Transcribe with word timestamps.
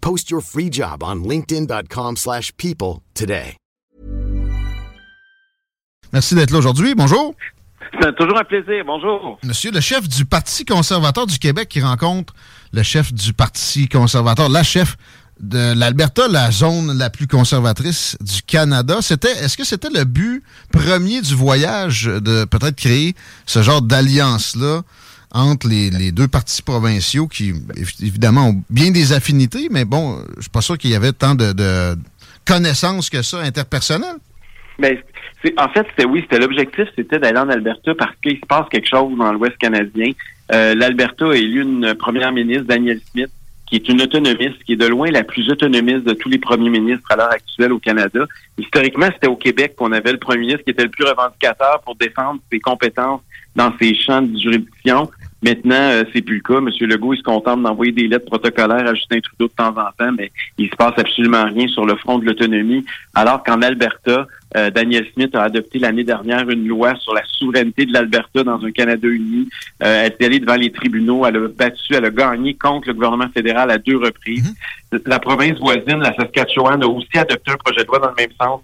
Post 0.00 0.30
your 0.30 0.42
free 0.42 0.70
job 0.70 1.02
on 1.02 1.22
linkedin.com/people 1.24 2.16
slash 2.16 2.52
people 2.56 3.02
today. 3.14 3.56
Merci 6.12 6.34
d'être 6.34 6.50
là 6.50 6.58
aujourd'hui. 6.58 6.94
Bonjour. 6.94 7.34
C'est 8.00 8.14
toujours 8.16 8.38
un 8.38 8.44
plaisir. 8.44 8.84
Bonjour. 8.86 9.38
Monsieur 9.44 9.70
le 9.70 9.80
chef 9.80 10.08
du 10.08 10.24
Parti 10.24 10.64
conservateur 10.64 11.26
du 11.26 11.38
Québec 11.38 11.68
qui 11.68 11.80
rencontre 11.80 12.34
le 12.72 12.82
chef 12.82 13.12
du 13.12 13.32
Parti 13.32 13.88
conservateur, 13.88 14.48
la 14.48 14.62
chef 14.62 14.96
de 15.40 15.74
l'Alberta, 15.74 16.28
la 16.28 16.50
zone 16.50 16.96
la 16.98 17.10
plus 17.10 17.26
conservatrice 17.26 18.16
du 18.20 18.42
Canada. 18.42 18.98
C'était, 19.00 19.30
est-ce 19.30 19.56
que 19.56 19.64
c'était 19.64 19.90
le 19.90 20.04
but 20.04 20.42
premier 20.72 21.20
du 21.20 21.34
voyage 21.34 22.04
de 22.04 22.44
peut-être 22.44 22.76
créer 22.76 23.14
ce 23.46 23.62
genre 23.62 23.82
d'alliance-là 23.82 24.82
entre 25.32 25.68
les, 25.68 26.12
deux 26.12 26.28
partis 26.28 26.62
provinciaux 26.62 27.26
qui, 27.28 27.52
évi- 27.52 28.06
évidemment, 28.06 28.48
ont 28.48 28.62
bien 28.70 28.90
des 28.90 29.12
affinités, 29.12 29.68
mais 29.70 29.84
bon, 29.84 30.18
je 30.36 30.42
suis 30.42 30.50
pas 30.50 30.60
sûr 30.62 30.78
qu'il 30.78 30.90
y 30.90 30.94
avait 30.94 31.12
tant 31.12 31.34
de, 31.34 31.52
de 31.52 31.96
connaissances 32.46 33.10
que 33.10 33.22
ça 33.22 33.38
interpersonnelles. 33.40 34.16
Ben, 34.78 34.96
c'est, 35.42 35.58
en 35.60 35.68
fait, 35.68 35.86
c'était 35.90 36.06
oui, 36.06 36.20
c'était 36.22 36.38
l'objectif, 36.38 36.86
c'était 36.96 37.18
d'aller 37.18 37.38
en 37.38 37.48
Alberta 37.48 37.94
parce 37.94 38.14
qu'il 38.22 38.36
se 38.36 38.46
passe 38.46 38.66
quelque 38.70 38.88
chose 38.88 39.16
dans 39.18 39.32
l'Ouest 39.32 39.56
canadien. 39.58 40.12
Euh, 40.52 40.74
L'Alberta 40.74 41.26
a 41.26 41.34
élu 41.34 41.62
une 41.62 41.94
première 41.94 42.32
ministre, 42.32 42.64
Danielle 42.64 43.00
Smith, 43.10 43.28
qui 43.66 43.76
est 43.76 43.88
une 43.88 44.00
autonomiste, 44.00 44.64
qui 44.64 44.72
est 44.72 44.76
de 44.76 44.86
loin 44.86 45.10
la 45.10 45.24
plus 45.24 45.50
autonomiste 45.50 46.04
de 46.04 46.14
tous 46.14 46.30
les 46.30 46.38
premiers 46.38 46.70
ministres 46.70 47.06
à 47.10 47.16
l'heure 47.16 47.30
actuelle 47.30 47.72
au 47.72 47.78
Canada. 47.78 48.24
Historiquement, 48.56 49.08
c'était 49.12 49.26
au 49.26 49.36
Québec 49.36 49.74
qu'on 49.76 49.92
avait 49.92 50.12
le 50.12 50.18
premier 50.18 50.40
ministre 50.40 50.64
qui 50.64 50.70
était 50.70 50.84
le 50.84 50.90
plus 50.90 51.04
revendicateur 51.04 51.82
pour 51.84 51.94
défendre 51.96 52.40
ses 52.50 52.60
compétences 52.60 53.20
dans 53.54 53.72
ses 53.78 53.94
champs 53.94 54.22
de 54.22 54.38
juridiction. 54.38 55.10
Maintenant, 55.42 55.76
euh, 55.76 56.04
c'est 56.12 56.22
plus 56.22 56.36
le 56.36 56.40
cas. 56.40 56.58
M. 56.58 56.68
Legault, 56.88 57.14
il 57.14 57.18
se 57.18 57.22
contente 57.22 57.62
d'envoyer 57.62 57.92
des 57.92 58.08
lettres 58.08 58.26
protocolaires 58.26 58.86
à 58.86 58.94
Justin 58.94 59.20
Trudeau 59.20 59.46
de 59.46 59.52
temps 59.52 59.68
en 59.68 59.90
temps, 59.96 60.12
mais 60.16 60.32
il 60.58 60.68
se 60.68 60.74
passe 60.74 60.94
absolument 60.96 61.44
rien 61.44 61.68
sur 61.68 61.86
le 61.86 61.94
front 61.96 62.18
de 62.18 62.24
l'autonomie. 62.24 62.84
Alors 63.14 63.44
qu'en 63.44 63.62
Alberta, 63.62 64.26
euh, 64.56 64.70
Daniel 64.70 65.06
Smith 65.14 65.34
a 65.36 65.42
adopté 65.42 65.78
l'année 65.78 66.02
dernière 66.02 66.48
une 66.50 66.66
loi 66.66 66.96
sur 66.96 67.14
la 67.14 67.22
souveraineté 67.24 67.86
de 67.86 67.92
l'Alberta 67.92 68.42
dans 68.42 68.64
un 68.64 68.70
Canada 68.72 69.06
uni. 69.06 69.48
Euh, 69.82 70.06
elle 70.06 70.12
est 70.18 70.24
allée 70.24 70.40
devant 70.40 70.56
les 70.56 70.72
tribunaux, 70.72 71.24
elle 71.24 71.36
a 71.36 71.48
battu, 71.48 71.94
elle 71.94 72.06
a 72.06 72.10
gagné 72.10 72.54
contre 72.54 72.88
le 72.88 72.94
gouvernement 72.94 73.28
fédéral 73.32 73.70
à 73.70 73.78
deux 73.78 73.96
reprises. 73.96 74.54
La 75.06 75.20
province 75.20 75.58
voisine, 75.58 76.00
la 76.00 76.14
Saskatchewan, 76.16 76.82
a 76.82 76.86
aussi 76.86 77.16
adopté 77.16 77.52
un 77.52 77.56
projet 77.56 77.82
de 77.82 77.86
loi 77.86 77.98
dans 78.00 78.08
le 78.08 78.14
même 78.16 78.32
sens 78.40 78.60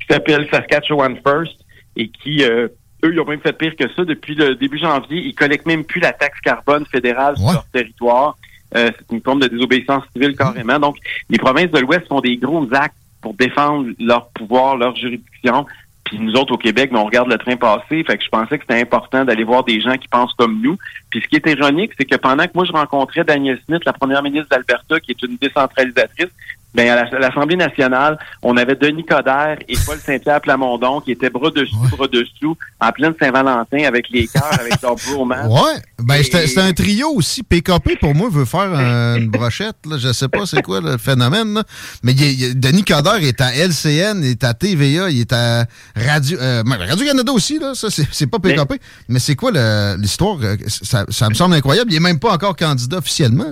qui 0.00 0.06
s'appelle 0.12 0.46
Saskatchewan 0.50 1.16
First 1.24 1.64
et 1.96 2.08
qui, 2.08 2.44
euh, 2.44 2.68
eux, 3.04 3.12
ils 3.12 3.20
ont 3.20 3.24
même 3.24 3.40
fait 3.40 3.52
pire 3.52 3.76
que 3.76 3.88
ça. 3.94 4.04
Depuis 4.04 4.34
le 4.34 4.54
début 4.54 4.78
janvier, 4.78 5.20
ils 5.20 5.34
collectent 5.34 5.66
même 5.66 5.84
plus 5.84 6.00
la 6.00 6.12
taxe 6.12 6.40
carbone 6.40 6.84
fédérale 6.86 7.36
sur 7.36 7.52
leur 7.52 7.66
territoire. 7.66 8.36
Euh, 8.76 8.90
c'est 8.98 9.14
une 9.14 9.22
forme 9.22 9.40
de 9.40 9.48
désobéissance 9.48 10.04
civile 10.12 10.36
carrément. 10.36 10.78
Donc, 10.78 10.96
les 11.30 11.38
provinces 11.38 11.70
de 11.70 11.78
l'Ouest 11.78 12.06
font 12.08 12.20
des 12.20 12.36
gros 12.36 12.66
actes 12.72 12.96
pour 13.20 13.34
défendre 13.34 13.88
leur 13.98 14.28
pouvoir, 14.28 14.76
leur 14.76 14.94
juridiction. 14.94 15.66
Puis 16.04 16.18
nous 16.18 16.32
autres 16.34 16.54
au 16.54 16.58
Québec, 16.58 16.90
mais 16.90 16.98
on 16.98 17.04
regarde 17.04 17.28
le 17.28 17.36
train 17.36 17.56
passer. 17.56 18.02
Fait 18.02 18.16
que 18.16 18.24
je 18.24 18.28
pensais 18.30 18.58
que 18.58 18.64
c'était 18.66 18.80
important 18.80 19.24
d'aller 19.24 19.44
voir 19.44 19.64
des 19.64 19.80
gens 19.80 19.96
qui 19.96 20.08
pensent 20.08 20.32
comme 20.34 20.60
nous. 20.62 20.78
Puis 21.10 21.20
ce 21.20 21.28
qui 21.28 21.36
est 21.36 21.46
ironique, 21.50 21.92
c'est 21.98 22.06
que 22.06 22.16
pendant 22.16 22.44
que 22.44 22.52
moi 22.54 22.64
je 22.64 22.72
rencontrais 22.72 23.24
Daniel 23.24 23.60
Smith, 23.66 23.82
la 23.84 23.92
première 23.92 24.22
ministre 24.22 24.48
d'Alberta, 24.50 25.00
qui 25.00 25.10
est 25.10 25.22
une 25.22 25.36
décentralisatrice, 25.36 26.30
ben 26.74 26.88
à 26.90 26.96
la- 26.96 27.16
à 27.16 27.18
l'Assemblée 27.18 27.56
nationale, 27.56 28.18
on 28.42 28.56
avait 28.56 28.74
Denis 28.76 29.04
Coderre 29.04 29.58
et 29.68 29.74
Paul 29.86 29.98
Saint-Pierre 29.98 30.40
Plamondon 30.40 31.00
qui 31.00 31.12
étaient 31.12 31.30
bras 31.30 31.50
dessus, 31.50 31.74
bras 31.90 32.06
dessous, 32.08 32.56
en 32.80 32.92
pleine 32.92 33.14
Saint-Valentin 33.20 33.84
avec 33.86 34.08
les 34.10 34.26
cœurs, 34.28 34.52
avec 34.60 34.80
leur 34.82 34.94
bromance. 34.96 35.46
Ouais, 35.48 35.80
ben 35.98 36.22
c'était 36.22 36.46
c'était 36.46 36.60
un 36.60 36.72
trio 36.72 37.08
aussi. 37.14 37.42
PKP, 37.42 37.98
pour 38.00 38.14
moi, 38.14 38.28
veut 38.30 38.44
faire 38.44 38.70
euh, 38.72 39.16
une 39.16 39.28
brochette. 39.28 39.76
Là. 39.88 39.96
Je 39.98 40.12
sais 40.12 40.28
pas 40.28 40.46
c'est 40.46 40.62
quoi 40.62 40.80
le 40.80 40.98
phénomène. 40.98 41.54
là. 41.54 41.62
Mais 42.02 42.12
il 42.12 42.20
y 42.22 42.24
a- 42.24 42.30
il 42.30 42.40
y 42.40 42.50
a- 42.50 42.54
Denis 42.54 42.84
Coderre 42.84 43.22
est 43.22 43.40
à 43.40 43.54
LCN, 43.54 44.20
il 44.22 44.30
est 44.32 44.44
à 44.44 44.54
TVA, 44.54 45.10
il 45.10 45.20
est 45.20 45.32
à 45.32 45.64
Radio... 45.96 46.38
euh, 46.38 46.62
Radio-Canada 46.66 47.32
aussi, 47.32 47.58
là. 47.58 47.72
Ça, 47.74 47.88
c'est 47.90 48.06
c'est 48.12 48.26
pas 48.26 48.38
PKP. 48.38 48.74
Mais, 49.08 49.18
c'est 49.18 49.34
quoi 49.36 49.50
l'histoire? 49.96 50.36
euh, 50.42 50.56
Ça, 50.68 51.04
ça 51.08 51.28
me 51.28 51.34
semble 51.34 51.54
incroyable. 51.54 51.90
Il 51.92 51.96
est 51.96 52.00
même 52.00 52.18
pas 52.20 52.32
encore 52.32 52.54
candidat 52.56 52.98
officiellement. 52.98 53.50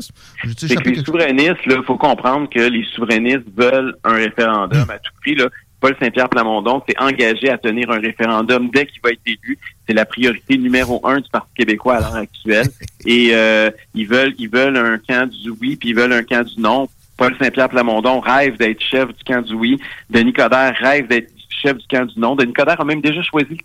C'est 0.58 0.74
que 0.76 0.88
les 0.90 1.02
souverainistes, 1.04 1.56
il 1.66 1.82
faut 1.86 1.96
comprendre 1.96 2.48
que 2.50 2.60
les 2.60 2.84
souverainistes 2.94 3.05
veulent 3.06 3.96
un 4.04 4.14
référendum 4.14 4.88
à 4.90 4.98
tout 4.98 5.12
prix. 5.20 5.34
Là. 5.34 5.48
Paul 5.80 5.94
Saint-Pierre 6.00 6.28
Plamondon 6.28 6.82
s'est 6.88 6.98
engagé 6.98 7.50
à 7.50 7.58
tenir 7.58 7.90
un 7.90 8.00
référendum 8.00 8.70
dès 8.72 8.86
qu'il 8.86 9.00
va 9.02 9.10
être 9.10 9.20
élu. 9.26 9.58
C'est 9.86 9.94
la 9.94 10.04
priorité 10.04 10.56
numéro 10.56 11.00
un 11.06 11.20
du 11.20 11.28
Parti 11.30 11.50
québécois 11.54 11.96
à 11.96 12.00
l'heure 12.00 12.16
actuelle. 12.16 12.68
Et 13.04 13.30
euh, 13.32 13.70
ils 13.94 14.08
veulent 14.08 14.34
ils 14.38 14.48
veulent 14.48 14.76
un 14.76 14.98
camp 14.98 15.28
du 15.28 15.50
oui, 15.50 15.76
puis 15.76 15.90
ils 15.90 15.94
veulent 15.94 16.12
un 16.12 16.22
camp 16.22 16.44
du 16.44 16.60
non. 16.60 16.88
Paul 17.16 17.34
Saint-Pierre 17.38 17.68
Plamondon 17.68 18.20
rêve 18.20 18.56
d'être 18.56 18.82
chef 18.82 19.08
du 19.08 19.24
camp 19.24 19.42
du 19.42 19.54
oui. 19.54 19.78
Denis 20.10 20.32
Coderre 20.32 20.74
rêve 20.78 21.08
d'être 21.08 21.30
chef 21.62 21.76
du 21.76 21.86
camp 21.86 22.06
du 22.06 22.18
non. 22.18 22.36
Denis 22.36 22.52
Coderre 22.52 22.80
a 22.80 22.84
même 22.84 23.00
déjà 23.00 23.22
choisi 23.22 23.58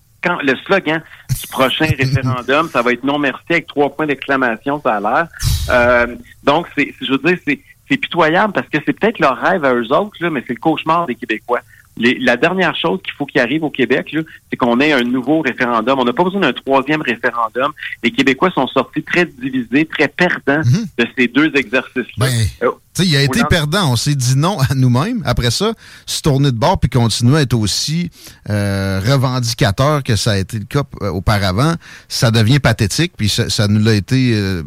le 0.44 0.56
slogan 0.66 1.02
du 1.30 1.48
prochain 1.48 1.88
référendum. 1.98 2.70
Ça 2.70 2.82
va 2.82 2.94
être 2.94 3.04
non 3.04 3.18
merci 3.18 3.44
avec 3.50 3.68
trois 3.68 3.90
points 3.90 4.06
d'exclamation, 4.06 4.82
ça 4.82 4.98
a 4.98 5.00
l'air. 5.00 5.28
Euh, 5.70 6.16
donc, 6.44 6.68
c'est, 6.78 6.94
je 7.02 7.12
veux 7.12 7.18
dire, 7.18 7.38
c'est, 7.46 7.60
c'est 7.92 7.98
pitoyable 7.98 8.54
parce 8.54 8.68
que 8.70 8.78
c'est 8.86 8.94
peut-être 8.98 9.20
leur 9.20 9.38
rêve 9.38 9.66
à 9.66 9.74
eux 9.74 9.92
autres, 9.92 10.16
là, 10.22 10.30
mais 10.30 10.42
c'est 10.48 10.54
le 10.54 10.60
cauchemar 10.60 11.06
des 11.08 11.16
Québécois. 11.16 11.60
Les- 11.98 12.18
la 12.20 12.38
dernière 12.38 12.74
chose 12.74 13.00
qu'il 13.04 13.14
faut 13.16 13.26
qu'il 13.26 13.42
arrive 13.42 13.66
au 13.66 13.70
Québec, 13.70 14.16
c'est 14.50 14.56
qu'on 14.56 14.80
ait 14.80 14.94
un 14.94 15.02
nouveau 15.04 15.42
référendum. 15.42 16.00
On 16.00 16.06
n'a 16.06 16.14
pas 16.14 16.24
besoin 16.24 16.40
d'un 16.40 16.54
troisième 16.54 17.02
référendum. 17.02 17.74
Les 18.02 18.12
Québécois 18.12 18.50
sont 18.52 18.66
sortis 18.68 19.04
très 19.04 19.26
divisés, 19.26 19.86
très 19.86 20.08
perdants 20.08 20.62
de 20.98 21.06
ces 21.18 21.28
deux 21.28 21.52
exercices-là. 21.54 22.28
Euh, 22.64 22.70
Tu 22.96 23.04
sais, 23.04 23.08
il 23.10 23.16
a 23.18 23.24
été 23.24 23.40
perdant. 23.50 23.92
On 23.92 23.98
s'est 23.98 24.16
dit 24.16 24.38
non 24.38 24.58
à 24.62 24.74
nous-mêmes. 24.74 25.22
Après 25.26 25.52
ça, 25.52 25.74
se 26.06 26.22
tourner 26.22 26.52
de 26.52 26.58
bord 26.58 26.80
puis 26.80 26.90
continuer 26.90 27.38
à 27.38 27.42
être 27.42 27.54
aussi 27.56 28.10
euh, 28.50 29.02
revendicateur 29.06 30.02
que 30.04 30.16
ça 30.16 30.32
a 30.32 30.38
été 30.38 30.60
le 30.60 30.66
cas 30.66 30.84
euh, 31.02 31.10
auparavant, 31.10 31.74
ça 32.08 32.32
devient 32.32 32.60
pathétique. 32.60 33.12
Puis 33.18 33.28
ça, 33.28 33.50
ça 33.50 33.68
nous 33.68 33.84
l'a 33.84 33.94
été 33.96 34.32
euh, 34.34 34.64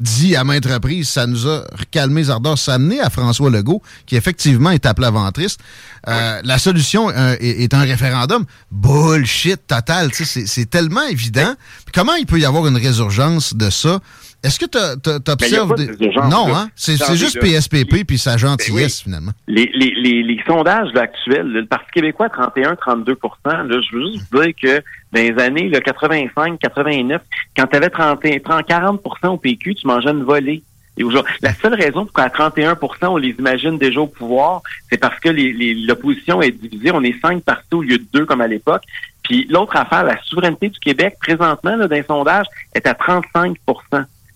dit 0.00 0.36
à 0.36 0.44
maintes 0.44 0.66
reprises. 0.66 1.08
Ça 1.08 1.26
nous 1.26 1.48
a 1.48 1.64
calmé 1.90 2.22
les 2.22 2.30
ardeurs. 2.30 2.58
Ça 2.58 2.72
a 2.72 2.74
amené 2.76 3.00
à 3.00 3.10
François 3.10 3.50
Legault, 3.50 3.82
qui 4.06 4.16
effectivement 4.16 4.70
est 4.70 4.86
à 4.86 4.94
plat 4.94 5.10
ventriste. 5.10 5.60
Euh, 6.08 6.40
La 6.44 6.58
solution 6.58 7.08
euh, 7.10 7.36
est, 7.40 7.62
est 7.64 7.74
un 7.74 7.80
référendum. 7.82 8.44
Bullshit 8.70 9.66
total. 9.66 10.10
Tu 10.12 10.24
sais, 10.24 10.46
C'est 10.46 10.68
tellement 10.68 11.02
évident. 11.08 11.54
Comment 11.92 12.14
il 12.14 12.26
peut 12.26 12.38
y 12.38 12.44
avoir 12.44 12.66
une 12.66 12.76
résurgence 12.76 13.54
de 13.54 13.70
ça? 13.70 14.00
Est-ce 14.44 14.58
que 14.60 14.66
tu 14.66 14.78
Ben, 14.78 15.32
observes 15.32 15.68
pas 15.70 15.74
de 15.76 15.88
résurgence, 15.88 16.30
Non, 16.30 16.54
hein? 16.54 16.68
C'est 16.76 16.96
juste. 17.16 17.40
PSPP 17.40 18.04
puis 18.06 18.18
sa 18.18 18.36
gentillesse, 18.36 19.02
finalement. 19.02 19.32
Les, 19.48 19.70
les, 19.74 19.92
les, 19.96 20.22
les 20.22 20.40
sondages 20.46 20.92
là, 20.92 21.02
actuels, 21.02 21.46
le 21.48 21.64
Parti 21.66 21.90
québécois 21.92 22.28
31-32 22.28 23.16
là, 23.46 23.64
je 23.80 23.96
veux 23.96 24.12
juste 24.12 24.24
vous 24.30 24.42
dire 24.42 24.52
que 24.62 24.76
dans 25.12 25.20
les 25.20 25.36
années 25.42 25.68
là, 25.68 25.80
85, 25.80 26.58
89, 26.60 27.22
quand 27.56 27.66
tu 27.66 27.76
avais 27.76 27.88
30, 27.90 28.20
30, 28.44 28.68
40% 28.68 29.26
au 29.28 29.36
PQ, 29.38 29.74
tu 29.74 29.86
mangeais 29.86 30.10
une 30.10 30.24
volée. 30.24 30.62
Et 30.96 31.02
aujourd'hui, 31.02 31.34
la 31.42 31.52
seule 31.54 31.74
raison 31.74 32.04
pourquoi 32.04 32.24
à 32.24 32.30
31 32.30 32.78
on 33.08 33.16
les 33.16 33.30
imagine 33.30 33.78
déjà 33.78 34.00
au 34.00 34.06
pouvoir, 34.06 34.62
c'est 34.90 34.98
parce 34.98 35.18
que 35.18 35.28
les- 35.28 35.52
les- 35.52 35.74
l'opposition 35.74 36.40
est 36.40 36.52
divisée. 36.52 36.92
On 36.92 37.02
est 37.02 37.18
cinq 37.20 37.42
partis 37.42 37.74
au 37.74 37.82
lieu 37.82 37.98
de 37.98 38.06
deux 38.12 38.24
comme 38.26 38.40
à 38.40 38.46
l'époque. 38.46 38.82
Puis 39.24 39.46
l'autre 39.50 39.74
affaire, 39.74 40.04
la 40.04 40.22
souveraineté 40.22 40.68
du 40.68 40.78
Québec, 40.78 41.16
présentement, 41.20 41.74
là, 41.74 41.88
dans 41.88 41.96
les 41.96 42.04
sondages, 42.04 42.46
est 42.74 42.86
à 42.86 42.94
35 42.94 43.56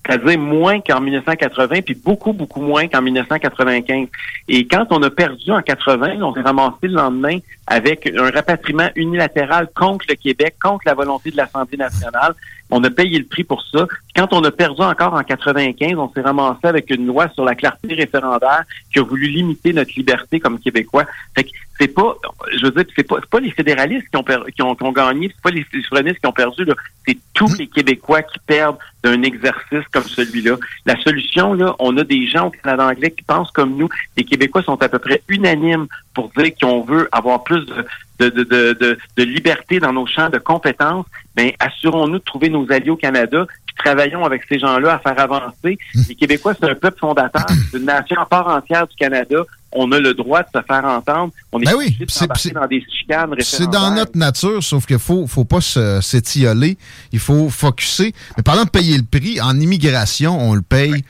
c'est-à-dire 0.09 0.39
moins 0.39 0.81
qu'en 0.81 1.01
1980, 1.01 1.83
puis 1.83 1.95
beaucoup, 1.95 2.33
beaucoup 2.33 2.63
moins 2.63 2.89
qu'en 2.89 3.03
1995. 3.03 4.09
Et 4.49 4.67
quand 4.67 4.87
on 4.91 5.03
a 5.03 5.11
perdu 5.11 5.51
en 5.51 5.61
80, 5.61 6.23
on 6.23 6.33
s'est 6.33 6.41
ramassé 6.41 6.77
le 6.83 6.95
lendemain 6.95 7.39
avec 7.67 8.11
un 8.17 8.31
rapatriement 8.31 8.89
unilatéral 8.97 9.69
contre 9.75 10.07
le 10.09 10.15
Québec, 10.15 10.55
contre 10.63 10.85
la 10.87 10.95
volonté 10.95 11.31
de 11.31 11.37
l'Assemblée 11.37 11.77
nationale. 11.77 12.35
On 12.71 12.83
a 12.85 12.91
payé 12.91 13.19
le 13.19 13.25
prix 13.25 13.45
pour 13.45 13.65
ça. 13.67 13.87
Quand 14.15 14.33
on 14.33 14.45
a 14.45 14.51
perdu 14.51 14.83
encore 14.83 15.15
en 15.15 15.23
95, 15.23 15.95
on 15.97 16.11
s'est 16.13 16.21
ramassé 16.21 16.65
avec 16.65 16.91
une 16.91 17.07
loi 17.07 17.29
sur 17.31 17.45
la 17.45 17.55
clarté 17.55 17.95
référendaire 17.95 18.65
qui 18.93 18.99
a 18.99 19.03
voulu 19.03 19.29
limiter 19.29 19.73
notre 19.73 19.93
liberté 19.97 20.39
comme 20.41 20.59
Québécois. 20.59 21.05
Fait 21.35 21.45
que 21.45 21.51
c'est 21.79 21.89
pas, 21.89 22.17
je 22.53 22.65
veux 22.65 22.73
dire, 22.73 22.85
c'est 22.97 23.07
pas, 23.07 23.21
pas 23.31 23.41
les 23.41 23.53
fédéralistes 23.53 24.09
qui 24.11 24.17
ont, 24.17 24.25
ont, 24.67 24.75
qui 24.75 24.83
ont 24.83 24.93
gagné, 24.93 25.31
c'est 25.33 25.43
pas 25.43 25.51
les 25.51 25.65
souverainistes 25.85 26.19
qui 26.19 26.27
ont 26.27 26.33
perdu, 26.33 26.65
c'est 27.07 27.17
tous 27.33 27.57
les 27.57 27.69
Québécois 27.69 28.23
qui 28.23 28.39
perdent 28.41 28.79
d'un 29.03 29.23
exercice 29.23 29.87
comme 29.93 30.03
celui-là. 30.03 30.57
La 30.87 31.01
solution, 31.03 31.55
là, 31.55 31.77
on 31.79 31.97
a 31.97 32.05
des 32.05 32.27
gens 32.27 32.49
au 32.49 32.51
Canada 32.51 32.89
anglais 32.89 33.13
qui 33.13 33.23
pensent 33.23 33.53
comme 33.53 33.77
nous. 33.77 33.89
Les 34.17 34.25
Québécois 34.25 34.63
sont 34.63 34.83
à 34.83 34.89
peu 34.89 34.99
près 34.99 35.23
unanimes 35.29 35.87
pour 36.15 36.31
dire 36.37 36.51
qu'on 36.61 36.83
veut 36.83 37.09
avoir 37.13 37.45
plus 37.45 37.65
de, 37.65 37.85
de, 38.19 38.31
de, 38.31 38.43
de, 38.45 38.99
de, 39.17 39.23
liberté 39.23 39.79
dans 39.79 39.93
nos 39.93 40.07
champs 40.07 40.31
de 40.31 40.39
compétences, 40.39 41.07
mais 41.37 41.55
ben, 41.59 41.69
assurons-nous 41.69 42.19
de 42.19 42.25
trouver 42.25 42.49
nos 42.49 42.71
alliés 42.71 42.91
au 42.91 42.97
Canada, 42.97 43.47
puis 43.67 43.77
travaillons 43.77 44.25
avec 44.25 44.43
ces 44.49 44.59
gens-là 44.59 44.95
à 44.95 44.99
faire 44.99 45.21
avancer. 45.21 45.79
Les 46.09 46.15
Québécois, 46.15 46.55
c'est 46.59 46.69
un 46.69 46.75
peuple 46.75 46.99
fondateur, 46.99 47.47
c'est 47.71 47.79
une 47.79 47.85
nation 47.85 48.21
en 48.21 48.27
part 48.27 48.49
entière 48.49 48.87
du 48.87 48.97
Canada. 48.97 49.37
On 49.71 49.93
a 49.93 50.01
le 50.01 50.15
droit 50.15 50.41
de 50.41 50.49
se 50.55 50.63
faire 50.63 50.85
entendre. 50.85 51.31
On 51.53 51.61
est 51.61 51.67
ben 51.67 51.75
oui, 51.77 51.97
c'est 52.09 52.55
dans 52.55 52.67
des 52.67 52.83
chicanes 52.91 53.35
C'est 53.41 53.69
dans 53.69 53.95
notre 53.95 54.17
nature, 54.17 54.63
sauf 54.63 54.87
qu'il 54.87 54.99
faut, 54.99 55.27
faut 55.27 55.45
pas 55.45 55.61
s'étioler. 55.61 56.79
Il 57.13 57.19
faut 57.19 57.51
focuser. 57.51 58.15
Mais 58.37 58.43
parlant 58.43 58.65
de 58.65 58.71
payer 58.71 58.97
le 58.97 59.05
prix, 59.05 59.41
en 59.43 59.61
immigration, 59.61 60.39
on 60.41 60.55
le 60.55 60.63
paye 60.63 61.05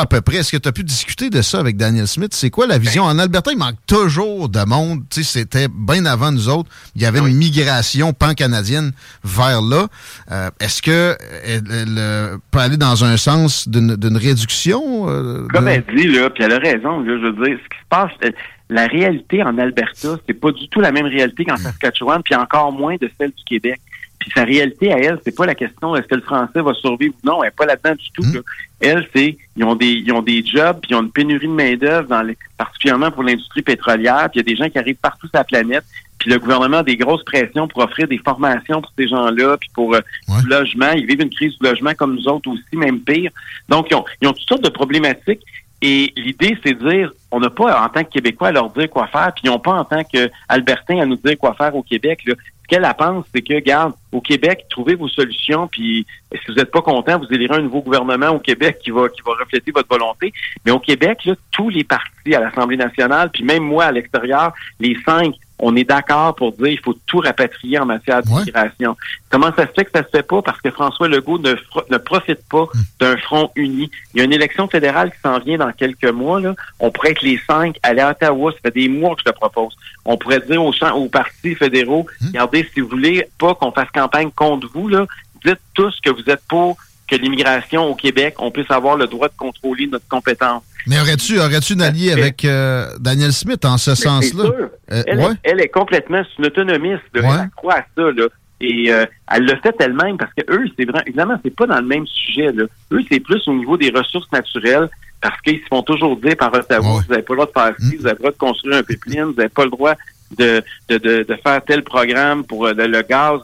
à 0.00 0.06
peu 0.06 0.20
près. 0.20 0.36
Est-ce 0.36 0.52
que 0.52 0.56
tu 0.56 0.68
as 0.68 0.72
pu 0.72 0.84
discuter 0.84 1.30
de 1.30 1.42
ça 1.42 1.60
avec 1.60 1.76
Daniel 1.76 2.06
Smith? 2.06 2.32
C'est 2.34 2.50
quoi 2.50 2.66
la 2.66 2.78
vision? 2.78 3.04
En 3.04 3.18
Alberta, 3.18 3.52
il 3.52 3.58
manque 3.58 3.76
toujours 3.86 4.48
de 4.48 4.64
monde. 4.66 5.02
C'était 5.10 5.68
bien 5.68 6.04
avant 6.06 6.32
nous 6.32 6.48
autres. 6.48 6.70
Il 6.96 7.02
y 7.02 7.06
avait 7.06 7.20
une 7.20 7.36
migration 7.36 8.12
pan-canadienne 8.12 8.92
vers 9.24 9.62
là. 9.62 9.86
Euh, 10.30 10.50
est-ce 10.60 10.82
que 10.82 11.16
elle, 11.44 12.38
peut 12.50 12.58
aller 12.58 12.76
dans 12.76 13.04
un 13.04 13.16
sens 13.16 13.68
d'une 13.68 14.16
réduction? 14.16 15.08
Euh, 15.08 15.46
Comme 15.52 15.68
elle 15.68 15.84
dit, 15.94 16.08
là, 16.08 16.30
puis 16.30 16.44
elle 16.44 16.52
a 16.52 16.58
raison, 16.58 17.04
je 17.04 17.12
veux 17.12 17.32
dire, 17.32 17.58
ce 17.62 17.68
qui 17.68 17.78
se 17.78 17.88
passe, 17.88 18.10
euh, 18.24 18.30
la 18.70 18.86
réalité 18.86 19.42
en 19.42 19.58
Alberta, 19.58 20.18
c'est 20.26 20.34
pas 20.34 20.50
du 20.52 20.68
tout 20.68 20.80
la 20.80 20.92
même 20.92 21.06
réalité 21.06 21.44
qu'en 21.44 21.56
Saskatchewan, 21.56 22.22
puis 22.22 22.34
encore 22.34 22.72
moins 22.72 22.96
de 22.96 23.10
celle 23.18 23.30
du 23.30 23.44
Québec. 23.44 23.80
Puis 24.22 24.30
sa 24.36 24.44
réalité 24.44 24.92
à 24.92 24.98
elle, 24.98 25.18
c'est 25.24 25.34
pas 25.34 25.46
la 25.46 25.56
question 25.56 25.96
est-ce 25.96 26.06
que 26.06 26.14
le 26.14 26.20
français 26.20 26.60
va 26.60 26.72
survivre 26.74 27.12
ou 27.24 27.26
non. 27.26 27.42
Elle 27.42 27.48
n'est 27.48 27.56
pas 27.56 27.66
là-dedans 27.66 27.96
du 27.96 28.10
tout. 28.12 28.22
Hmm. 28.22 28.42
Elle, 28.78 29.08
c'est 29.12 29.36
ils 29.56 29.64
ont 29.64 29.74
des 29.74 29.94
ils 29.94 30.12
ont 30.12 30.22
des 30.22 30.46
jobs, 30.46 30.78
puis 30.80 30.92
ils 30.92 30.94
ont 30.94 31.02
une 31.02 31.10
pénurie 31.10 31.48
de 31.48 31.52
main 31.52 31.74
d'œuvre 31.74 32.06
dans 32.06 32.22
les, 32.22 32.38
particulièrement 32.56 33.10
pour 33.10 33.24
l'industrie 33.24 33.62
pétrolière. 33.62 34.28
Puis 34.30 34.38
il 34.38 34.48
y 34.48 34.52
a 34.52 34.54
des 34.54 34.56
gens 34.56 34.70
qui 34.70 34.78
arrivent 34.78 34.94
partout 34.94 35.26
sur 35.26 35.36
la 35.36 35.42
planète. 35.42 35.82
Puis 36.20 36.30
le 36.30 36.38
gouvernement 36.38 36.78
a 36.78 36.82
des 36.84 36.96
grosses 36.96 37.24
pressions 37.24 37.66
pour 37.66 37.82
offrir 37.82 38.06
des 38.06 38.18
formations 38.18 38.80
pour 38.80 38.92
ces 38.96 39.08
gens-là, 39.08 39.56
puis 39.56 39.68
pour 39.74 39.92
euh, 39.92 40.00
du 40.40 40.46
logement. 40.46 40.92
Ils 40.92 41.04
vivent 41.04 41.22
une 41.22 41.34
crise 41.34 41.58
du 41.58 41.66
logement 41.66 41.94
comme 41.94 42.14
nous 42.14 42.28
autres 42.28 42.48
aussi, 42.48 42.76
même 42.76 43.00
pire. 43.00 43.32
Donc 43.68 43.88
ils 43.90 43.96
ont 43.96 44.04
ils 44.20 44.28
ont 44.28 44.32
toutes 44.32 44.48
sortes 44.48 44.64
de 44.64 44.68
problématiques. 44.68 45.42
Et 45.82 46.12
l'idée, 46.16 46.56
c'est 46.64 46.74
de 46.74 46.88
dire, 46.88 47.12
on 47.32 47.40
n'a 47.40 47.50
pas 47.50 47.84
en 47.84 47.88
tant 47.88 48.04
que 48.04 48.10
Québécois 48.10 48.48
à 48.48 48.52
leur 48.52 48.70
dire 48.70 48.88
quoi 48.88 49.08
faire, 49.08 49.32
puis 49.34 49.42
ils 49.44 49.50
n'ont 49.50 49.58
pas 49.58 49.72
en 49.72 49.84
tant 49.84 50.04
qu'Albertin 50.04 51.00
à 51.00 51.06
nous 51.06 51.16
dire 51.16 51.36
quoi 51.36 51.54
faire 51.54 51.74
au 51.74 51.82
Québec. 51.82 52.20
Là 52.24 52.34
qu'elle 52.72 52.90
pense, 52.96 53.26
c'est 53.34 53.42
que, 53.42 53.58
garde, 53.60 53.92
au 54.12 54.22
Québec, 54.22 54.64
trouvez 54.70 54.94
vos 54.94 55.08
solutions, 55.08 55.66
puis 55.66 56.06
si 56.32 56.38
vous 56.48 56.54
n'êtes 56.54 56.70
pas 56.70 56.80
content, 56.80 57.18
vous 57.18 57.26
élirez 57.30 57.56
un 57.56 57.60
nouveau 57.60 57.82
gouvernement 57.82 58.30
au 58.30 58.38
Québec 58.38 58.78
qui 58.82 58.90
va 58.90 59.10
qui 59.10 59.20
va 59.20 59.32
refléter 59.32 59.72
votre 59.72 59.90
volonté. 59.90 60.32
Mais 60.64 60.72
au 60.72 60.78
Québec, 60.78 61.28
tous 61.50 61.68
les 61.68 61.84
partis 61.84 62.34
à 62.34 62.40
l'Assemblée 62.40 62.78
nationale, 62.78 63.28
puis 63.30 63.44
même 63.44 63.62
moi 63.62 63.84
à 63.84 63.92
l'extérieur, 63.92 64.54
les 64.80 64.96
cinq 65.04 65.34
on 65.64 65.76
est 65.76 65.84
d'accord 65.84 66.34
pour 66.34 66.52
dire 66.52 66.66
qu'il 66.66 66.80
faut 66.80 66.96
tout 67.06 67.20
rapatrier 67.20 67.78
en 67.78 67.86
matière 67.86 68.20
d'immigration. 68.20 68.96
Comment 69.30 69.52
ça 69.54 69.68
se 69.68 69.72
fait 69.72 69.84
que 69.84 69.92
ça 69.94 70.02
se 70.02 70.08
fait 70.08 70.24
pas? 70.24 70.42
Parce 70.42 70.60
que 70.60 70.72
François 70.72 71.06
Legault 71.06 71.38
ne, 71.38 71.54
ne 71.88 71.98
profite 71.98 72.40
pas 72.50 72.64
hmm. 72.64 72.80
d'un 72.98 73.16
front 73.16 73.50
uni. 73.54 73.88
Il 74.12 74.18
y 74.18 74.20
a 74.22 74.24
une 74.24 74.32
élection 74.32 74.66
fédérale 74.66 75.12
qui 75.12 75.20
s'en 75.20 75.38
vient 75.38 75.58
dans 75.58 75.70
quelques 75.70 76.10
mois. 76.10 76.40
Là. 76.40 76.56
On 76.80 76.90
pourrait 76.90 77.12
être 77.12 77.22
les 77.22 77.40
cinq, 77.46 77.78
aller 77.84 78.00
à 78.00 78.10
Ottawa, 78.10 78.50
ça 78.50 78.58
fait 78.60 78.74
des 78.74 78.88
mois 78.88 79.14
que 79.14 79.20
je 79.24 79.30
te 79.30 79.36
propose. 79.36 79.74
On 80.04 80.16
pourrait 80.16 80.40
dire 80.40 80.62
aux, 80.62 80.72
champs, 80.72 80.96
aux 80.96 81.08
partis 81.08 81.54
fédéraux, 81.54 82.08
hmm. 82.20 82.26
regardez, 82.26 82.68
si 82.74 82.80
vous 82.80 82.88
voulez 82.88 83.24
pas 83.38 83.54
qu'on 83.54 83.70
fasse 83.70 83.90
campagne 83.94 84.32
contre 84.32 84.68
vous, 84.74 84.88
là, 84.88 85.06
dites 85.44 85.60
tous 85.74 85.96
que 86.00 86.10
vous 86.10 86.28
êtes 86.28 86.42
pour 86.48 86.76
que 87.06 87.14
l'immigration 87.14 87.84
au 87.84 87.94
Québec, 87.94 88.34
on 88.38 88.50
puisse 88.50 88.70
avoir 88.70 88.96
le 88.96 89.06
droit 89.06 89.28
de 89.28 89.36
contrôler 89.36 89.86
notre 89.86 90.08
compétence. 90.08 90.64
Mais 90.86 91.00
aurais-tu 91.00 91.38
aurais-tu 91.38 91.74
une 91.74 91.82
alliée 91.82 92.12
avec 92.12 92.44
euh, 92.44 92.86
Daniel 92.98 93.32
Smith 93.32 93.64
en 93.64 93.78
ce 93.78 93.94
sens-là? 93.94 94.44
Euh, 94.44 95.02
elle, 95.06 95.36
elle, 95.42 95.60
est 95.60 95.68
complètement 95.68 96.22
une 96.38 96.46
autonomiste. 96.46 97.02
Elle 97.14 97.50
croit 97.56 97.74
à 97.74 97.86
ça. 97.96 98.10
Là. 98.10 98.26
Et 98.60 98.92
euh, 98.92 99.06
elle 99.32 99.44
le 99.44 99.56
fait 99.62 99.74
elle-même 99.80 100.16
parce 100.16 100.32
que 100.34 100.42
eux, 100.52 100.64
c'est 100.78 100.84
vraiment, 100.84 101.04
évidemment, 101.06 101.40
c'est 101.44 101.54
pas 101.54 101.66
dans 101.66 101.80
le 101.80 101.86
même 101.86 102.06
sujet. 102.06 102.52
Là. 102.52 102.64
Eux, 102.92 103.00
c'est 103.10 103.20
plus 103.20 103.46
au 103.48 103.54
niveau 103.54 103.76
des 103.76 103.90
ressources 103.90 104.30
naturelles 104.32 104.88
parce 105.20 105.40
qu'ils 105.42 105.60
se 105.60 105.66
font 105.68 105.82
toujours 105.82 106.16
dire 106.16 106.36
par 106.36 106.52
Ottawa, 106.52 107.00
vous 107.00 107.10
n'avez 107.10 107.22
pas 107.22 107.34
le 107.34 107.44
droit 107.44 107.46
de 107.46 107.52
faire 107.52 107.74
ci, 107.78 107.94
mm. 107.94 107.98
vous 107.98 108.04
n'avez 108.04 108.18
pas 108.18 108.28
le 108.28 108.30
droit 108.30 108.30
de 108.32 108.36
construire 108.36 108.76
un 108.76 108.82
pipeline, 108.82 109.24
vous 109.24 109.34
n'avez 109.34 109.48
pas 109.48 109.64
le 109.64 109.70
droit 109.70 109.94
de, 110.36 110.62
de, 110.88 110.98
de, 110.98 111.22
de, 111.22 111.34
faire 111.36 111.64
tel 111.64 111.82
programme 111.84 112.44
pour 112.44 112.66
le 112.66 113.02
gaz. 113.02 113.40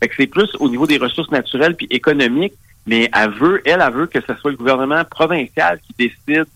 Fait 0.00 0.08
que 0.08 0.14
c'est 0.16 0.26
plus 0.26 0.50
au 0.60 0.68
niveau 0.68 0.86
des 0.86 0.96
ressources 0.96 1.30
naturelles 1.30 1.74
puis 1.74 1.86
économiques 1.90 2.54
mais 2.88 3.10
elle 3.14 3.30
veut, 3.30 3.60
elle, 3.66 3.84
elle 3.86 3.92
veut 3.92 4.06
que 4.06 4.18
ce 4.20 4.34
soit 4.36 4.50
le 4.50 4.56
gouvernement 4.56 5.04
provincial 5.04 5.78
qui 5.80 6.08
décide 6.08 6.46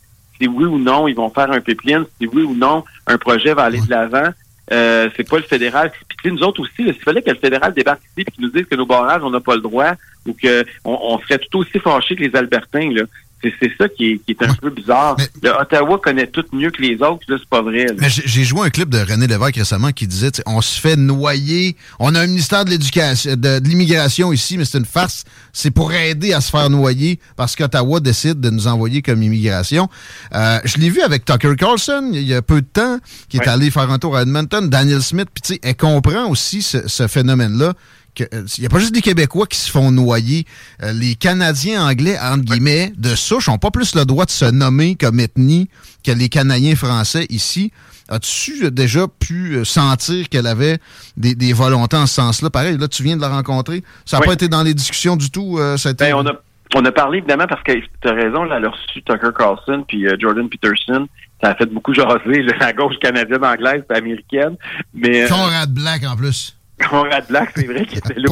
si 0.42 0.48
oui 0.48 0.64
ou 0.64 0.78
non 0.78 1.06
ils 1.06 1.14
vont 1.14 1.30
faire 1.30 1.50
un 1.50 1.60
pipeline, 1.60 2.04
si 2.20 2.26
oui 2.26 2.42
ou 2.42 2.54
non 2.54 2.84
un 3.06 3.16
projet 3.16 3.54
va 3.54 3.64
aller 3.64 3.80
de 3.80 3.90
l'avant. 3.90 4.30
Euh, 4.70 5.10
c'est 5.16 5.28
pas 5.28 5.36
le 5.36 5.42
fédéral. 5.42 5.92
Puis 6.18 6.32
nous 6.32 6.42
autres 6.42 6.60
aussi, 6.60 6.84
s'il 6.84 6.94
fallait 6.94 7.20
que 7.20 7.30
le 7.30 7.36
fédéral 7.36 7.74
débarque 7.74 8.00
ici 8.04 8.24
et 8.26 8.30
qu'ils 8.30 8.44
nous 8.44 8.50
dise 8.50 8.64
que 8.64 8.76
nos 8.76 8.86
barrages, 8.86 9.22
on 9.22 9.30
n'a 9.30 9.40
pas 9.40 9.54
le 9.54 9.60
droit 9.60 9.94
ou 10.26 10.34
qu'on 10.34 10.62
on 10.84 11.18
serait 11.18 11.38
tout 11.38 11.58
aussi 11.58 11.78
fâchés 11.78 12.16
que 12.16 12.22
les 12.22 12.34
Albertains, 12.34 12.90
là. 12.92 13.02
C'est 13.42 13.72
ça 13.76 13.88
qui 13.88 14.20
est, 14.28 14.42
un 14.42 14.54
peu 14.54 14.70
bizarre. 14.70 15.16
le 15.42 15.50
Ottawa 15.50 15.98
connaît 15.98 16.26
tout 16.26 16.44
mieux 16.52 16.70
que 16.70 16.80
les 16.80 16.94
autres, 17.02 17.24
là, 17.28 17.36
c'est 17.38 17.48
pas 17.48 17.62
vrai. 17.62 17.86
Mais 17.98 18.08
j'ai 18.08 18.44
joué 18.44 18.66
un 18.66 18.70
clip 18.70 18.88
de 18.88 18.98
René 18.98 19.26
Lévesque 19.26 19.56
récemment 19.56 19.90
qui 19.90 20.06
disait 20.06 20.30
on 20.46 20.60
se 20.60 20.80
fait 20.80 20.96
noyer. 20.96 21.76
On 21.98 22.14
a 22.14 22.20
un 22.20 22.26
ministère 22.26 22.64
de 22.64 22.70
l'éducation, 22.70 23.34
de, 23.36 23.60
l'immigration 23.66 24.32
ici, 24.32 24.58
mais 24.58 24.64
c'est 24.64 24.78
une 24.78 24.84
farce. 24.84 25.24
C'est 25.52 25.70
pour 25.70 25.92
aider 25.92 26.32
à 26.32 26.40
se 26.40 26.50
faire 26.50 26.70
noyer 26.70 27.18
parce 27.36 27.56
qu'Ottawa 27.56 28.00
décide 28.00 28.40
de 28.40 28.50
nous 28.50 28.66
envoyer 28.66 29.02
comme 29.02 29.22
immigration. 29.22 29.88
Euh, 30.34 30.58
je 30.64 30.78
l'ai 30.78 30.88
vu 30.88 31.00
avec 31.00 31.24
Tucker 31.24 31.56
Carlson 31.56 32.10
il 32.12 32.22
y 32.22 32.34
a 32.34 32.42
peu 32.42 32.60
de 32.60 32.66
temps, 32.66 32.98
qui 33.28 33.38
est 33.38 33.48
allé 33.48 33.70
faire 33.70 33.90
un 33.90 33.98
tour 33.98 34.16
à 34.16 34.22
Edmonton. 34.22 34.68
Daniel 34.68 35.02
Smith, 35.02 35.28
puis 35.32 35.42
tu 35.42 35.54
sais, 35.54 35.60
elle 35.62 35.76
comprend 35.76 36.28
aussi 36.28 36.62
ce 36.62 37.06
phénomène-là 37.08 37.74
il 38.18 38.28
euh, 38.34 38.44
n'y 38.58 38.66
a 38.66 38.68
pas 38.68 38.78
juste 38.78 38.94
des 38.94 39.00
Québécois 39.00 39.46
qui 39.46 39.58
se 39.58 39.70
font 39.70 39.90
noyer. 39.90 40.44
Euh, 40.82 40.92
les 40.92 41.14
Canadiens 41.14 41.86
anglais, 41.86 42.16
entre 42.20 42.44
guillemets, 42.44 42.92
de 42.96 43.14
souche, 43.14 43.48
n'ont 43.48 43.58
pas 43.58 43.70
plus 43.70 43.94
le 43.94 44.04
droit 44.04 44.26
de 44.26 44.30
se 44.30 44.44
nommer 44.44 44.96
comme 44.96 45.18
ethnie 45.20 45.68
que 46.04 46.12
les 46.12 46.28
Canadiens 46.28 46.76
français 46.76 47.26
ici. 47.30 47.72
As-tu 48.08 48.70
déjà 48.70 49.06
pu 49.08 49.54
euh, 49.54 49.64
sentir 49.64 50.28
qu'elle 50.28 50.46
avait 50.46 50.78
des, 51.16 51.52
volontés 51.52 51.96
en 51.96 52.06
ce 52.06 52.14
sens-là? 52.14 52.50
Pareil, 52.50 52.76
là, 52.76 52.88
tu 52.88 53.02
viens 53.02 53.16
de 53.16 53.22
la 53.22 53.28
rencontrer. 53.28 53.82
Ça 54.04 54.18
n'a 54.18 54.26
pas 54.26 54.34
été 54.34 54.48
dans 54.48 54.62
les 54.62 54.74
discussions 54.74 55.16
du 55.16 55.30
tout, 55.30 55.56
ben, 55.56 56.14
on, 56.14 56.26
a, 56.26 56.32
on 56.74 56.84
a 56.84 56.92
parlé, 56.92 57.18
évidemment, 57.18 57.46
parce 57.46 57.62
que 57.62 57.72
tu 57.72 58.08
as 58.08 58.12
raison, 58.12 58.44
elle 58.44 58.64
a 58.64 58.68
reçu 58.68 59.02
Tucker 59.02 59.30
Carlson 59.36 59.84
puis 59.88 60.06
Jordan 60.20 60.48
Peterson. 60.50 61.06
Ça 61.42 61.50
a 61.50 61.54
fait 61.54 61.66
beaucoup 61.66 61.94
jaser 61.94 62.42
la 62.60 62.72
gauche 62.74 62.98
canadienne, 63.00 63.44
anglaise 63.44 63.82
et 63.90 63.96
américaine. 63.96 64.56
Mais, 64.92 65.26
Conrad 65.28 65.72
Black, 65.72 66.04
en 66.04 66.16
plus. 66.16 66.56
Conrad 66.88 67.26
Black, 67.28 67.52
c'est 67.56 67.66
vrai 67.66 67.86
qu'il 67.86 67.98
était 67.98 68.14
là. 68.14 68.28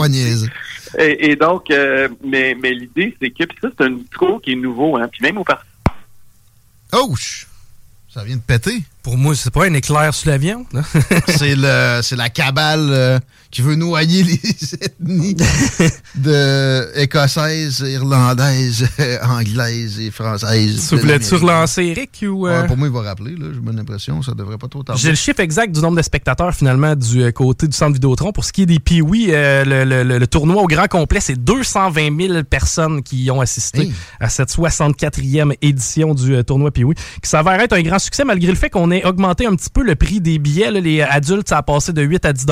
Et, 0.98 1.30
et, 1.30 1.36
donc, 1.36 1.70
euh, 1.70 2.08
mais, 2.24 2.56
mais 2.60 2.72
l'idée, 2.72 3.16
c'est 3.20 3.30
que, 3.30 3.44
puis 3.44 3.58
ça, 3.60 3.68
c'est 3.76 3.84
un 3.84 3.90
discours 3.90 4.42
qui 4.42 4.52
est 4.52 4.56
nouveau, 4.56 4.96
hein, 4.96 5.08
puis 5.10 5.22
même 5.22 5.38
au 5.38 5.44
parti. 5.44 5.66
Oh! 6.92 7.14
Ça 8.08 8.24
vient 8.24 8.36
de 8.36 8.42
péter. 8.42 8.82
Pour 9.02 9.16
moi, 9.16 9.34
c'est 9.34 9.52
pas 9.52 9.64
un 9.64 9.72
éclair 9.72 10.12
sur 10.12 10.28
l'avion. 10.28 10.66
c'est 11.28 11.54
le, 11.56 12.00
c'est 12.02 12.16
la 12.16 12.28
cabale 12.28 12.88
euh, 12.90 13.18
qui 13.50 13.62
veut 13.62 13.74
noyer 13.74 14.22
les 14.22 14.34
ethnies 14.82 15.34
de 16.16 16.98
écossaises, 16.98 17.80
irlandaises, 17.80 18.86
anglaises 19.22 19.98
et 20.00 20.10
françaises. 20.10 20.88
Tu 20.90 20.96
voulais-tu 20.96 21.34
relancer 21.36 21.84
Eric 21.84 22.24
ou 22.28 22.46
euh? 22.46 22.64
Pour 22.64 22.76
moi, 22.76 22.88
il 22.88 22.92
va 22.92 23.00
rappeler. 23.00 23.36
J'ai 23.38 23.60
bonne 23.60 23.78
impression. 23.78 24.20
Ça 24.20 24.32
devrait 24.32 24.58
pas 24.58 24.68
trop 24.68 24.82
tarder. 24.82 25.00
J'ai 25.00 25.08
le 25.08 25.16
chiffre 25.16 25.40
exact 25.40 25.74
du 25.74 25.80
nombre 25.80 25.96
de 25.96 26.02
spectateurs 26.02 26.54
finalement 26.54 26.94
du 26.94 27.22
euh, 27.22 27.32
côté 27.32 27.66
du 27.66 27.76
centre 27.76 27.94
Vidéotron. 27.94 28.32
Pour 28.32 28.44
ce 28.44 28.52
qui 28.52 28.62
est 28.62 28.66
des 28.66 28.80
pee 28.80 29.00
le, 29.00 29.84
le, 29.84 30.18
le, 30.18 30.26
tournoi 30.26 30.62
au 30.62 30.66
grand 30.66 30.88
complet, 30.88 31.20
c'est 31.20 31.42
220 31.42 32.28
000 32.28 32.44
personnes 32.44 33.02
qui 33.02 33.24
y 33.24 33.30
ont 33.30 33.40
assisté 33.40 33.90
à 34.20 34.28
cette 34.28 34.50
64e 34.50 35.54
édition 35.62 36.14
du 36.14 36.44
tournoi 36.44 36.70
pee 36.70 36.84
qui 37.22 37.28
s'avère 37.28 37.60
être 37.60 37.72
un 37.72 37.82
grand 37.82 37.98
succès 37.98 38.24
malgré 38.24 38.50
le 38.50 38.56
fait 38.56 38.68
qu'on 38.68 38.89
ait 38.90 39.04
augmenté 39.04 39.46
un 39.46 39.54
petit 39.54 39.70
peu 39.70 39.82
le 39.82 39.94
prix 39.94 40.20
des 40.20 40.38
billets. 40.38 40.70
Les 40.70 41.02
adultes, 41.02 41.48
ça 41.48 41.58
a 41.58 41.62
passé 41.62 41.92
de 41.92 42.02
8 42.02 42.24
à 42.24 42.32
10 42.32 42.46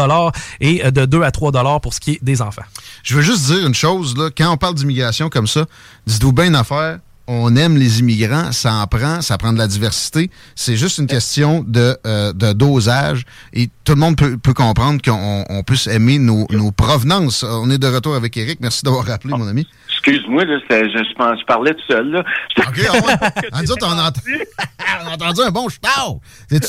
et 0.60 0.90
de 0.90 1.04
2 1.04 1.22
à 1.22 1.30
3 1.30 1.52
dollars 1.52 1.80
pour 1.80 1.94
ce 1.94 2.00
qui 2.00 2.12
est 2.12 2.18
des 2.22 2.42
enfants. 2.42 2.62
Je 3.02 3.14
veux 3.14 3.22
juste 3.22 3.46
dire 3.46 3.66
une 3.66 3.74
chose, 3.74 4.16
là, 4.16 4.30
quand 4.36 4.52
on 4.52 4.56
parle 4.56 4.74
d'immigration 4.74 5.28
comme 5.28 5.46
ça, 5.46 5.66
dites-vous 6.06 6.32
bien 6.32 6.46
une 6.46 6.56
affaire, 6.56 6.98
on 7.28 7.54
aime 7.56 7.76
les 7.76 8.00
immigrants, 8.00 8.52
ça 8.52 8.72
en 8.72 8.86
prend, 8.86 9.20
ça 9.20 9.36
prend 9.36 9.52
de 9.52 9.58
la 9.58 9.66
diversité. 9.66 10.30
C'est 10.54 10.76
juste 10.76 10.96
une 10.98 11.06
question 11.06 11.62
de, 11.66 11.96
euh, 12.06 12.32
de 12.32 12.54
dosage 12.54 13.24
et 13.52 13.68
tout 13.84 13.92
le 13.92 14.00
monde 14.00 14.16
peut, 14.16 14.38
peut 14.38 14.54
comprendre 14.54 15.00
qu'on 15.02 15.44
on 15.48 15.62
puisse 15.62 15.86
aimer 15.86 16.18
nos, 16.18 16.46
nos, 16.50 16.72
provenances. 16.72 17.42
On 17.44 17.70
est 17.70 17.78
de 17.78 17.86
retour 17.86 18.14
avec 18.14 18.36
Eric. 18.38 18.60
Merci 18.60 18.82
d'avoir 18.82 19.04
rappelé, 19.04 19.34
mon 19.36 19.46
ami. 19.46 19.66
Excuse-moi, 19.90 20.44
je, 20.46 20.58
je, 20.70 21.04
je, 21.08 21.44
parlais 21.44 21.74
tout 21.74 21.86
seul. 21.86 22.10
Là. 22.10 22.24
OK, 22.56 22.80
on, 22.92 22.96
on, 22.96 23.58
on, 23.82 23.98
a 25.08 25.14
entendu 25.14 25.40
un 25.42 25.50
bon 25.50 25.68
ch'tard. 25.68 26.16
T'es-tu 26.48 26.66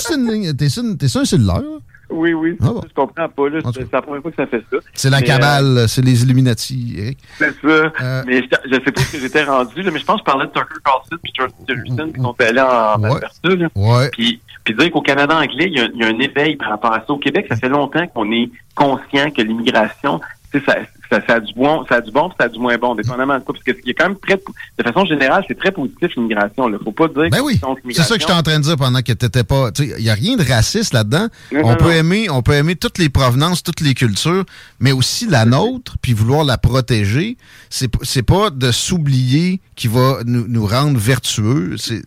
sur 1.08 1.22
un 1.22 1.26
cellulaire? 1.26 1.62
Oui, 2.10 2.34
oui. 2.34 2.58
Ah 2.62 2.72
Je 2.88 2.94
comprends 2.94 3.30
pas. 3.30 3.44
C'est 3.74 3.92
la 3.92 4.02
première 4.02 4.22
fois 4.22 4.32
que 4.32 4.38
ça 4.38 4.48
fait 4.48 4.64
ça. 4.72 4.78
C'est 4.94 5.10
la 5.10 5.22
cabale, 5.22 5.86
c'est 5.88 6.02
les 6.02 6.24
Illuminati, 6.24 6.96
Eric. 6.98 7.20
C'est 7.38 7.52
ça. 7.62 7.68
Euh, 7.68 8.24
mais 8.26 8.42
je, 8.42 8.78
ne 8.78 8.84
sais 8.84 8.92
pas 8.92 9.02
ce 9.02 9.12
que 9.12 9.20
j'étais 9.20 9.44
rendu, 9.44 9.82
là, 9.82 9.92
mais 9.92 10.00
je 10.00 10.06
pense 10.06 10.22
que 10.22 10.28
je 10.28 10.32
parlais 10.32 10.46
de 10.46 10.52
Tucker 10.52 10.82
Carlson 10.84 11.18
et 11.24 11.30
George 11.36 11.52
Jefferson 11.68 12.12
qui 12.14 12.22
sont 12.22 12.36
allés 12.40 12.62
en, 12.62 12.96
en 12.96 13.10
ouais. 13.10 13.68
Ouais. 13.76 14.10
Puis, 14.12 14.42
puis 14.64 14.76
dire 14.76 14.92
qu'au 14.92 15.02
Canada 15.02 15.36
anglais, 15.38 15.68
il 15.68 15.78
y, 15.78 15.80
a, 15.80 15.86
il 15.86 16.00
y, 16.00 16.04
a, 16.04 16.08
un 16.08 16.20
éveil 16.20 16.56
par 16.56 16.70
rapport 16.70 16.94
à 16.94 17.00
ça. 17.00 17.14
Au 17.14 17.18
Québec, 17.18 17.46
ça 17.50 17.56
fait 17.56 17.70
longtemps 17.70 18.06
qu'on 18.08 18.32
est 18.32 18.50
conscient 18.76 19.30
que 19.32 19.42
l'immigration, 19.42 20.20
ça, 20.52 20.76
ça, 21.10 21.20
ça, 21.28 21.34
a 21.36 21.40
du 21.40 21.54
bon, 21.54 21.86
ça 21.88 21.96
a 21.96 22.02
du 22.02 22.12
bon, 22.12 22.32
ça 22.40 22.46
a 22.46 22.50
du 22.50 22.60
moins 22.60 22.78
bon, 22.78 22.96
dépendamment 22.96 23.38
de 23.38 23.44
quoi. 23.44 23.54
Parce 23.54 23.64
que 23.64 23.72
y 23.86 23.92
a 23.92 23.94
quand 23.94 24.10
même 24.10 24.18
très, 24.18 24.36
de 24.36 24.84
façon 24.84 25.06
générale, 25.06 25.44
c'est 25.48 25.58
très 25.58 25.72
positif 25.72 26.10
l'immigration. 26.16 26.70
Il 26.70 26.84
faut 26.84 26.92
pas 26.92 27.08
dire. 27.08 27.30
Ben 27.30 27.42
oui. 27.44 27.60
C'est 27.92 28.02
ça 28.02 28.16
que 28.16 28.22
j'étais 28.22 28.34
en 28.34 28.42
train 28.42 28.58
de 28.58 28.64
dire 28.64 28.76
pendant 28.76 29.02
que 29.02 29.14
t'étais 29.14 29.44
pas. 29.44 29.70
Il 29.80 30.04
y 30.04 30.10
a 30.10 30.14
rien 30.14 30.38
de 30.38 30.44
raciste 30.44 30.94
là-dedans. 30.94 31.28
On 31.54 31.76
peut 31.76 31.92
aimer, 31.92 32.30
on 32.30 32.42
peut 32.42 32.54
aimer 32.54 32.76
toutes 32.76 32.98
les 32.98 33.10
provenances, 33.10 33.62
toutes 33.62 33.82
les 33.82 33.94
cultures, 33.94 34.46
mais 34.80 34.92
aussi 34.92 35.28
la 35.28 35.46
nôtre, 35.46 35.98
puis 36.02 36.14
vouloir 36.14 36.44
la 36.44 36.58
protéger. 36.58 37.38
C'est 37.70 37.92
c'est 38.02 38.24
pas 38.24 38.50
de 38.50 38.72
s'oublier 38.72 39.62
qui 39.76 39.88
va 39.88 40.20
nous, 40.26 40.48
nous 40.48 40.66
rendre 40.66 40.98
vertueux. 40.98 41.76
C'est 41.78 42.02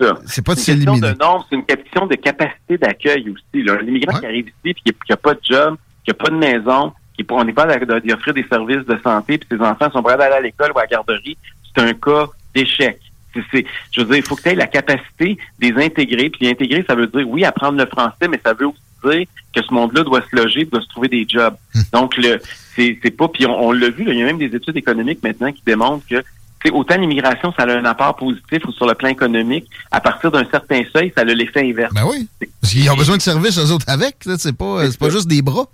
ça. 0.00 0.18
C'est 0.26 0.44
pas 0.44 0.54
de 0.54 0.60
s'éliminer. 0.60 1.12
C'est 1.48 1.56
une 1.56 1.64
question 1.64 2.06
de 2.06 2.16
capacité 2.16 2.78
d'accueil 2.78 3.30
aussi. 3.30 3.62
L'immigrant 3.62 4.18
qui 4.18 4.26
arrive 4.26 4.46
ici, 4.46 4.74
puis 4.74 4.94
qui 5.06 5.12
a 5.12 5.16
pas 5.16 5.34
de 5.34 5.40
job, 5.48 5.76
qui 6.04 6.10
a 6.10 6.14
pas 6.14 6.30
de 6.30 6.36
maison 6.36 6.92
on 7.30 7.44
n'est 7.44 7.52
pas 7.52 7.66
d'y 8.00 8.12
offrir 8.12 8.34
des 8.34 8.44
services 8.44 8.86
de 8.86 8.98
santé, 9.02 9.38
puis 9.38 9.48
ses 9.50 9.62
enfants 9.64 9.90
sont 9.90 10.02
prêts 10.02 10.16
d'aller 10.16 10.36
à 10.36 10.40
l'école 10.40 10.72
ou 10.74 10.78
à 10.78 10.82
la 10.82 10.86
garderie, 10.86 11.36
c'est 11.74 11.82
un 11.82 11.92
cas 11.94 12.26
d'échec. 12.54 12.98
je 13.34 14.00
veux 14.00 14.06
dire, 14.06 14.16
il 14.16 14.22
faut 14.22 14.36
que 14.36 14.42
tu 14.42 14.48
aies 14.48 14.54
la 14.54 14.66
capacité 14.66 15.38
de 15.58 15.68
les 15.68 15.84
intégrer. 15.84 16.30
Puis 16.30 16.48
intégrer, 16.48 16.84
ça 16.86 16.94
veut 16.94 17.06
dire, 17.06 17.28
oui, 17.28 17.44
apprendre 17.44 17.78
le 17.78 17.86
français, 17.86 18.28
mais 18.28 18.40
ça 18.44 18.54
veut 18.54 18.66
aussi 18.66 18.80
dire 19.04 19.26
que 19.54 19.62
ce 19.62 19.72
monde-là 19.72 20.02
doit 20.02 20.22
se 20.22 20.36
loger, 20.36 20.64
doit 20.64 20.80
se 20.80 20.88
trouver 20.88 21.08
des 21.08 21.26
jobs. 21.28 21.54
Hmm. 21.74 21.80
Donc, 21.92 22.16
le, 22.16 22.40
c'est, 22.74 23.16
pas, 23.16 23.28
puis 23.28 23.46
on, 23.46 23.72
l'a 23.72 23.90
vu, 23.90 24.04
il 24.06 24.18
y 24.18 24.22
a 24.22 24.26
même 24.26 24.38
des 24.38 24.54
études 24.54 24.76
économiques 24.76 25.22
maintenant 25.22 25.52
qui 25.52 25.62
démontrent 25.64 26.06
que 26.08 26.22
autant 26.68 26.96
l'immigration, 26.96 27.52
ça 27.56 27.62
a 27.62 27.72
un 27.78 27.84
apport 27.86 28.16
positif 28.16 28.62
ou 28.66 28.72
sur 28.72 28.86
le 28.86 28.94
plan 28.94 29.08
économique, 29.08 29.66
à 29.90 30.00
partir 30.00 30.30
d'un 30.30 30.44
certain 30.50 30.82
seuil, 30.92 31.12
ça 31.16 31.22
a 31.22 31.24
l'effet 31.24 31.68
inverse. 31.70 31.92
Ben 31.94 32.04
oui. 32.04 32.28
Parce 32.60 32.72
qu'ils 32.72 32.90
ont 32.90 32.96
besoin 32.96 33.16
de 33.16 33.22
services, 33.22 33.58
eux 33.58 33.72
autres, 33.72 33.86
avec. 33.88 34.16
C'est 34.38 34.52
pas, 34.52 34.90
c'est 34.90 34.98
pas 34.98 35.10
juste 35.10 35.26
des 35.26 35.40
bras. 35.40 35.66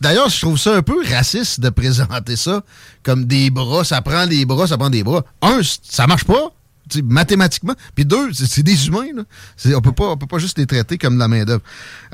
D'ailleurs, 0.00 0.30
je 0.30 0.40
trouve 0.40 0.58
ça 0.58 0.74
un 0.74 0.82
peu 0.82 0.96
raciste 1.12 1.60
de 1.60 1.68
présenter 1.68 2.36
ça 2.36 2.62
comme 3.02 3.26
des 3.26 3.50
bras. 3.50 3.84
Ça 3.84 4.00
prend 4.00 4.26
des 4.26 4.46
bras, 4.46 4.66
ça 4.66 4.78
prend 4.78 4.90
des 4.90 5.04
bras. 5.04 5.22
Un, 5.42 5.60
ça 5.82 6.06
marche 6.06 6.24
pas. 6.24 6.50
mathématiquement. 7.04 7.74
Puis 7.94 8.04
deux, 8.04 8.32
c'est 8.32 8.62
des 8.62 8.86
humains. 8.88 9.08
Là. 9.14 9.22
On 9.76 9.80
peut 9.80 9.92
pas, 9.92 10.06
on 10.06 10.16
peut 10.16 10.26
pas 10.26 10.38
juste 10.38 10.58
les 10.58 10.66
traiter 10.66 10.98
comme 10.98 11.14
de 11.14 11.20
la 11.20 11.28
main-d'œuvre. 11.28 11.62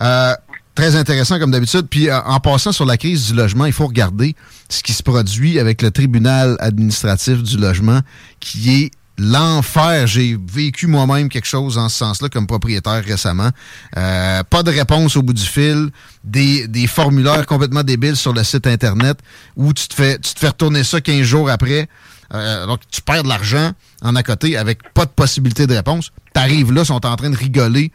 Euh, 0.00 0.34
Très 0.76 0.94
intéressant 0.94 1.38
comme 1.38 1.50
d'habitude. 1.50 1.86
Puis 1.90 2.10
euh, 2.10 2.20
en 2.20 2.38
passant 2.38 2.70
sur 2.70 2.84
la 2.84 2.98
crise 2.98 3.28
du 3.28 3.34
logement, 3.34 3.64
il 3.64 3.72
faut 3.72 3.86
regarder 3.86 4.36
ce 4.68 4.82
qui 4.82 4.92
se 4.92 5.02
produit 5.02 5.58
avec 5.58 5.80
le 5.80 5.90
tribunal 5.90 6.56
administratif 6.60 7.42
du 7.42 7.56
logement, 7.56 8.00
qui 8.40 8.82
est 8.82 8.90
l'enfer. 9.16 10.06
J'ai 10.06 10.36
vécu 10.52 10.86
moi-même 10.86 11.30
quelque 11.30 11.46
chose 11.46 11.78
en 11.78 11.88
ce 11.88 11.96
sens-là 11.96 12.28
comme 12.28 12.46
propriétaire 12.46 13.02
récemment. 13.02 13.48
Euh, 13.96 14.42
pas 14.42 14.62
de 14.62 14.70
réponse 14.70 15.16
au 15.16 15.22
bout 15.22 15.32
du 15.32 15.42
fil, 15.42 15.88
des, 16.24 16.68
des, 16.68 16.86
formulaires 16.86 17.46
complètement 17.46 17.82
débiles 17.82 18.16
sur 18.16 18.34
le 18.34 18.44
site 18.44 18.66
Internet 18.66 19.18
où 19.56 19.72
tu 19.72 19.88
te 19.88 19.94
fais, 19.94 20.18
tu 20.18 20.34
te 20.34 20.38
fais 20.38 20.48
retourner 20.48 20.84
ça 20.84 21.00
15 21.00 21.22
jours 21.22 21.48
après. 21.48 21.88
Euh, 22.34 22.66
donc, 22.66 22.80
tu 22.90 23.00
perds 23.00 23.22
de 23.22 23.28
l'argent 23.28 23.72
en 24.02 24.14
à 24.14 24.22
côté 24.22 24.58
avec 24.58 24.92
pas 24.92 25.06
de 25.06 25.10
possibilité 25.10 25.66
de 25.66 25.74
réponse. 25.74 26.12
T'arrives 26.34 26.70
là, 26.70 26.84
sont 26.84 27.06
en 27.06 27.16
train 27.16 27.30
de 27.30 27.36
rigoler 27.36 27.92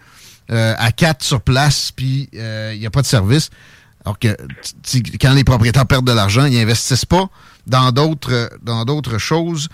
euh, 0.51 0.73
à 0.77 0.91
quatre 0.91 1.23
sur 1.23 1.41
place, 1.41 1.91
puis 1.91 2.29
il 2.33 2.39
euh, 2.39 2.75
n'y 2.75 2.85
a 2.85 2.89
pas 2.89 3.01
de 3.01 3.07
service. 3.07 3.49
Alors 4.03 4.17
que 4.17 4.35
quand 5.21 5.33
les 5.33 5.43
propriétaires 5.43 5.85
perdent 5.85 6.07
de 6.07 6.11
l'argent, 6.11 6.45
ils 6.45 6.57
n'investissent 6.57 7.05
pas 7.05 7.29
dans 7.67 7.91
d'autres 7.91 8.49
dans 8.63 8.83
d'autres 8.83 9.17
choses. 9.17 9.69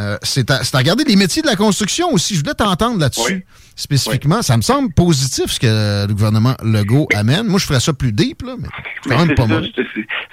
Euh, 0.00 0.16
c'est 0.22 0.50
à, 0.50 0.60
regarder 0.74 1.04
les 1.04 1.16
métiers 1.16 1.42
de 1.42 1.46
la 1.46 1.56
construction 1.56 2.12
aussi. 2.12 2.34
Je 2.34 2.40
voulais 2.40 2.54
t'entendre 2.54 2.98
là-dessus 2.98 3.44
spécifiquement. 3.76 4.42
Ça 4.42 4.56
me 4.56 4.62
semble 4.62 4.92
positif 4.92 5.46
ce 5.50 5.60
que 5.60 6.06
le 6.06 6.12
gouvernement 6.12 6.54
Legault 6.62 7.08
amène. 7.14 7.46
Moi, 7.46 7.58
je 7.58 7.66
ferais 7.66 7.80
ça 7.80 7.92
plus 7.92 8.12
deep, 8.12 8.42
là, 8.42 8.56
mais 8.58 8.68
c'est 9.02 9.10
quand 9.10 9.26
même 9.26 9.34
pas 9.34 9.46
mal. 9.46 9.66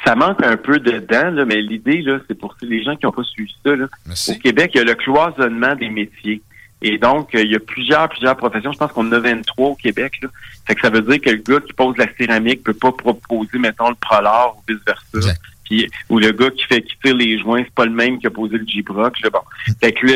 Ça 0.05 0.15
manque 0.15 0.43
un 0.43 0.57
peu 0.57 0.79
dedans, 0.79 1.31
là, 1.31 1.45
mais 1.45 1.61
l'idée, 1.61 2.01
là, 2.01 2.19
c'est 2.27 2.37
pour 2.37 2.55
les 2.61 2.83
gens 2.83 2.95
qui 2.95 3.05
n'ont 3.05 3.11
pas 3.11 3.23
suivi 3.23 3.53
ça. 3.65 3.75
Là. 3.75 3.87
Au 4.07 4.39
Québec, 4.39 4.71
il 4.73 4.77
y 4.77 4.81
a 4.81 4.83
le 4.83 4.95
cloisonnement 4.95 5.75
des 5.75 5.89
métiers. 5.89 6.41
Et 6.81 6.97
donc, 6.97 7.33
euh, 7.33 7.41
il 7.41 7.51
y 7.51 7.55
a 7.55 7.59
plusieurs, 7.59 8.07
plusieurs 8.09 8.37
professions. 8.37 8.71
Je 8.71 8.77
pense 8.77 8.91
qu'on 8.91 9.07
en 9.07 9.11
a 9.11 9.19
23 9.19 9.69
au 9.69 9.75
Québec. 9.75 10.13
Là. 10.21 10.29
Fait 10.65 10.75
que 10.75 10.81
ça 10.81 10.89
veut 10.89 11.01
dire 11.01 11.19
que 11.19 11.29
le 11.31 11.37
gars 11.37 11.59
qui 11.59 11.73
pose 11.73 11.97
la 11.97 12.07
céramique 12.17 12.63
peut 12.63 12.73
pas 12.73 12.91
proposer, 12.91 13.57
mettons, 13.57 13.89
le 13.89 13.95
prolard 13.95 14.55
ou 14.57 14.63
vice-versa. 14.67 15.33
Puis, 15.65 15.89
ou 16.09 16.19
le 16.19 16.31
gars 16.31 16.49
qui 16.51 16.63
fait 16.63 16.81
qui 16.81 16.95
tire 17.03 17.15
les 17.15 17.39
joints, 17.39 17.63
c'est 17.63 17.73
pas 17.73 17.85
le 17.85 17.91
même 17.91 18.19
qui 18.19 18.27
a 18.27 18.29
posé 18.29 18.57
le 18.57 18.65
G-Brock. 18.65 19.17
Bon. 19.31 19.39
Fait 19.81 19.91
que 19.91 20.07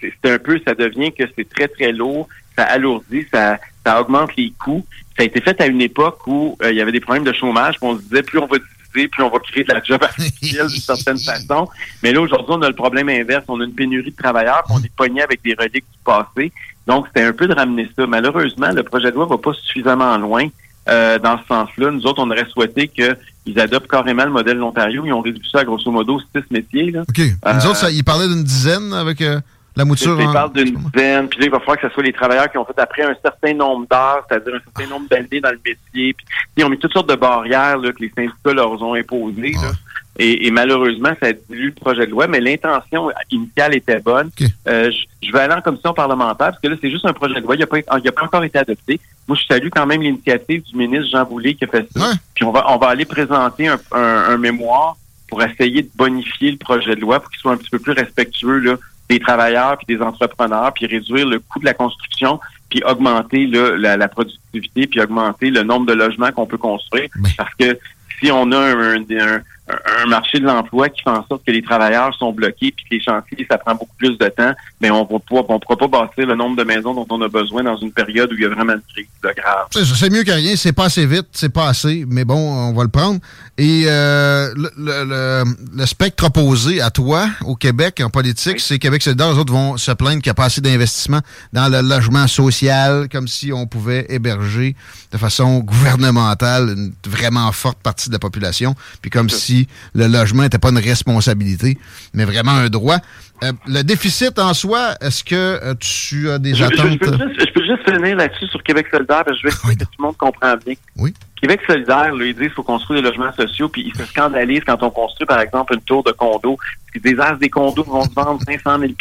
c'est 0.00 0.30
un 0.30 0.38
peu, 0.38 0.60
ça 0.66 0.74
devient 0.74 1.12
que 1.12 1.24
c'est 1.36 1.48
très, 1.48 1.68
très 1.68 1.92
lourd, 1.92 2.28
ça 2.56 2.64
alourdit, 2.64 3.26
ça, 3.32 3.58
ça 3.84 4.00
augmente 4.00 4.34
les 4.36 4.52
coûts. 4.58 4.84
Ça 5.16 5.22
a 5.22 5.26
été 5.26 5.40
fait 5.40 5.60
à 5.60 5.66
une 5.66 5.80
époque 5.80 6.26
où 6.26 6.56
euh, 6.62 6.72
il 6.72 6.76
y 6.76 6.80
avait 6.80 6.90
des 6.90 7.00
problèmes 7.00 7.24
de 7.24 7.32
chômage, 7.32 7.76
puis 7.76 7.88
on 7.88 7.96
se 7.96 8.02
disait 8.02 8.22
plus 8.22 8.38
on 8.38 8.46
va 8.46 8.56
puis 8.94 9.22
on 9.22 9.28
va 9.28 9.38
créer 9.40 9.64
de 9.64 9.72
la 9.72 9.82
job 9.82 10.02
artificielle 10.02 10.68
d'une 10.68 10.80
certaine 10.80 11.18
façon. 11.48 11.68
Mais 12.02 12.12
là, 12.12 12.20
aujourd'hui, 12.20 12.54
on 12.56 12.62
a 12.62 12.68
le 12.68 12.74
problème 12.74 13.08
inverse. 13.08 13.44
On 13.48 13.60
a 13.60 13.64
une 13.64 13.74
pénurie 13.74 14.10
de 14.10 14.16
travailleurs, 14.16 14.62
puis 14.64 14.76
on 14.78 14.82
est 14.82 14.94
pogné 14.94 15.22
avec 15.22 15.42
des 15.42 15.54
reliques 15.54 15.84
du 15.92 15.98
passé. 16.04 16.52
Donc, 16.86 17.06
c'était 17.08 17.26
un 17.26 17.32
peu 17.32 17.46
de 17.46 17.54
ramener 17.54 17.88
ça. 17.96 18.06
Malheureusement, 18.06 18.70
le 18.70 18.82
projet 18.82 19.10
de 19.10 19.16
loi 19.16 19.26
va 19.26 19.38
pas 19.38 19.52
suffisamment 19.54 20.16
loin 20.18 20.46
euh, 20.88 21.18
dans 21.18 21.38
ce 21.38 21.46
sens-là. 21.46 21.90
Nous 21.90 22.04
autres, 22.06 22.22
on 22.22 22.30
aurait 22.30 22.46
souhaité 22.52 22.88
qu'ils 22.88 23.58
adoptent 23.58 23.90
carrément 23.90 24.24
le 24.24 24.30
modèle 24.30 24.56
de 24.56 24.60
l'Ontario. 24.60 25.04
Ils 25.06 25.12
ont 25.12 25.22
réduit 25.22 25.48
ça 25.50 25.60
à 25.60 25.64
grosso 25.64 25.90
modo 25.90 26.20
six 26.34 26.42
métiers. 26.50 26.90
Là. 26.90 27.02
OK. 27.08 27.18
Nous 27.18 27.66
autres, 27.66 27.76
ça, 27.76 27.90
ils 27.90 28.04
parlaient 28.04 28.28
d'une 28.28 28.44
dizaine 28.44 28.92
avec... 28.92 29.20
Euh, 29.22 29.40
la 29.76 29.84
mouture. 29.84 30.16
Parle 30.32 30.52
d'une 30.52 30.76
dizaine, 30.76 31.28
puis 31.28 31.40
là, 31.40 31.46
il 31.46 31.50
va 31.50 31.58
falloir 31.58 31.78
que 31.78 31.88
ce 31.88 31.94
soit 31.94 32.02
les 32.02 32.12
travailleurs 32.12 32.50
qui 32.50 32.58
ont 32.58 32.64
fait 32.64 32.78
après 32.78 33.02
un 33.02 33.16
certain 33.22 33.54
nombre 33.54 33.86
d'heures, 33.90 34.24
c'est-à-dire 34.28 34.54
un 34.54 34.60
certain 34.60 34.90
nombre 34.90 35.08
d'années 35.08 35.40
dans 35.40 35.50
le 35.50 35.60
métier. 35.64 36.14
Puis, 36.14 36.26
ils 36.56 36.64
ont 36.64 36.68
mis 36.68 36.78
toutes 36.78 36.92
sortes 36.92 37.08
de 37.08 37.16
barrières 37.16 37.78
là, 37.78 37.92
que 37.92 38.00
les 38.00 38.12
syndicats 38.14 38.52
leur 38.52 38.80
ont 38.80 38.94
imposées. 38.94 39.52
Là. 39.52 39.72
Et, 40.16 40.48
malheureusement, 40.52 41.10
ça 41.20 41.28
a 41.28 41.32
dilue 41.32 41.66
le 41.66 41.72
projet 41.72 42.06
de 42.06 42.12
loi, 42.12 42.28
mais 42.28 42.40
l'intention 42.40 43.10
initiale 43.32 43.74
était 43.74 43.98
bonne. 43.98 44.30
Euh, 44.68 44.92
je, 45.20 45.32
vais 45.32 45.40
aller 45.40 45.54
en 45.54 45.60
commission 45.60 45.92
parlementaire, 45.92 46.50
parce 46.50 46.60
que 46.60 46.68
là, 46.68 46.76
c'est 46.80 46.90
juste 46.90 47.04
un 47.04 47.12
projet 47.12 47.34
de 47.34 47.40
loi. 47.40 47.56
Il 47.56 47.60
n'a 47.60 47.66
pas, 47.66 47.78
il 47.78 48.08
a 48.08 48.12
pas 48.12 48.24
encore 48.24 48.44
été 48.44 48.58
adopté. 48.58 49.00
Moi, 49.26 49.36
je 49.40 49.44
salue 49.52 49.70
quand 49.74 49.86
même 49.86 50.02
l'initiative 50.02 50.62
du 50.62 50.76
ministre 50.76 51.08
Jean 51.10 51.24
Boulet 51.24 51.54
qui 51.54 51.64
a 51.64 51.66
fait 51.66 51.88
ça. 51.96 52.12
Puis 52.32 52.44
on 52.44 52.52
va, 52.52 52.64
on 52.68 52.76
va 52.76 52.88
aller 52.88 53.06
présenter 53.06 53.66
un, 53.66 53.80
un, 53.90 54.24
un 54.28 54.36
mémoire 54.36 54.96
pour 55.28 55.42
essayer 55.42 55.82
de 55.82 55.90
bonifier 55.96 56.52
le 56.52 56.58
projet 56.58 56.94
de 56.94 57.00
loi 57.00 57.18
pour 57.18 57.30
qu'il 57.30 57.40
soit 57.40 57.52
un 57.52 57.56
petit 57.56 57.70
peu 57.70 57.80
plus 57.80 57.92
respectueux 57.92 58.58
là, 58.58 58.76
des 59.08 59.20
travailleurs 59.20 59.76
puis 59.78 59.96
des 59.96 60.02
entrepreneurs, 60.02 60.72
puis 60.72 60.86
réduire 60.86 61.26
le 61.26 61.38
coût 61.38 61.58
de 61.60 61.64
la 61.64 61.74
construction, 61.74 62.40
puis 62.70 62.82
augmenter 62.84 63.46
la, 63.46 63.96
la, 63.96 64.08
productivité, 64.08 64.86
puis 64.86 65.00
augmenter 65.00 65.50
le 65.50 65.62
nombre 65.62 65.86
de 65.86 65.92
logements 65.92 66.32
qu'on 66.32 66.46
peut 66.46 66.58
construire. 66.58 67.08
Parce 67.36 67.54
que 67.54 67.78
si 68.20 68.30
on 68.30 68.50
a 68.52 68.58
un, 68.58 68.96
un, 68.96 69.42
un 69.68 70.06
marché 70.06 70.38
de 70.40 70.44
l'emploi 70.44 70.88
qui 70.88 71.02
fait 71.02 71.10
en 71.10 71.26
sorte 71.26 71.44
que 71.44 71.50
les 71.50 71.62
travailleurs 71.62 72.14
sont 72.14 72.32
bloqués 72.32 72.72
puis 72.72 72.84
que 72.84 72.94
les 72.94 73.00
chantiers, 73.00 73.46
ça 73.50 73.56
prend 73.58 73.72
beaucoup 73.72 73.96
plus 73.96 74.16
de 74.18 74.28
temps, 74.28 74.52
mais 74.80 74.90
on 74.90 75.06
pouvoir, 75.06 75.48
on 75.48 75.58
pourra 75.58 75.76
pas 75.76 75.88
bâtir 75.88 76.26
le 76.26 76.34
nombre 76.34 76.56
de 76.56 76.64
maisons 76.64 76.94
dont 76.94 77.06
on 77.10 77.22
a 77.22 77.28
besoin 77.28 77.62
dans 77.62 77.76
une 77.76 77.92
période 77.92 78.30
où 78.32 78.34
il 78.34 78.42
y 78.42 78.44
a 78.44 78.50
vraiment 78.50 78.74
une 78.74 78.82
crise 78.92 79.06
de 79.22 79.30
grave. 79.34 79.66
C'est 79.70 80.10
mieux 80.10 80.22
que 80.22 80.32
rien, 80.32 80.54
c'est 80.56 80.72
pas 80.72 80.84
assez 80.84 81.06
vite, 81.06 81.28
c'est 81.32 81.52
pas 81.52 81.68
assez, 81.68 82.04
mais 82.08 82.24
bon, 82.24 82.36
on 82.36 82.74
va 82.74 82.82
le 82.82 82.90
prendre. 82.90 83.20
Et 83.56 83.84
euh, 83.86 84.52
le, 84.56 84.70
le, 84.76 85.44
le, 85.76 85.86
spectre 85.86 86.24
opposé 86.24 86.80
à 86.80 86.90
toi 86.90 87.28
au 87.44 87.54
Québec 87.54 88.02
en 88.04 88.10
politique, 88.10 88.58
c'est 88.58 88.80
Québec 88.80 89.00
solidaire, 89.00 89.30
les 89.32 89.38
autres 89.38 89.52
vont 89.52 89.76
se 89.76 89.92
plaindre 89.92 90.20
qu'il 90.20 90.30
n'y 90.30 90.32
a 90.32 90.34
pas 90.34 90.46
assez 90.46 90.60
d'investissement 90.60 91.20
dans 91.52 91.70
le 91.70 91.80
logement 91.80 92.26
social, 92.26 93.08
comme 93.08 93.28
si 93.28 93.52
on 93.52 93.68
pouvait 93.68 94.06
héberger 94.08 94.74
de 95.12 95.18
façon 95.18 95.60
gouvernementale 95.60 96.74
une 96.76 96.92
vraiment 97.06 97.52
forte 97.52 97.78
partie 97.78 98.08
de 98.08 98.14
la 98.14 98.18
population, 98.18 98.74
puis 99.00 99.10
comme 99.12 99.30
si 99.30 99.68
le 99.94 100.08
logement 100.08 100.42
n'était 100.42 100.58
pas 100.58 100.70
une 100.70 100.78
responsabilité, 100.78 101.78
mais 102.12 102.24
vraiment 102.24 102.52
un 102.52 102.68
droit. 102.68 102.98
Euh, 103.44 103.52
le 103.68 103.82
déficit 103.82 104.38
en 104.40 104.54
soi, 104.54 104.94
est-ce 105.00 105.22
que 105.22 105.34
euh, 105.34 105.74
tu 105.78 106.28
as 106.30 106.38
des 106.38 106.60
attentes? 106.60 106.90
Je, 106.90 107.52
peux 107.52 107.64
juste, 107.64 107.88
finir 107.88 108.16
là-dessus 108.16 108.46
sur 108.46 108.62
Québec 108.64 108.86
solidaire, 108.90 109.24
parce 109.24 109.40
que 109.40 109.48
je 109.48 109.56
veux 109.68 109.74
que 109.74 109.84
tout 109.84 109.90
le 109.98 110.02
monde 110.02 110.16
comprend 110.16 110.56
bien. 110.64 110.74
Oui. 110.96 111.14
Québec 111.44 111.60
solidaire, 111.66 112.14
lui, 112.14 112.30
il 112.30 112.34
dit 112.34 112.40
qu'il 112.40 112.52
faut 112.52 112.62
construire 112.62 113.02
des 113.02 113.06
logements 113.06 113.30
sociaux, 113.34 113.68
puis 113.68 113.82
il 113.86 113.94
se 113.94 114.06
scandalise 114.06 114.64
quand 114.64 114.82
on 114.82 114.88
construit, 114.88 115.26
par 115.26 115.40
exemple, 115.40 115.74
une 115.74 115.82
tour 115.82 116.02
de 116.02 116.10
condo. 116.10 116.56
Puis 116.90 117.02
des 117.02 117.20
as 117.20 117.34
des 117.34 117.50
condos 117.50 117.84
vont 117.84 118.02
se 118.02 118.14
vendre 118.14 118.40
500 118.46 118.78
000 118.78 118.92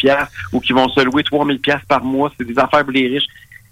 ou 0.52 0.60
qui 0.60 0.74
vont 0.74 0.90
se 0.90 1.00
louer 1.00 1.24
3 1.24 1.46
000 1.46 1.58
par 1.88 2.04
mois. 2.04 2.34
C'est 2.38 2.44
des 2.44 2.60
affaires 2.60 2.84
pour 2.84 2.92
les 2.92 3.08
riches. 3.08 3.28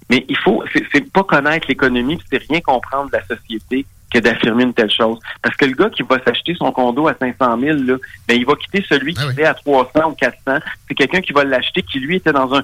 Mais 0.10 0.26
il 0.30 0.38
faut, 0.38 0.64
c'est 0.94 1.12
pas 1.12 1.26
connaître 1.26 1.68
l'économie, 1.68 2.18
c'est 2.30 2.42
rien 2.50 2.62
comprendre 2.62 3.12
de 3.12 3.18
la 3.18 3.26
société 3.26 3.86
que 4.12 4.20
d'affirmer 4.20 4.64
une 4.64 4.74
telle 4.74 4.92
chose. 4.92 5.18
Parce 5.42 5.56
que 5.56 5.66
le 5.66 5.74
gars 5.74 5.90
qui 5.90 6.04
va 6.04 6.18
s'acheter 6.24 6.54
son 6.56 6.72
condo 6.72 7.08
à 7.08 7.16
500 7.16 7.60
000, 7.60 7.78
là, 7.84 7.96
ben, 8.28 8.38
il 8.38 8.46
va 8.46 8.56
quitter 8.56 8.84
celui 8.88 9.14
qui 9.14 9.24
ah 9.26 9.42
est 9.42 9.46
à 9.46 9.54
300 9.54 10.10
ou 10.10 10.14
400. 10.14 10.60
C'est 10.88 10.96
quelqu'un 10.96 11.22
qui 11.22 11.34
va 11.34 11.44
l'acheter, 11.44 11.82
qui 11.82 12.00
lui 12.00 12.18
était 12.18 12.34
dans 12.34 12.54
un, 12.54 12.64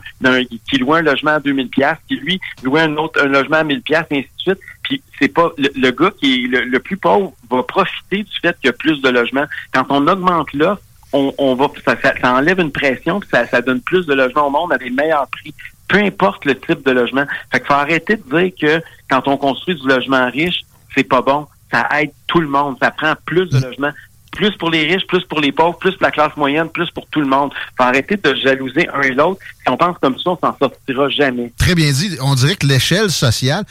qui 0.70 0.78
louait 0.78 1.00
un 1.00 1.04
logement 1.04 1.32
à 1.32 1.40
2000 1.40 1.70
pièces, 1.70 1.98
qui 2.08 2.18
lui 2.18 2.40
louait 2.64 2.82
un 2.82 2.96
autre 2.98 3.22
un 3.24 3.28
logement 3.28 3.58
à 3.58 3.64
1000 3.64 3.82
pièces, 3.82 4.06
et 4.12 4.20
ainsi 4.20 4.30
de 4.38 4.42
suite. 4.42 4.60
Puis 4.84 5.02
c'est 5.20 5.34
pas 5.34 5.52
le, 5.58 5.92
gars 5.92 6.12
qui 6.20 6.46
est 6.46 6.48
le, 6.48 6.80
plus 6.80 6.98
pauvre 6.98 7.34
va 7.50 7.64
profiter 7.64 8.24
du 8.24 8.40
fait 8.42 8.56
qu'il 8.60 8.68
y 8.68 8.70
a 8.70 8.74
plus 8.74 9.02
de 9.02 9.10
logements. 9.10 9.46
Quand 9.74 9.86
on 9.90 10.08
augmente 10.08 10.54
là, 10.54 10.78
on, 11.14 11.34
on 11.38 11.56
va 11.56 11.68
ça, 11.86 11.96
ça, 12.02 12.34
enlève 12.34 12.60
une 12.60 12.72
pression, 12.72 13.20
puis 13.20 13.30
ça, 13.32 13.48
ça 13.48 13.62
donne 13.62 13.82
plus 13.82 14.06
de 14.06 14.14
logements 14.14 14.48
au 14.48 14.50
monde 14.50 14.74
à 14.74 14.78
des 14.78 14.90
meilleurs 14.90 15.28
prix 15.28 15.54
peu 15.88 15.98
importe 15.98 16.46
le 16.46 16.60
type 16.60 16.86
de 16.86 16.92
logement. 16.92 17.26
Fait 17.52 17.60
qu'il 17.60 17.68
faut 17.68 17.74
arrêter 17.74 18.18
de 18.18 18.38
dire 18.38 18.52
que 18.60 18.84
quand 19.10 19.28
on 19.28 19.38
construit 19.38 19.76
du 19.76 19.88
logement 19.88 20.30
riche, 20.30 20.64
c'est 20.96 21.04
pas 21.04 21.22
bon. 21.22 21.48
Ça 21.72 21.88
aide 22.00 22.12
tout 22.28 22.40
le 22.40 22.48
monde. 22.48 22.78
Ça 22.82 22.92
prend 22.92 23.14
plus 23.26 23.48
de 23.50 23.60
logements. 23.60 23.92
Plus 24.32 24.52
pour 24.58 24.70
les 24.70 24.84
riches, 24.84 25.08
plus 25.08 25.24
pour 25.24 25.40
les 25.40 25.52
pauvres, 25.52 25.78
plus 25.80 25.94
pour 25.94 26.04
la 26.04 26.12
classe 26.12 26.36
moyenne, 26.38 26.70
plus 26.70 26.92
pour 26.92 27.08
tout 27.08 27.22
le 27.22 27.28
monde. 27.28 27.52
faut 27.76 27.84
arrêter 27.84 28.18
de 28.18 28.36
jalouser 28.36 28.88
un 28.94 29.02
et 29.02 29.12
l'autre. 29.12 29.40
Si 29.62 29.70
on 29.72 29.78
pense 29.78 29.98
comme 30.00 30.18
ça, 30.20 30.30
on 30.30 30.38
s'en 30.38 30.56
sortira 30.58 31.10
jamais. 31.10 31.52
Très 31.58 31.74
bien 31.74 31.92
dit. 31.92 32.18
On 32.22 32.36
dirait 32.36 32.56
que 32.56 32.68
l'échelle 32.68 33.10
sociale, 33.10 33.64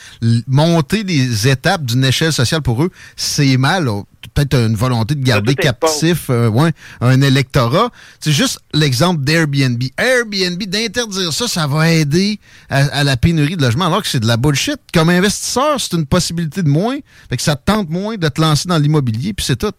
monter 0.47 1.03
les 1.03 1.47
étapes 1.47 1.83
d'une 1.83 2.03
échelle 2.03 2.33
sociale 2.33 2.61
pour 2.61 2.83
eux, 2.83 2.91
c'est 3.15 3.55
mal 3.55 3.87
peut-être 4.37 4.67
une 4.67 4.75
volonté 4.75 5.15
de 5.15 5.23
garder 5.23 5.55
captif 5.55 6.29
euh, 6.29 6.71
un 7.01 7.21
électorat. 7.21 7.89
C'est 8.19 8.31
juste 8.31 8.59
l'exemple 8.73 9.23
d'Airbnb. 9.23 9.81
Airbnb, 9.97 10.61
d'interdire 10.63 11.33
ça, 11.33 11.47
ça 11.47 11.65
va 11.65 11.91
aider 11.91 12.39
à, 12.69 13.03
la 13.03 13.17
pénurie 13.17 13.57
de 13.57 13.63
logements, 13.63 13.87
alors 13.87 14.03
que 14.03 14.07
c'est 14.07 14.19
de 14.19 14.27
la 14.27 14.37
bullshit. 14.37 14.79
Comme 14.93 15.09
investisseur, 15.09 15.79
c'est 15.79 15.93
une 15.93 16.05
possibilité 16.05 16.61
de 16.61 16.69
moins. 16.69 16.97
Fait 17.29 17.37
que 17.37 17.41
ça 17.41 17.55
te 17.55 17.65
tente 17.65 17.89
moins 17.89 18.15
de 18.15 18.27
te 18.27 18.39
lancer 18.39 18.69
dans 18.69 18.77
l'immobilier, 18.77 19.33
puis 19.33 19.45
c'est 19.45 19.55
tout. 19.55 19.73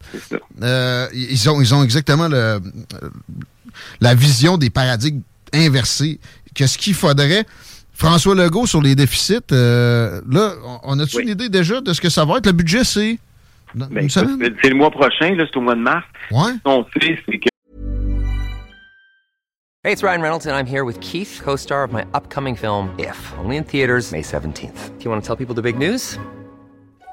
Euh, 0.62 1.06
ils, 1.14 1.48
ont, 1.48 1.60
ils 1.60 1.72
ont 1.72 1.84
exactement 1.84 2.26
le, 2.26 2.60
la 4.00 4.14
vision 4.14 4.58
des 4.58 4.70
paradigmes 4.70 5.22
inversés. 5.54 6.18
Qu'est-ce 6.54 6.78
qu'il 6.78 6.94
faudrait... 6.94 7.46
François 7.94 8.36
Legault 8.36 8.68
sur 8.68 8.80
les 8.80 8.94
déficits, 8.94 9.38
euh, 9.50 10.20
là, 10.30 10.54
on 10.84 11.00
a-tu 11.00 11.20
une 11.20 11.30
idée 11.30 11.48
déjà 11.48 11.80
de 11.80 11.92
ce 11.92 12.00
que 12.00 12.08
ça 12.08 12.24
va 12.24 12.38
être? 12.38 12.46
Le 12.46 12.52
budget, 12.52 12.84
c'est? 12.84 13.18
Ben, 13.74 14.08
c'est 14.08 14.68
le 14.68 14.74
mois 14.74 14.90
prochain, 14.90 15.36
c'est 15.38 15.56
au 15.56 15.60
mois 15.60 15.74
de 15.74 15.80
mars. 15.80 16.04
Ouais. 16.30 16.52
On 16.64 16.84
sait, 16.84 17.18
c'est 17.26 17.38
que. 17.38 17.48
Hey, 19.84 19.92
it's 19.92 20.02
Ryan 20.02 20.20
Reynolds, 20.20 20.46
and 20.46 20.56
I'm 20.56 20.66
here 20.66 20.84
with 20.84 21.00
Keith, 21.00 21.40
co 21.42 21.56
star 21.56 21.84
of 21.84 21.92
my 21.92 22.04
upcoming 22.12 22.56
film, 22.56 22.94
If, 22.98 23.32
only 23.38 23.56
in 23.56 23.64
theaters, 23.64 24.12
May 24.12 24.22
17th. 24.22 24.98
Do 24.98 25.04
you 25.04 25.10
want 25.10 25.22
to 25.22 25.26
tell 25.26 25.36
people 25.36 25.54
the 25.54 25.62
big 25.62 25.78
news? 25.78 26.18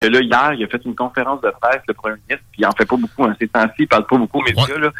Là, 0.00 0.20
hier, 0.20 0.52
il 0.56 0.62
a 0.62 0.68
fait 0.68 0.80
une 0.84 0.94
conférence 0.94 1.40
de 1.40 1.52
presse, 1.60 1.82
le 1.88 1.94
premier 1.94 2.14
ministre, 2.28 2.46
puis 2.52 2.60
il 2.60 2.66
en 2.66 2.70
fait 2.70 2.86
pas 2.86 2.96
beaucoup, 2.96 3.24
hein, 3.24 3.34
ces 3.40 3.48
temps-ci, 3.48 3.74
il 3.80 3.88
parle 3.88 4.06
pas 4.06 4.16
beaucoup 4.16 4.38
aux 4.38 4.44
médias. 4.44 4.78
Là. 4.78 4.92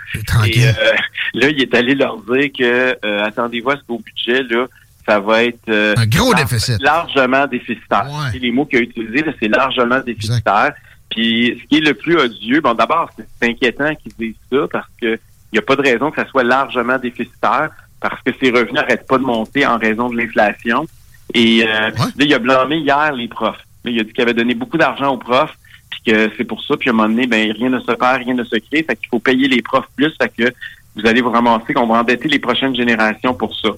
Et 0.44 0.66
euh, 0.66 0.72
là, 1.34 1.48
il 1.50 1.62
est 1.62 1.72
allé 1.72 1.94
leur 1.94 2.16
dire 2.22 2.50
que, 2.58 2.98
euh, 3.04 3.24
attendez-vous 3.24 3.70
à 3.70 3.76
ce 3.76 3.82
qu'au 3.82 4.00
budget, 4.00 4.42
là, 4.42 4.66
ça 5.06 5.20
va 5.20 5.44
être 5.44 5.68
euh, 5.68 5.94
un 5.96 6.06
gros 6.06 6.34
déficit. 6.34 6.82
largement 6.82 7.46
déficitaire. 7.46 8.08
Ouais. 8.10 8.40
Les 8.40 8.50
mots 8.50 8.66
qu'il 8.66 8.80
a 8.80 8.82
utilisés, 8.82 9.24
c'est 9.38 9.46
largement 9.46 10.00
déficitaire. 10.00 10.72
Puis, 11.10 11.60
ce 11.62 11.68
qui 11.68 11.76
est 11.76 11.86
le 11.86 11.94
plus 11.94 12.18
odieux, 12.18 12.60
bon, 12.60 12.74
d'abord, 12.74 13.08
c'est 13.16 13.48
inquiétant 13.48 13.94
qu'ils 13.94 14.14
disent 14.18 14.34
ça 14.50 14.66
parce 14.70 14.88
que 15.00 15.16
il 15.50 15.54
n'y 15.54 15.58
a 15.60 15.62
pas 15.62 15.76
de 15.76 15.82
raison 15.82 16.10
que 16.10 16.20
ça 16.20 16.28
soit 16.28 16.42
largement 16.42 16.98
déficitaire 16.98 17.70
parce 18.00 18.20
que 18.22 18.32
ses 18.38 18.50
revenus 18.50 18.74
n'arrêtent 18.74 19.06
pas 19.06 19.16
de 19.16 19.22
monter 19.22 19.64
en 19.64 19.78
raison 19.78 20.10
de 20.10 20.16
l'inflation. 20.16 20.86
Et 21.32 21.64
là, 21.64 21.90
il 22.18 22.34
a 22.34 22.38
blâmé 22.38 22.78
hier 22.78 23.12
les 23.12 23.28
profs. 23.28 23.64
Il 23.88 24.00
a 24.00 24.04
dit 24.04 24.12
qu'il 24.12 24.22
avait 24.22 24.34
donné 24.34 24.54
beaucoup 24.54 24.78
d'argent 24.78 25.12
aux 25.12 25.18
profs, 25.18 25.56
puis 25.90 26.00
que 26.06 26.30
c'est 26.36 26.44
pour 26.44 26.62
ça, 26.62 26.76
puis 26.76 26.90
à 26.90 26.92
un 26.92 26.96
moment 26.96 27.08
donné, 27.08 27.26
ben, 27.26 27.52
rien 27.52 27.70
ne 27.70 27.80
se 27.80 27.92
perd, 27.92 28.22
rien 28.22 28.34
ne 28.34 28.44
se 28.44 28.56
crée, 28.56 28.82
fait 28.82 28.96
qu'il 28.96 29.08
faut 29.08 29.18
payer 29.18 29.48
les 29.48 29.62
profs 29.62 29.88
plus, 29.96 30.14
fait 30.20 30.32
que 30.36 30.52
vous 30.96 31.06
allez 31.06 31.20
vous 31.20 31.30
ramasser 31.30 31.74
qu'on 31.74 31.86
va 31.86 32.00
endetter 32.00 32.28
les 32.28 32.38
prochaines 32.38 32.74
générations 32.74 33.34
pour 33.34 33.54
ça. 33.56 33.70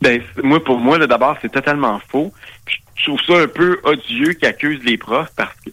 Ben, 0.00 0.20
moi, 0.42 0.62
pour 0.62 0.78
moi, 0.78 0.98
d'abord, 0.98 1.36
c'est 1.40 1.52
totalement 1.52 2.00
faux. 2.08 2.32
je 2.94 3.04
trouve 3.04 3.20
ça 3.22 3.38
un 3.38 3.48
peu 3.48 3.80
odieux 3.84 4.34
qu'il 4.34 4.46
accuse 4.46 4.82
les 4.84 4.98
profs 4.98 5.32
parce 5.36 5.54
que 5.64 5.70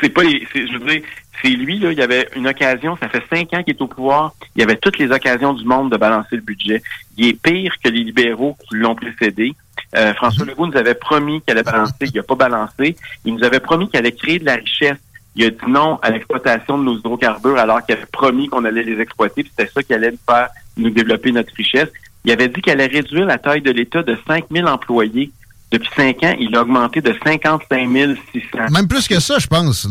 c'est 0.00 0.10
pas 0.10 0.22
je 0.22 0.78
veux 0.78 0.90
dire, 0.90 1.02
c'est 1.42 1.48
lui, 1.48 1.78
là, 1.78 1.92
il 1.92 1.98
y 1.98 2.02
avait 2.02 2.28
une 2.36 2.46
occasion, 2.46 2.96
ça 2.96 3.08
fait 3.08 3.22
cinq 3.30 3.52
ans 3.54 3.62
qu'il 3.62 3.74
est 3.74 3.82
au 3.82 3.86
pouvoir, 3.86 4.34
il 4.54 4.60
y 4.60 4.62
avait 4.62 4.76
toutes 4.76 4.98
les 4.98 5.10
occasions 5.10 5.52
du 5.52 5.64
monde 5.64 5.90
de 5.90 5.96
balancer 5.96 6.36
le 6.36 6.42
budget. 6.42 6.82
Il 7.16 7.28
est 7.28 7.40
pire 7.40 7.74
que 7.82 7.88
les 7.88 8.04
libéraux 8.04 8.56
qui 8.68 8.76
l'ont 8.76 8.94
précédé. 8.94 9.54
Euh, 9.94 10.14
François. 10.14 10.44
Legault 10.44 10.66
nous 10.66 10.76
avait 10.76 10.94
promis 10.94 11.40
qu'il 11.42 11.52
allait 11.52 11.62
balancer, 11.62 11.94
il 12.00 12.16
n'a 12.16 12.22
pas 12.22 12.34
balancé. 12.34 12.96
Il 13.24 13.34
nous 13.34 13.44
avait 13.44 13.60
promis 13.60 13.88
qu'il 13.88 13.98
allait 13.98 14.12
créer 14.12 14.38
de 14.38 14.44
la 14.44 14.56
richesse. 14.56 14.98
Il 15.36 15.44
a 15.44 15.50
dit 15.50 15.56
non 15.68 15.98
à 16.02 16.10
l'exploitation 16.10 16.78
de 16.78 16.84
nos 16.84 16.98
hydrocarbures 16.98 17.58
alors 17.58 17.84
qu'il 17.84 17.94
avait 17.94 18.06
promis 18.06 18.48
qu'on 18.48 18.64
allait 18.64 18.82
les 18.82 19.00
exploiter. 19.00 19.44
C'était 19.44 19.70
ça 19.70 19.82
qui 19.82 19.94
allait 19.94 20.10
nous 20.10 20.18
faire 20.28 20.48
nous 20.76 20.90
développer 20.90 21.32
notre 21.32 21.54
richesse. 21.54 21.88
Il 22.24 22.32
avait 22.32 22.48
dit 22.48 22.60
qu'il 22.60 22.72
allait 22.72 22.86
réduire 22.86 23.26
la 23.26 23.38
taille 23.38 23.62
de 23.62 23.70
l'État 23.70 24.02
de 24.02 24.16
5000 24.26 24.66
employés 24.66 25.30
depuis 25.72 25.90
cinq 25.96 26.22
ans, 26.22 26.34
il 26.38 26.54
a 26.54 26.62
augmenté 26.62 27.00
de 27.00 27.12
55 27.24 27.88
600. 28.32 28.48
Même 28.70 28.86
plus 28.86 29.08
que 29.08 29.18
ça, 29.18 29.38
je 29.38 29.48
pense. 29.48 29.88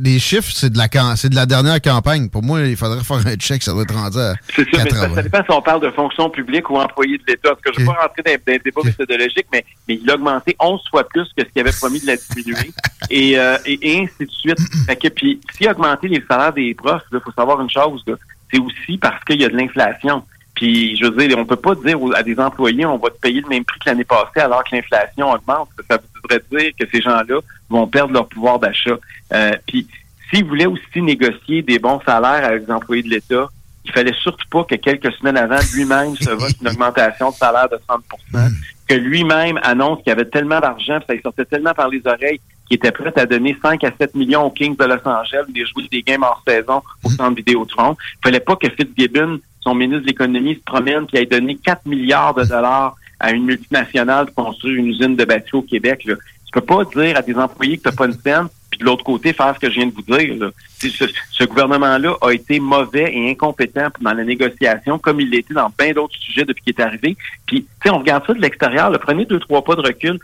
les 0.00 0.18
chiffres, 0.18 0.50
c'est 0.52 0.70
de, 0.70 0.76
la, 0.76 0.86
de 0.86 1.34
la 1.34 1.46
dernière 1.46 1.80
campagne. 1.80 2.28
Pour 2.28 2.42
moi, 2.42 2.60
il 2.60 2.76
faudrait 2.76 3.02
faire 3.02 3.26
un 3.26 3.36
check, 3.36 3.62
ça 3.62 3.72
doit 3.72 3.84
être 3.84 3.94
rendu 3.94 4.18
à 4.18 4.34
C'est 4.54 4.68
ça, 4.74 4.84
mais 4.84 4.90
ça, 4.90 5.22
dépend 5.22 5.42
si 5.42 5.50
on 5.50 5.62
parle 5.62 5.80
de 5.80 5.90
fonction 5.90 6.28
publique 6.28 6.68
ou 6.68 6.76
employé 6.76 7.16
de 7.16 7.22
l'État. 7.26 7.50
Parce 7.50 7.60
que 7.62 7.72
je 7.72 7.80
ne 7.80 7.86
vais 7.86 7.92
pas 7.94 8.02
rentrer 8.02 8.22
dans 8.22 8.52
des 8.52 8.58
débats 8.58 8.82
méthodologiques, 8.84 9.46
mais, 9.50 9.64
mais 9.88 9.98
il 10.02 10.10
a 10.10 10.14
augmenté 10.14 10.54
11 10.60 10.80
fois 10.90 11.08
plus 11.08 11.24
que 11.34 11.42
ce 11.42 11.48
qu'il 11.48 11.60
avait 11.60 11.72
promis 11.72 12.00
de 12.00 12.06
la 12.06 12.16
diminuer. 12.16 12.70
et, 13.10 13.38
euh, 13.38 13.56
et, 13.64 14.00
ainsi 14.00 14.26
de 14.26 14.30
suite. 14.30 14.58
Fait 14.86 14.96
que, 14.96 15.08
puis, 15.08 15.40
s'il 15.56 15.68
a 15.68 15.72
augmenté 15.72 16.08
les 16.08 16.22
salaires 16.28 16.52
des 16.52 16.74
profs, 16.74 17.02
il 17.10 17.20
faut 17.20 17.32
savoir 17.32 17.62
une 17.62 17.70
chose, 17.70 18.04
c'est 18.52 18.60
aussi 18.60 18.98
parce 18.98 19.24
qu'il 19.24 19.40
y 19.40 19.44
a 19.44 19.48
de 19.48 19.56
l'inflation. 19.56 20.22
Puis, 20.58 20.96
je 20.96 21.04
veux 21.04 21.28
dire, 21.28 21.38
on 21.38 21.46
peut 21.46 21.54
pas 21.54 21.76
dire 21.76 21.96
à 22.16 22.22
des 22.24 22.36
employés, 22.40 22.84
on 22.84 22.98
va 22.98 23.10
te 23.10 23.20
payer 23.20 23.40
le 23.40 23.48
même 23.48 23.64
prix 23.64 23.78
que 23.78 23.90
l'année 23.90 24.02
passée 24.02 24.40
alors 24.40 24.64
que 24.64 24.74
l'inflation 24.74 25.30
augmente. 25.30 25.68
Ça 25.88 26.00
voudrait 26.20 26.42
dire 26.50 26.72
que 26.76 26.84
ces 26.92 27.00
gens-là 27.00 27.38
vont 27.70 27.86
perdre 27.86 28.12
leur 28.12 28.26
pouvoir 28.26 28.58
d'achat. 28.58 28.98
Euh, 29.32 29.52
puis, 29.68 29.86
s'ils 30.28 30.44
voulaient 30.44 30.66
aussi 30.66 31.00
négocier 31.00 31.62
des 31.62 31.78
bons 31.78 32.00
salaires 32.04 32.44
avec 32.44 32.66
les 32.66 32.72
employés 32.72 33.04
de 33.04 33.08
l'État, 33.10 33.46
il 33.84 33.92
fallait 33.92 34.12
surtout 34.20 34.48
pas 34.50 34.64
que 34.64 34.74
quelques 34.74 35.12
semaines 35.12 35.36
avant, 35.36 35.60
lui-même 35.74 36.16
se 36.16 36.30
vote 36.30 36.54
une 36.60 36.70
augmentation 36.70 37.30
de 37.30 37.36
salaire 37.36 37.68
de 37.68 37.76
30% 37.88 38.50
que 38.88 38.94
lui-même 38.94 39.60
annonce 39.62 39.98
qu'il 39.98 40.08
y 40.08 40.12
avait 40.12 40.24
tellement 40.24 40.60
d'argent, 40.60 40.98
ça 41.06 41.12
lui 41.12 41.20
sortait 41.20 41.44
tellement 41.44 41.74
par 41.74 41.88
les 41.88 42.00
oreilles 42.06 42.40
qu'il 42.66 42.76
était 42.76 42.90
prêt 42.90 43.12
à 43.16 43.26
donner 43.26 43.56
5 43.62 43.84
à 43.84 43.92
7 43.98 44.14
millions 44.14 44.44
aux 44.44 44.50
Kings 44.50 44.76
de 44.76 44.84
Los 44.84 45.06
Angeles, 45.06 45.44
des 45.48 45.66
jouer 45.66 45.86
des 45.90 46.02
games 46.02 46.22
hors 46.22 46.42
saison 46.46 46.82
au 47.04 47.10
centre 47.10 47.36
Vidéotron. 47.36 47.96
Il 48.00 48.24
fallait 48.24 48.40
pas 48.40 48.56
que 48.56 48.68
Fitzgibbon 48.70 49.40
son 49.60 49.74
ministre 49.74 50.02
de 50.02 50.06
l'économie 50.06 50.54
se 50.54 50.60
promène 50.60 51.06
puis 51.06 51.18
a 51.18 51.24
donné 51.24 51.56
4 51.56 51.86
milliards 51.86 52.34
de 52.34 52.44
dollars 52.44 52.96
à 53.20 53.32
une 53.32 53.44
multinationale 53.44 54.26
pour 54.26 54.46
construire 54.46 54.76
une 54.76 54.86
usine 54.88 55.16
de 55.16 55.24
batteries 55.24 55.58
au 55.58 55.62
Québec. 55.62 56.04
Là. 56.04 56.14
Tu 56.48 56.52
peux 56.52 56.60
pas 56.60 56.84
dire 56.84 57.16
à 57.16 57.22
tes 57.22 57.36
employés 57.36 57.76
que 57.76 57.82
tu 57.82 57.88
n'as 57.88 57.94
pas 57.94 58.06
une 58.06 58.12
scène, 58.12 58.48
puis 58.70 58.78
de 58.78 58.84
l'autre 58.84 59.04
côté, 59.04 59.32
faire 59.32 59.54
ce 59.54 59.60
que 59.60 59.68
je 59.68 59.74
viens 59.74 59.86
de 59.86 59.92
vous 59.92 60.02
dire. 60.02 60.50
Ce, 60.78 61.44
gouvernement-là 61.44 62.16
a 62.20 62.30
été 62.30 62.60
mauvais 62.60 63.12
et 63.12 63.30
incompétent 63.30 63.88
dans 64.00 64.12
la 64.12 64.24
négociation, 64.24 64.98
comme 64.98 65.20
il 65.20 65.30
l'était 65.30 65.54
dans 65.54 65.70
bien 65.76 65.92
d'autres 65.92 66.16
sujets 66.16 66.44
depuis 66.44 66.62
qu'il 66.62 66.74
est 66.78 66.82
arrivé. 66.82 67.16
Puis, 67.46 67.62
tu 67.62 67.68
sais, 67.82 67.90
on 67.90 67.98
regarde 67.98 68.26
ça 68.26 68.34
de 68.34 68.40
l'extérieur, 68.40 68.90
le 68.90 68.98
premier 68.98 69.24
deux, 69.24 69.40
trois 69.40 69.62
pas 69.62 69.74
de 69.74 69.82
recul. 69.82 70.18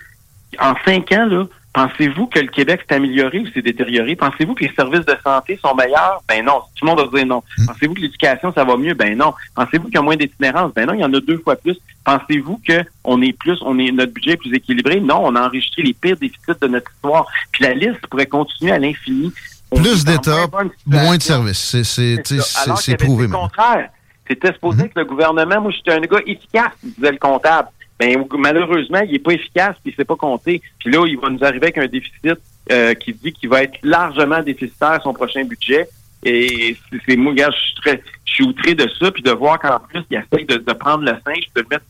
En 0.61 0.75
cinq 0.85 1.13
ans, 1.13 1.27
là, 1.27 1.47
Pensez-vous 1.75 2.29
que 2.29 2.39
le 2.39 2.47
Québec 2.47 2.83
s'est 2.89 2.95
amélioré 2.95 3.41
ou 3.41 3.49
s'est 3.49 3.61
détérioré? 3.61 4.15
Pensez-vous 4.15 4.55
que 4.55 4.63
les 4.63 4.73
services 4.75 5.05
de 5.05 5.17
santé 5.25 5.59
sont 5.61 5.75
meilleurs? 5.75 6.23
Ben 6.29 6.45
non. 6.45 6.61
Tout 6.77 6.85
le 6.85 6.91
monde 6.91 7.01
va 7.01 7.19
dire 7.19 7.27
non. 7.27 7.43
Hmm. 7.59 7.67
Pensez-vous 7.67 7.95
que 7.95 8.01
l'éducation, 8.01 8.53
ça 8.53 8.63
va 8.63 8.77
mieux? 8.77 8.95
Ben 8.95 9.19
non. 9.19 9.35
Pensez-vous 9.57 9.87
qu'il 9.87 9.97
y 9.97 9.99
a 9.99 10.03
moins 10.03 10.15
d'itinérance? 10.15 10.73
Ben 10.73 10.87
non, 10.87 10.95
il 10.95 11.01
y 11.01 11.05
en 11.05 11.13
a 11.13 11.19
deux 11.19 11.39
fois 11.39 11.57
plus. 11.57 11.77
Pensez-vous 12.05 12.61
que 12.67 12.85
on 13.03 13.21
est 13.23 13.33
plus, 13.33 13.59
on 13.63 13.77
est, 13.81 13.91
notre 13.91 14.13
budget 14.13 14.33
est 14.33 14.37
plus 14.37 14.55
équilibré? 14.55 15.01
Non, 15.01 15.21
on 15.25 15.35
a 15.35 15.49
enregistré 15.49 15.83
les 15.83 15.95
pires 15.95 16.17
déficits 16.17 16.61
de 16.63 16.69
notre 16.69 16.93
histoire. 16.93 17.27
Puis 17.51 17.65
la 17.65 17.75
liste 17.75 18.07
pourrait 18.07 18.27
continuer 18.27 18.71
à 18.71 18.79
l'infini. 18.79 19.33
Plus 19.75 20.05
d'État, 20.05 20.47
moins 20.87 21.17
de 21.17 21.23
services. 21.23 21.83
C'est 21.83 22.97
prouvé. 22.97 23.25
C'est 23.25 23.33
le 23.33 23.37
contraire. 23.37 23.91
C'était 24.29 24.53
supposé 24.53 24.85
hmm. 24.85 24.89
que 24.91 25.01
le 25.01 25.05
gouvernement, 25.07 25.61
moi, 25.61 25.73
j'étais 25.73 25.93
un 25.93 26.01
gars 26.01 26.21
efficace, 26.25 26.73
disait 26.85 27.11
le 27.11 27.19
comptable 27.19 27.69
ben, 27.99 28.25
malheureusement, 28.39 29.01
il 29.01 29.13
n'est 29.13 29.19
pas 29.19 29.33
efficace 29.33 29.77
puis 29.83 29.91
il 29.91 29.93
ne 29.93 29.97
sait 29.97 30.05
pas 30.05 30.17
compter. 30.17 30.61
Puis 30.79 30.91
là, 30.91 31.07
il 31.07 31.19
va 31.19 31.31
nous 31.31 31.45
arriver 31.45 31.67
avec 31.67 31.79
un 31.79 31.87
déficit 31.87 32.39
euh, 32.73 32.95
qui 32.95 33.13
dit 33.13 33.33
qu'il 33.33 33.49
va 33.49 33.63
être 33.63 33.79
largement 33.83 34.43
déficitaire 34.43 35.01
son 35.03 35.13
prochain 35.13 35.45
budget. 35.45 35.89
Et 36.25 36.77
c'est 37.07 37.17
moi, 37.17 37.35
je 37.37 37.51
suis 37.51 37.75
très, 37.83 38.03
je 38.25 38.33
suis 38.33 38.45
outré 38.45 38.75
de 38.75 38.89
ça, 38.99 39.11
puis 39.11 39.23
de 39.23 39.31
voir 39.31 39.59
qu'en 39.59 39.79
plus, 39.79 40.03
il 40.11 40.17
essaie 40.17 40.45
de, 40.45 40.57
de, 40.57 40.73
prendre 40.73 41.05
le 41.05 41.13
singe, 41.25 41.45
de 41.55 41.61
le 41.61 41.67
mettre 41.71 41.85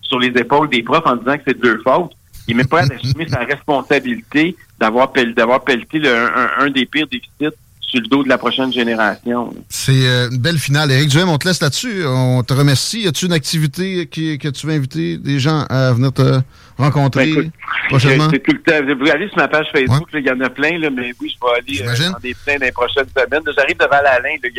sur 0.00 0.18
les 0.18 0.28
épaules 0.28 0.68
des 0.70 0.82
profs 0.82 1.06
en 1.06 1.16
disant 1.16 1.36
que 1.36 1.42
c'est 1.46 1.60
deux 1.60 1.78
fautes. 1.82 2.12
Il 2.48 2.56
met 2.56 2.64
pas 2.64 2.80
à 2.80 2.94
assumer 2.94 3.28
sa 3.28 3.40
responsabilité 3.40 4.56
d'avoir 4.78 5.12
d'avoir 5.36 5.64
pelleté 5.64 6.00
un, 6.06 6.70
des 6.70 6.84
pires 6.84 7.06
déficits 7.06 7.56
le 8.00 8.06
dos 8.08 8.22
de 8.22 8.28
la 8.28 8.38
prochaine 8.38 8.72
génération. 8.72 9.54
C'est 9.68 10.06
euh, 10.06 10.30
une 10.30 10.38
belle 10.38 10.58
finale. 10.58 10.90
Éric 10.90 11.08
Duhem, 11.08 11.28
on 11.28 11.38
te 11.38 11.46
laisse 11.46 11.60
là-dessus. 11.60 12.04
On 12.06 12.42
te 12.42 12.52
remercie. 12.54 13.06
As-tu 13.06 13.26
une 13.26 13.32
activité 13.32 14.06
que 14.06 14.48
tu 14.48 14.66
veux 14.66 14.72
inviter 14.72 15.18
des 15.18 15.38
gens 15.38 15.64
à 15.70 15.92
venir 15.92 16.12
te 16.12 16.40
rencontrer 16.78 17.32
ben, 17.32 17.50
prochainement? 17.88 18.28
C'est 18.30 18.40
tout 18.40 18.52
le 18.52 18.62
temps. 18.62 19.04
Vous 19.04 19.10
allez 19.10 19.28
sur 19.28 19.38
ma 19.38 19.48
page 19.48 19.66
Facebook, 19.72 20.08
il 20.14 20.26
y 20.26 20.30
en 20.30 20.40
a 20.40 20.50
plein, 20.50 20.78
là, 20.78 20.90
mais 20.90 21.12
oui, 21.20 21.34
je 21.34 21.46
vais 21.46 21.82
aller 21.82 22.00
euh, 22.00 22.12
dans 22.12 22.18
des 22.18 22.34
plein 22.34 22.58
dans 22.58 22.66
les 22.66 22.72
prochaines 22.72 23.06
semaines. 23.08 23.42
J'arrive 23.56 23.76
devant 23.76 24.02
l'Alain, 24.02 24.36
le 24.42 24.50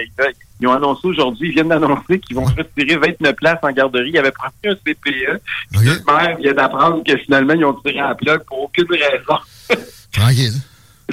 Ils 0.62 0.68
ont 0.68 0.74
annoncé 0.74 1.08
aujourd'hui, 1.08 1.50
ils 1.50 1.54
viennent 1.54 1.70
d'annoncer 1.70 2.20
qu'ils 2.20 2.36
vont 2.36 2.46
retirer 2.46 2.98
29 2.98 3.36
places 3.36 3.60
en 3.64 3.72
garderie. 3.72 4.10
Il 4.10 4.16
y 4.16 4.20
avait 4.20 4.32
presque 4.32 4.56
un 4.66 4.76
CPE. 4.76 5.42
Okay. 5.76 5.86
Le 5.86 6.14
maire 6.14 6.38
vient 6.38 6.54
d'apprendre 6.54 7.04
que 7.04 7.18
finalement, 7.18 7.54
ils 7.54 7.66
ont 7.66 7.74
tiré 7.74 8.00
à 8.00 8.16
plat 8.16 8.40
pour 8.40 8.64
aucune 8.64 8.88
raison. 8.90 9.82
Tranquille 10.12 10.54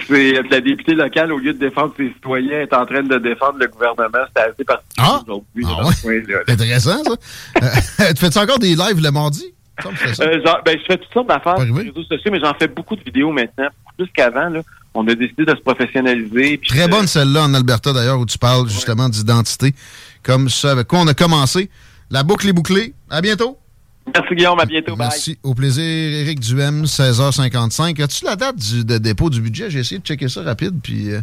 c'est 0.07 0.33
la 0.51 0.61
députée 0.61 0.95
locale, 0.95 1.33
au 1.33 1.39
lieu 1.39 1.53
de 1.53 1.59
défendre 1.59 1.93
ses 1.97 2.09
citoyens, 2.09 2.61
est 2.61 2.73
en 2.73 2.87
train 2.87 3.03
de 3.03 3.19
défendre 3.19 3.59
le 3.59 3.67
gouvernement. 3.67 4.25
C'est 4.35 4.43
assez 4.43 4.65
particulier 4.65 5.07
ah! 5.07 5.21
aujourd'hui. 5.23 5.65
Ah 5.67 5.87
ouais? 5.87 6.25
C'est 6.47 6.53
intéressant, 6.53 7.05
ça. 7.05 7.11
euh, 7.63 8.13
tu 8.13 8.17
fais-tu 8.17 8.39
encore 8.39 8.59
des 8.59 8.75
lives 8.75 9.03
le 9.03 9.11
mardi? 9.11 9.53
Euh, 9.85 10.39
ben, 10.65 10.79
je 10.79 10.85
fais 10.87 10.99
toutes 10.99 11.13
sortes 11.13 11.29
d'affaires 11.29 11.57
sur 11.57 11.75
les 11.75 11.91
réseaux 11.91 12.05
sociaux, 12.05 12.31
mais 12.31 12.41
j'en 12.41 12.55
fais 12.55 12.69
beaucoup 12.69 12.97
de 12.97 13.03
vidéos 13.03 13.33
maintenant. 13.33 13.69
Plus 13.97 14.09
qu'avant, 14.15 14.49
là, 14.49 14.61
on 14.95 15.07
a 15.09 15.15
décidé 15.15 15.45
de 15.45 15.55
se 15.55 15.61
professionnaliser. 15.61 16.61
Très 16.67 16.89
bonne 16.89 17.07
celle-là 17.07 17.45
en 17.45 17.55
Alberta, 17.55 17.93
d'ailleurs, 17.93 18.19
où 18.19 18.27
tu 18.27 18.39
parles 18.39 18.69
justement 18.69 19.09
d'identité. 19.09 19.75
Comme 20.23 20.49
ça, 20.49 20.73
avec 20.73 20.89
quoi 20.89 21.01
on 21.01 21.07
a 21.07 21.15
commencé. 21.15 21.71
La 22.11 22.23
boucle 22.23 22.49
est 22.49 22.53
bouclée. 22.53 22.95
À 23.11 23.21
bientôt. 23.21 23.59
Merci 24.07 24.35
Guillaume, 24.35 24.59
à 24.59 24.65
bientôt. 24.65 24.97
Merci. 24.97 25.39
Au 25.43 25.55
plaisir, 25.55 25.85
Éric 25.85 26.41
Duhem, 26.41 26.85
16h55. 26.85 28.03
As-tu 28.03 28.25
la 28.25 28.37
date 28.37 28.57
de 28.59 28.99
dépôt 28.99 29.31
du 29.31 29.41
budget? 29.41 29.71
J'ai 29.71 29.81
essayé 29.81 30.01
de 30.01 30.05
checker 30.05 30.29
ça 30.29 30.43
rapide, 30.43 30.81
puis... 30.83 31.13
Euh, 31.13 31.21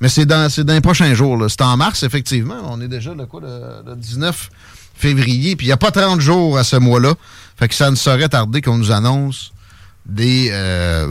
mais 0.00 0.08
c'est 0.08 0.24
dans, 0.24 0.48
dans 0.64 0.72
les 0.72 0.80
prochains 0.80 1.12
jours. 1.14 1.44
C'est 1.48 1.60
en 1.60 1.76
mars, 1.76 2.02
effectivement. 2.02 2.56
On 2.64 2.80
est 2.80 2.88
déjà 2.88 3.12
le, 3.14 3.26
quoi, 3.26 3.40
le, 3.42 3.94
19 3.96 4.50
février, 4.94 5.56
puis 5.56 5.66
il 5.66 5.68
n'y 5.68 5.72
a 5.72 5.76
pas 5.76 5.90
30 5.90 6.20
jours 6.20 6.58
à 6.58 6.64
ce 6.64 6.76
mois-là. 6.76 7.14
Fait 7.56 7.68
que 7.68 7.74
ça 7.74 7.90
ne 7.90 7.96
saurait 7.96 8.28
tarder 8.28 8.62
qu'on 8.62 8.78
nous 8.78 8.92
annonce 8.92 9.52
des, 10.06 10.48
euh, 10.52 11.06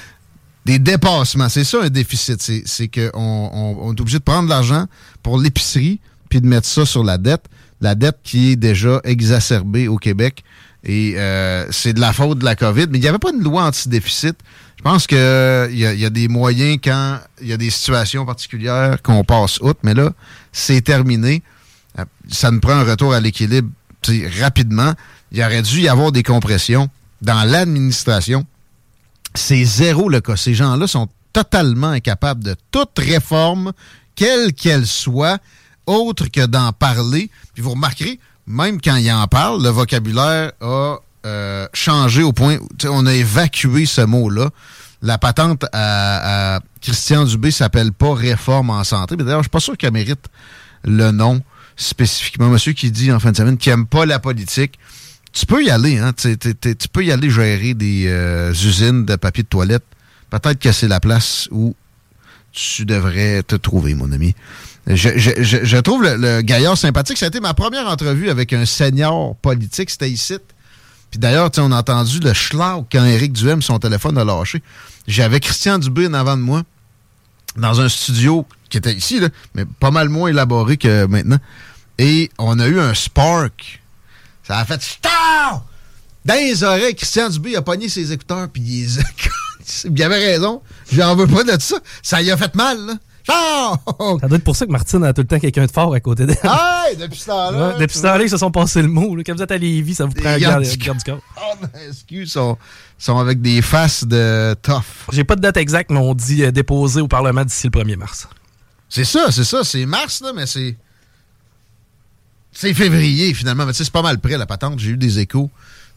des 0.66 0.78
dépassements. 0.78 1.48
C'est 1.48 1.64
ça 1.64 1.82
un 1.82 1.88
déficit. 1.88 2.40
C'est 2.40 2.88
qu'on 2.88 3.10
on, 3.14 3.94
est 3.94 4.00
obligé 4.00 4.18
de 4.18 4.24
prendre 4.24 4.44
de 4.44 4.50
l'argent 4.50 4.86
pour 5.22 5.38
l'épicerie, 5.38 5.98
puis 6.28 6.42
de 6.42 6.46
mettre 6.46 6.66
ça 6.66 6.84
sur 6.84 7.04
la 7.04 7.16
dette 7.16 7.46
la 7.80 7.94
dette 7.94 8.18
qui 8.22 8.52
est 8.52 8.56
déjà 8.56 9.00
exacerbée 9.04 9.88
au 9.88 9.96
Québec. 9.96 10.44
Et 10.84 11.14
euh, 11.16 11.66
c'est 11.70 11.92
de 11.92 12.00
la 12.00 12.12
faute 12.12 12.38
de 12.38 12.44
la 12.44 12.56
COVID. 12.56 12.86
Mais 12.90 12.98
il 12.98 13.02
n'y 13.02 13.08
avait 13.08 13.18
pas 13.18 13.32
de 13.32 13.42
loi 13.42 13.64
anti-déficit. 13.64 14.36
Je 14.76 14.82
pense 14.82 15.06
qu'il 15.06 15.18
y, 15.18 15.80
y, 15.80 16.04
a 16.04 16.10
des 16.10 16.28
moyens 16.28 16.78
quand 16.82 17.18
il 17.40 17.48
y 17.48 17.52
a 17.52 17.56
des 17.56 17.70
situations 17.70 18.24
particulières 18.24 19.02
qu'on 19.02 19.24
passe 19.24 19.60
outre. 19.60 19.80
Mais 19.82 19.94
là, 19.94 20.12
c'est 20.52 20.80
terminé. 20.82 21.42
Euh, 21.98 22.04
ça 22.28 22.50
nous 22.50 22.60
prend 22.60 22.74
un 22.74 22.84
retour 22.84 23.12
à 23.12 23.20
l'équilibre 23.20 23.70
rapidement. 24.40 24.94
Il 25.32 25.42
aurait 25.42 25.62
dû 25.62 25.80
y 25.80 25.88
avoir 25.88 26.12
des 26.12 26.22
compressions 26.22 26.88
dans 27.20 27.42
l'administration. 27.44 28.46
C'est 29.34 29.64
zéro 29.64 30.08
le 30.08 30.20
cas. 30.20 30.36
Ces 30.36 30.54
gens-là 30.54 30.86
sont 30.86 31.08
totalement 31.32 31.88
incapables 31.88 32.42
de 32.42 32.56
toute 32.70 32.98
réforme, 32.98 33.72
quelle 34.14 34.52
qu'elle 34.52 34.86
soit 34.86 35.38
autre 35.88 36.26
que 36.28 36.46
d'en 36.46 36.72
parler. 36.72 37.30
Puis 37.54 37.62
vous 37.62 37.70
remarquerez, 37.70 38.20
même 38.46 38.80
quand 38.80 38.96
il 38.96 39.10
en 39.10 39.26
parle, 39.26 39.62
le 39.62 39.68
vocabulaire 39.70 40.52
a 40.60 40.96
euh, 41.26 41.66
changé 41.74 42.22
au 42.22 42.32
point, 42.32 42.58
on 42.84 43.06
a 43.06 43.12
évacué 43.12 43.86
ce 43.86 44.02
mot-là. 44.02 44.50
La 45.02 45.18
patente 45.18 45.64
à, 45.72 46.60
Christian 46.80 47.24
Dubé 47.24 47.50
s'appelle 47.50 47.92
pas 47.92 48.14
réforme 48.14 48.70
en 48.70 48.84
santé. 48.84 49.16
Mais 49.16 49.24
d'ailleurs, 49.24 49.40
je 49.40 49.44
suis 49.44 49.50
pas 49.50 49.60
sûr 49.60 49.76
qu'elle 49.76 49.92
mérite 49.92 50.26
le 50.84 51.10
nom 51.10 51.42
spécifiquement. 51.76 52.48
Monsieur 52.48 52.72
qui 52.72 52.90
dit 52.90 53.12
en 53.12 53.20
fin 53.20 53.32
de 53.32 53.36
semaine 53.36 53.56
qu'il 53.56 53.72
aime 53.72 53.86
pas 53.86 54.06
la 54.06 54.18
politique. 54.18 54.78
Tu 55.32 55.46
peux 55.46 55.62
y 55.62 55.70
aller, 55.70 55.98
hein? 55.98 56.12
Tu 56.14 56.88
peux 56.92 57.04
y 57.04 57.12
aller 57.12 57.30
gérer 57.30 57.74
des 57.74 58.06
euh, 58.08 58.50
usines 58.50 59.04
de 59.04 59.16
papier 59.16 59.42
de 59.42 59.48
toilette. 59.48 59.84
Peut-être 60.30 60.58
que 60.58 60.72
c'est 60.72 60.88
la 60.88 61.00
place 61.00 61.48
où 61.50 61.74
tu 62.52 62.84
devrais 62.84 63.42
te 63.42 63.54
trouver, 63.54 63.94
mon 63.94 64.10
ami. 64.10 64.34
Je, 64.88 65.80
trouve 65.80 66.02
le, 66.02 66.40
gaillard 66.40 66.78
sympathique. 66.78 67.18
Ça 67.18 67.26
a 67.26 67.28
été 67.28 67.40
ma 67.40 67.52
première 67.52 67.86
entrevue 67.86 68.30
avec 68.30 68.52
un 68.52 68.64
senior 68.64 69.36
politique. 69.36 69.90
C'était 69.90 70.10
ici. 70.10 70.38
Puis 71.10 71.18
d'ailleurs, 71.18 71.50
on 71.58 71.72
a 71.72 71.78
entendu 71.78 72.20
le 72.20 72.32
schlag 72.32 72.84
quand 72.90 73.04
Éric 73.04 73.32
Duhem, 73.32 73.60
son 73.60 73.78
téléphone 73.78 74.16
a 74.18 74.24
lâché. 74.24 74.62
J'avais 75.06 75.40
Christian 75.40 75.78
Dubé 75.78 76.06
en 76.06 76.14
avant 76.14 76.36
de 76.36 76.42
moi 76.42 76.62
dans 77.56 77.80
un 77.80 77.88
studio 77.88 78.46
qui 78.70 78.78
était 78.78 78.94
ici, 78.94 79.20
mais 79.54 79.64
pas 79.64 79.90
mal 79.90 80.08
moins 80.08 80.28
élaboré 80.28 80.76
que 80.76 81.06
maintenant. 81.06 81.38
Et 81.98 82.30
on 82.38 82.58
a 82.58 82.66
eu 82.66 82.80
un 82.80 82.94
spark. 82.94 83.82
Ça 84.46 84.58
a 84.58 84.64
fait 84.64 84.82
Stop! 84.82 85.62
Dans 86.24 86.34
les 86.34 86.62
oreilles, 86.62 86.94
Christian 86.94 87.28
Dubé 87.28 87.56
a 87.56 87.62
pogné 87.62 87.88
ses 87.88 88.12
écouteurs, 88.12 88.48
puis 88.48 88.62
il, 88.62 88.98
il 89.84 90.02
avait 90.02 90.32
raison. 90.32 90.62
J'en 90.92 91.14
veux 91.16 91.26
pas 91.26 91.44
de 91.44 91.60
ça. 91.60 91.76
Ça 92.02 92.22
y 92.22 92.30
a 92.30 92.36
fait 92.36 92.54
mal, 92.54 92.78
là. 92.86 92.94
Ça 93.28 94.28
doit 94.28 94.38
être 94.38 94.44
pour 94.44 94.56
ça 94.56 94.66
que 94.66 94.72
Martine 94.72 95.04
a 95.04 95.12
tout 95.12 95.20
le 95.20 95.26
temps 95.26 95.38
quelqu'un 95.38 95.66
de 95.66 95.70
fort 95.70 95.92
à 95.92 96.00
côté 96.00 96.26
d'elle. 96.26 96.38
Hey, 96.42 96.96
depuis 96.98 97.18
ce 97.18 97.26
temps-là. 97.26 97.76
depuis 97.78 97.96
ce 97.96 98.02
temps-là, 98.02 98.24
ils 98.24 98.30
se 98.30 98.38
sont 98.38 98.50
passés 98.50 98.82
le 98.82 98.88
mot. 98.88 99.16
Quand 99.24 99.34
vous 99.34 99.42
êtes 99.42 99.52
à 99.52 99.58
Lévis, 99.58 99.94
ça 99.94 100.06
vous 100.06 100.12
prend 100.12 100.30
un 100.30 100.38
garde, 100.38 100.64
du 100.64 100.78
corps. 100.78 101.20
Oh, 101.36 101.66
excuse, 101.88 102.32
sont, 102.32 102.56
sont 102.98 103.18
avec 103.18 103.42
des 103.42 103.60
faces 103.60 104.04
de 104.04 104.54
tough. 104.62 104.82
J'ai 105.12 105.24
pas 105.24 105.36
de 105.36 105.40
date 105.40 105.58
exacte, 105.58 105.90
mais 105.90 105.98
on 105.98 106.14
dit 106.14 106.42
euh, 106.44 106.50
déposer 106.50 107.00
au 107.00 107.08
Parlement 107.08 107.44
d'ici 107.44 107.68
le 107.72 107.78
1er 107.78 107.96
mars. 107.96 108.28
C'est 108.88 109.04
ça, 109.04 109.26
c'est 109.30 109.44
ça. 109.44 109.64
C'est 109.64 109.84
mars, 109.84 110.22
là, 110.22 110.32
mais 110.34 110.46
c'est. 110.46 110.76
C'est 112.52 112.74
février, 112.74 113.34
finalement. 113.34 113.66
Mais 113.66 113.72
tu 113.72 113.78
sais, 113.78 113.84
c'est 113.84 113.92
pas 113.92 114.02
mal 114.02 114.18
près, 114.18 114.38
la 114.38 114.46
patente. 114.46 114.78
J'ai 114.78 114.90
eu 114.90 114.96
des 114.96 115.18
échos 115.18 115.50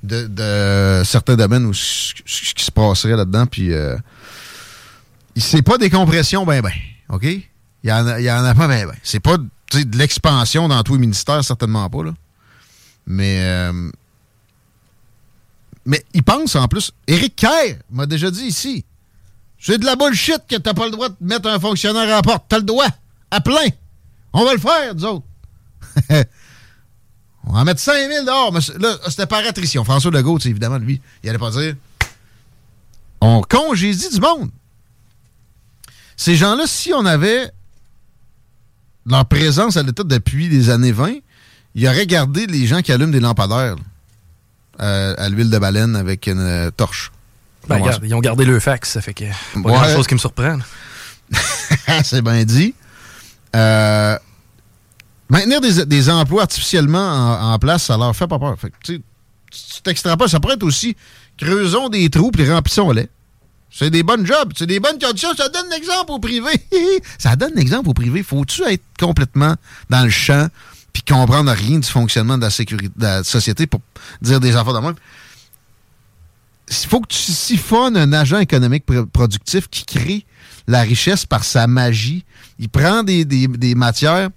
de, 0.04 1.02
certains 1.06 1.36
domaines 1.36 1.66
où 1.66 1.74
ce 1.74 2.14
qui 2.14 2.64
se 2.64 2.72
passerait 2.72 3.16
là-dedans, 3.16 3.46
puis. 3.46 3.74
Euh, 3.74 3.96
c'est 5.38 5.62
pas 5.62 5.78
des 5.78 5.90
compressions, 5.90 6.46
ben, 6.46 6.62
ben. 6.62 6.72
OK? 7.12 7.24
Il 7.24 7.50
y 7.84 7.92
en 7.92 8.06
en 8.06 8.46
a 8.46 8.56
pas, 8.56 8.68
ben, 8.68 8.88
ben. 8.88 8.96
C'est 9.04 9.20
pas 9.20 9.38
de 9.38 9.98
l'expansion 9.98 10.68
dans 10.68 10.82
tous 10.84 10.94
les 10.94 11.00
ministères, 11.00 11.44
certainement 11.44 11.90
pas, 11.90 12.04
là. 12.04 12.14
Mais. 13.06 13.38
Euh, 13.42 13.92
mais 15.86 16.04
il 16.14 16.24
pense 16.24 16.56
en 16.56 16.68
plus. 16.68 16.92
Éric 17.08 17.36
Kerr 17.36 17.78
m'a 17.90 18.06
déjà 18.06 18.30
dit 18.30 18.44
ici. 18.44 18.86
C'est 19.58 19.78
de 19.78 19.86
la 19.86 19.96
bullshit 19.96 20.42
que 20.48 20.56
t'as 20.56 20.74
pas 20.74 20.86
le 20.86 20.92
droit 20.92 21.10
de 21.10 21.16
mettre 21.22 21.50
un 21.50 21.60
fonctionnaire 21.60 22.04
à 22.04 22.06
la 22.08 22.22
porte. 22.22 22.46
T'as 22.50 22.58
le 22.58 22.64
droit. 22.64 22.88
À 23.32 23.42
plein. 23.42 23.68
On 24.34 24.46
va 24.46 24.54
le 24.54 24.60
faire, 24.60 24.96
nous 24.96 25.06
autres. 25.06 25.26
On 27.48 27.54
va 27.54 27.60
en 27.60 27.66
mettre 27.66 27.80
5 27.80 28.08
000 28.08 28.26
dehors. 28.26 28.54
Mais 28.54 28.60
là, 28.80 28.98
c'était 29.10 29.26
par 29.26 29.40
attrition. 29.40 29.84
François 29.84 30.12
Legault, 30.12 30.40
évidemment, 30.40 30.78
lui, 30.78 31.02
il 31.24 31.30
allait 31.30 31.40
pas 31.40 31.52
dire. 31.52 31.76
On 33.20 33.42
congédie 33.42 34.10
du 34.10 34.20
monde. 34.20 34.52
Ces 36.22 36.36
gens-là, 36.36 36.68
si 36.68 36.94
on 36.94 37.04
avait 37.08 37.50
leur 39.08 39.26
présence 39.26 39.76
à 39.76 39.82
l'État 39.82 40.04
depuis 40.04 40.50
les 40.50 40.70
années 40.70 40.92
20, 40.92 41.14
il 41.74 41.88
aurait 41.88 42.06
gardé 42.06 42.46
les 42.46 42.68
gens 42.68 42.84
qui 42.84 42.92
allument 42.92 43.12
des 43.12 43.20
lampadaires 43.20 43.76
à 44.78 45.30
l'huile 45.30 45.50
de 45.50 45.58
baleine 45.58 45.96
avec 45.96 46.28
une 46.28 46.40
euh, 46.40 46.70
torche. 46.70 47.12
Ben, 47.68 47.82
regarde, 47.82 48.04
ils 48.06 48.14
ont 48.14 48.20
gardé 48.20 48.46
le 48.46 48.60
fax, 48.60 48.92
ça 48.92 49.02
fait 49.02 49.16
que 49.16 49.24
pas 49.24 49.32
ouais. 49.56 49.64
grand 49.64 49.96
chose 49.96 50.06
qui 50.06 50.14
me 50.14 50.20
surprend. 50.20 50.60
C'est 52.04 52.22
bien 52.22 52.44
dit. 52.44 52.76
Euh, 53.56 54.16
maintenir 55.28 55.60
des, 55.60 55.88
des, 55.88 56.10
emplois 56.12 56.44
artificiellement 56.44 57.00
en, 57.00 57.54
en, 57.54 57.58
place, 57.58 57.86
ça 57.86 57.98
leur 57.98 58.16
fait 58.16 58.28
pas 58.28 58.38
peur. 58.38 58.60
Fait 58.60 58.70
que, 58.70 58.76
tu 58.86 59.02
t'extrapoles, 59.84 60.30
ça 60.30 60.40
pourrait 60.40 60.54
être 60.54 60.64
aussi 60.64 60.96
creusons 61.36 61.90
des 61.90 62.12
trous 62.12 62.30
puis 62.30 62.48
remplissons-les. 62.48 63.10
C'est 63.72 63.90
des 63.90 64.04
bonnes 64.04 64.26
jobs, 64.26 64.52
c'est 64.56 64.68
des 64.68 64.82
bonnes 64.82 65.00
conditions. 65.00 65.34
Ça 65.36 65.48
donne 65.48 65.70
l'exemple 65.72 66.12
au 66.12 66.20
privé. 66.20 66.52
ça 67.18 67.38
donne 67.38 67.54
l'exemple 67.56 67.90
au 67.90 67.94
privé. 67.94 68.22
Faut-tu 68.22 68.64
être 68.64 68.84
complètement 69.00 69.56
dans 69.90 70.04
le 70.04 70.10
champ 70.10 70.48
puis 70.92 71.04
comprendre 71.04 71.50
rien 71.52 71.80
du 71.80 71.88
fonctionnement 71.88 72.38
de 72.38 72.44
la, 72.44 72.50
sécurité, 72.50 72.92
de 72.94 73.02
la 73.02 73.24
société 73.24 73.66
pour 73.66 73.80
dire 74.22 74.42
des 74.42 74.58
enfants 74.58 74.74
de 74.74 74.80
même? 74.80 74.96
Il 76.70 76.88
faut 76.88 77.00
que 77.00 77.08
tu 77.08 77.18
siphonnes 77.18 77.96
un 77.96 78.12
agent 78.12 78.40
économique 78.40 78.86
productif 79.12 79.70
qui 79.70 79.86
crée 79.86 80.26
la 80.68 80.82
richesse 80.82 81.26
par 81.26 81.46
sa 81.46 81.66
magie. 81.68 82.26
Il 82.60 82.70
prend 82.70 83.04
des, 83.04 83.24
des, 83.24 83.48
des 83.48 83.76
matières, 83.76 84.30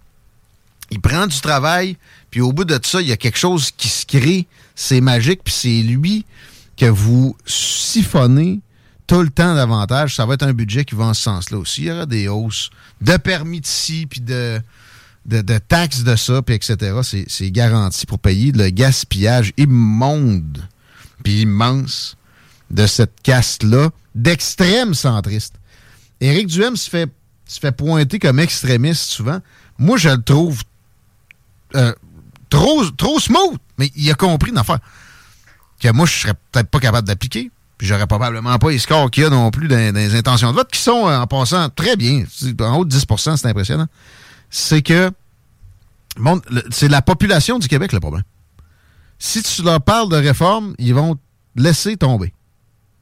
il 0.90 1.00
prend 1.00 1.26
du 1.26 1.40
travail, 1.40 1.96
puis 2.30 2.40
au 2.40 2.52
bout 2.52 2.64
de 2.64 2.78
ça, 2.82 3.00
il 3.00 3.08
y 3.08 3.12
a 3.12 3.16
quelque 3.16 3.38
chose 3.38 3.70
qui 3.76 3.88
se 3.88 4.06
crée. 4.06 4.46
C'est 4.76 5.00
magique, 5.00 5.42
puis 5.44 5.54
c'est 5.54 5.82
lui 5.82 6.24
que 6.76 6.86
vous 6.86 7.36
siphonnez 7.46 8.60
tout 9.06 9.22
le 9.22 9.30
temps 9.30 9.54
davantage. 9.54 10.16
Ça 10.16 10.26
va 10.26 10.34
être 10.34 10.42
un 10.42 10.52
budget 10.52 10.84
qui 10.84 10.94
va 10.94 11.04
en 11.04 11.14
ce 11.14 11.22
sens-là 11.22 11.58
aussi. 11.58 11.82
Il 11.82 11.86
y 11.88 11.92
aura 11.92 12.06
des 12.06 12.28
hausses 12.28 12.70
de 13.00 13.16
permis 13.16 13.60
de 13.60 13.66
ci, 13.66 14.06
puis 14.06 14.20
de, 14.20 14.60
de, 15.26 15.58
taxes 15.58 16.04
de 16.04 16.16
ça, 16.16 16.42
puis 16.42 16.54
etc. 16.54 17.24
C'est 17.28 17.50
garanti 17.50 18.06
pour 18.06 18.18
payer 18.18 18.52
le 18.52 18.70
gaspillage 18.70 19.52
immonde, 19.56 20.66
puis 21.22 21.42
immense 21.42 22.16
de 22.70 22.86
cette 22.86 23.20
caste-là 23.22 23.90
d'extrême 24.14 24.94
centriste. 24.94 25.54
Éric 26.20 26.46
Duhem 26.46 26.76
se 26.76 26.88
fait, 26.88 27.10
se 27.46 27.60
fait 27.60 27.72
pointer 27.72 28.18
comme 28.18 28.38
extrémiste 28.38 29.10
souvent. 29.10 29.40
Moi, 29.78 29.96
je 29.98 30.10
le 30.10 30.22
trouve 30.22 30.62
euh, 31.74 31.92
trop, 32.48 32.84
trop 32.92 33.18
smooth, 33.20 33.58
mais 33.78 33.90
il 33.96 34.10
a 34.10 34.14
compris 34.14 34.50
une 34.50 34.58
affaire 34.58 34.78
que 35.80 35.88
moi, 35.90 36.06
je 36.06 36.12
serais 36.12 36.34
peut-être 36.52 36.68
pas 36.68 36.80
capable 36.80 37.06
d'appliquer. 37.06 37.50
J'aurais 37.84 38.06
probablement 38.06 38.58
pas 38.58 38.70
les 38.70 38.78
scores 38.78 39.10
qu'il 39.10 39.24
y 39.24 39.26
a 39.26 39.30
non 39.30 39.50
plus 39.50 39.68
dans, 39.68 39.94
les 39.94 40.14
intentions 40.14 40.50
de 40.50 40.56
vote, 40.56 40.70
qui 40.70 40.80
sont, 40.80 41.06
en 41.06 41.26
passant, 41.26 41.68
très 41.68 41.96
bien. 41.96 42.24
En 42.60 42.78
haut 42.78 42.84
de 42.84 42.94
10% 42.94 43.36
c'est 43.36 43.46
impressionnant. 43.46 43.86
C'est 44.50 44.82
que 44.82 45.10
c'est 46.70 46.88
la 46.88 47.02
population 47.02 47.58
du 47.58 47.68
Québec 47.68 47.92
le 47.92 48.00
problème. 48.00 48.24
Si 49.18 49.42
tu 49.42 49.62
leur 49.62 49.80
parles 49.80 50.08
de 50.08 50.16
réforme, 50.16 50.74
ils 50.78 50.94
vont 50.94 51.16
laisser 51.56 51.96
tomber. 51.96 52.32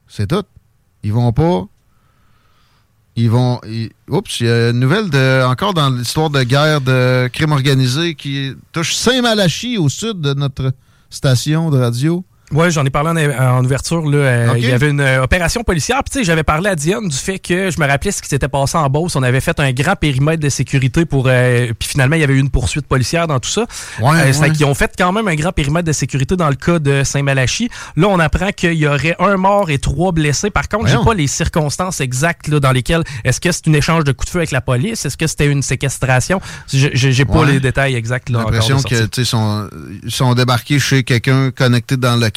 C'est 0.08 0.26
tout. 0.26 0.44
Ils 1.02 1.12
vont 1.12 1.32
pas. 1.32 1.66
Ils 3.14 3.30
vont. 3.30 3.60
oups, 4.08 4.40
il 4.40 4.46
y 4.46 4.50
a 4.50 4.70
une 4.70 4.80
nouvelle 4.80 5.10
de, 5.10 5.44
encore 5.44 5.74
dans 5.74 5.90
l'histoire 5.90 6.30
de 6.30 6.42
guerre 6.42 6.80
de 6.80 7.28
crime 7.32 7.52
organisé 7.52 8.14
qui 8.14 8.54
touche 8.72 8.94
Saint-Malachie 8.94 9.78
au 9.78 9.88
sud 9.88 10.20
de 10.20 10.32
notre 10.34 10.72
station 11.10 11.70
de 11.70 11.78
radio. 11.78 12.24
Oui, 12.52 12.70
j'en 12.70 12.84
ai 12.84 12.90
parlé 12.90 13.28
en, 13.38 13.64
ouverture. 13.64 14.02
Là, 14.08 14.18
euh, 14.18 14.54
Il 14.56 14.68
y 14.68 14.72
avait 14.72 14.90
une 14.90 15.00
euh, 15.00 15.22
opération 15.22 15.62
policière. 15.64 16.02
Puis, 16.04 16.24
j'avais 16.24 16.42
parlé 16.42 16.68
à 16.68 16.74
Diane 16.74 17.08
du 17.08 17.16
fait 17.16 17.38
que 17.38 17.70
je 17.70 17.80
me 17.80 17.86
rappelais 17.86 18.12
ce 18.12 18.20
qui 18.20 18.28
s'était 18.28 18.48
passé 18.48 18.76
en 18.76 18.88
Beauce. 18.90 19.16
On 19.16 19.22
avait 19.22 19.40
fait 19.40 19.58
un 19.58 19.72
grand 19.72 19.96
périmètre 19.96 20.42
de 20.42 20.48
sécurité 20.48 21.04
pour. 21.06 21.26
Euh, 21.28 21.72
puis 21.78 21.88
finalement, 21.88 22.16
il 22.16 22.20
y 22.20 22.24
avait 22.24 22.34
eu 22.34 22.38
une 22.38 22.50
poursuite 22.50 22.86
policière 22.86 23.26
dans 23.26 23.40
tout 23.40 23.48
ça. 23.48 23.66
Ouais, 24.00 24.32
ouais. 24.32 24.48
Ils 24.58 24.64
ont 24.64 24.74
fait 24.74 24.92
quand 24.96 25.12
même 25.12 25.28
un 25.28 25.34
grand 25.34 25.52
périmètre 25.52 25.86
de 25.86 25.92
sécurité 25.92 26.36
dans 26.36 26.48
le 26.48 26.54
cas 26.54 26.78
de 26.78 27.02
Saint-Malachie. 27.04 27.70
Là, 27.96 28.08
on 28.08 28.18
apprend 28.18 28.50
qu'il 28.50 28.74
y 28.74 28.86
aurait 28.86 29.16
un 29.18 29.36
mort 29.36 29.70
et 29.70 29.78
trois 29.78 30.12
blessés. 30.12 30.50
Par 30.50 30.68
contre, 30.68 30.88
j'ai 30.88 30.98
pas 31.02 31.14
les 31.14 31.26
circonstances 31.26 32.00
exactes 32.00 32.48
là, 32.48 32.60
dans 32.60 32.72
lesquelles. 32.72 33.04
Est-ce 33.24 33.40
que 33.40 33.50
c'est 33.50 33.68
un 33.68 33.72
échange 33.72 34.04
de 34.04 34.12
coups 34.12 34.26
de 34.26 34.32
feu 34.32 34.38
avec 34.40 34.50
la 34.50 34.60
police? 34.60 35.06
Est-ce 35.06 35.16
que 35.16 35.26
c'était 35.26 35.46
une 35.46 35.62
séquestration? 35.62 36.40
J'ai 36.68 37.24
pas 37.24 37.44
les 37.44 37.60
détails 37.60 37.94
exacts. 37.94 38.28
J'ai 38.28 38.34
l'impression 38.34 38.76
qu'ils 38.82 39.26
sont, 39.26 39.68
sont 40.08 40.34
débarqués 40.34 40.78
chez 40.78 41.02
quelqu'un 41.02 41.50
connecté 41.50 41.96
dans 41.96 42.16
le 42.16 42.30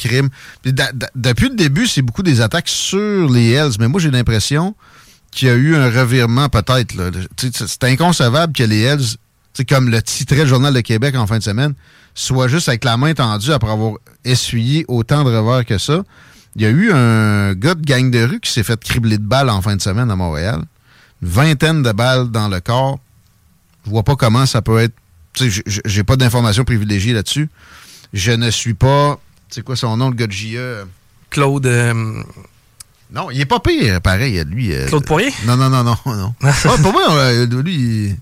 depuis 1.14 1.48
le 1.48 1.54
début, 1.54 1.86
c'est 1.86 2.02
beaucoup 2.02 2.22
des 2.22 2.40
attaques 2.40 2.68
sur 2.68 3.30
les 3.30 3.50
Hells, 3.50 3.74
mais 3.78 3.88
moi 3.88 4.00
j'ai 4.00 4.10
l'impression 4.10 4.74
qu'il 5.30 5.48
y 5.48 5.50
a 5.50 5.54
eu 5.54 5.76
un 5.76 5.90
revirement 5.90 6.48
peut-être. 6.48 6.94
C'est 7.36 7.84
inconcevable 7.84 8.52
que 8.52 8.62
les 8.62 8.82
Hells, 8.82 9.16
comme 9.68 9.90
le 9.90 10.02
titrait 10.02 10.42
le 10.42 10.46
Journal 10.46 10.72
de 10.72 10.80
Québec 10.80 11.14
en 11.16 11.26
fin 11.26 11.38
de 11.38 11.42
semaine, 11.42 11.74
soit 12.14 12.48
juste 12.48 12.68
avec 12.68 12.84
la 12.84 12.96
main 12.96 13.14
tendue 13.14 13.52
après 13.52 13.70
avoir 13.70 13.94
essuyé 14.24 14.84
autant 14.88 15.24
de 15.24 15.30
revers 15.30 15.64
que 15.64 15.78
ça. 15.78 16.02
Il 16.56 16.62
y 16.62 16.64
a 16.64 16.70
eu 16.70 16.90
un 16.90 17.52
gars 17.52 17.74
de 17.74 17.82
gang 17.82 18.10
de 18.10 18.24
rue 18.24 18.40
qui 18.40 18.50
s'est 18.50 18.62
fait 18.62 18.82
cribler 18.82 19.18
de 19.18 19.22
balles 19.22 19.50
en 19.50 19.60
fin 19.60 19.76
de 19.76 19.82
semaine 19.82 20.10
à 20.10 20.16
Montréal. 20.16 20.62
Une 21.22 21.28
vingtaine 21.28 21.82
de 21.82 21.92
balles 21.92 22.30
dans 22.30 22.48
le 22.48 22.60
corps. 22.60 22.98
Je 23.84 23.90
vois 23.90 24.02
pas 24.02 24.16
comment 24.16 24.46
ça 24.46 24.62
peut 24.62 24.78
être. 24.78 24.94
J'ai 25.84 26.02
pas 26.02 26.16
d'informations 26.16 26.64
privilégiées 26.64 27.12
là-dessus. 27.12 27.50
Je 28.14 28.32
ne 28.32 28.50
suis 28.50 28.72
pas 28.72 29.20
c'est 29.48 29.62
quoi 29.62 29.76
son 29.76 29.96
nom, 29.96 30.10
le 30.10 30.16
gars 30.16 30.26
de 30.26 30.32
JE? 30.32 30.86
Claude. 31.30 31.66
Euh, 31.66 32.22
non, 33.10 33.30
il 33.30 33.40
est 33.40 33.46
pas 33.46 33.60
pire, 33.60 34.00
pareil, 34.00 34.42
lui. 34.48 34.74
Euh, 34.74 34.86
Claude 34.86 35.04
Poirier? 35.04 35.32
Non, 35.46 35.56
non, 35.56 35.70
non, 35.70 35.84
non. 35.84 35.96
non. 36.06 36.34
ah, 36.42 36.52
pour 36.82 36.92
moi, 36.92 37.10
euh, 37.12 37.46
lui, 37.46 37.74
il 37.74 38.16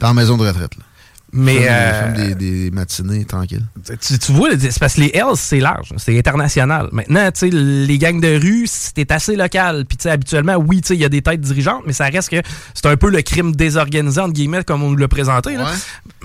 est 0.00 0.04
en 0.04 0.14
maison 0.14 0.36
de 0.36 0.46
retraite. 0.46 0.76
Là. 0.76 0.84
Mais 1.32 1.66
euh, 1.68 2.12
des, 2.12 2.34
des, 2.34 2.70
matinées 2.70 3.24
tranquilles. 3.24 3.66
Tu, 4.00 4.18
tu 4.18 4.32
vois, 4.32 4.48
c'est 4.58 4.78
parce 4.78 4.94
que 4.94 5.02
les 5.02 5.10
Hells, 5.12 5.36
c'est 5.36 5.60
large, 5.60 5.92
c'est 5.98 6.18
international. 6.18 6.88
Maintenant, 6.92 7.30
tu 7.30 7.40
sais, 7.40 7.50
les 7.50 7.98
gangs 7.98 8.20
de 8.20 8.40
rue, 8.40 8.66
c'est 8.66 9.12
assez 9.12 9.36
local. 9.36 9.84
Puis, 9.86 9.98
tu 9.98 10.04
sais, 10.04 10.10
habituellement, 10.10 10.56
oui, 10.56 10.80
tu 10.80 10.88
sais, 10.88 10.94
il 10.94 11.00
y 11.00 11.04
a 11.04 11.10
des 11.10 11.20
têtes 11.20 11.42
dirigeantes, 11.42 11.82
mais 11.86 11.92
ça 11.92 12.06
reste 12.06 12.30
que 12.30 12.40
c'est 12.72 12.86
un 12.86 12.96
peu 12.96 13.10
le 13.10 13.20
crime 13.20 13.54
désorganisé, 13.54 14.20
entre 14.20 14.32
guillemets, 14.32 14.64
comme 14.64 14.82
on 14.82 14.90
nous 14.90 14.96
l'a 14.96 15.08
présenté. 15.08 15.54
Là. 15.56 15.70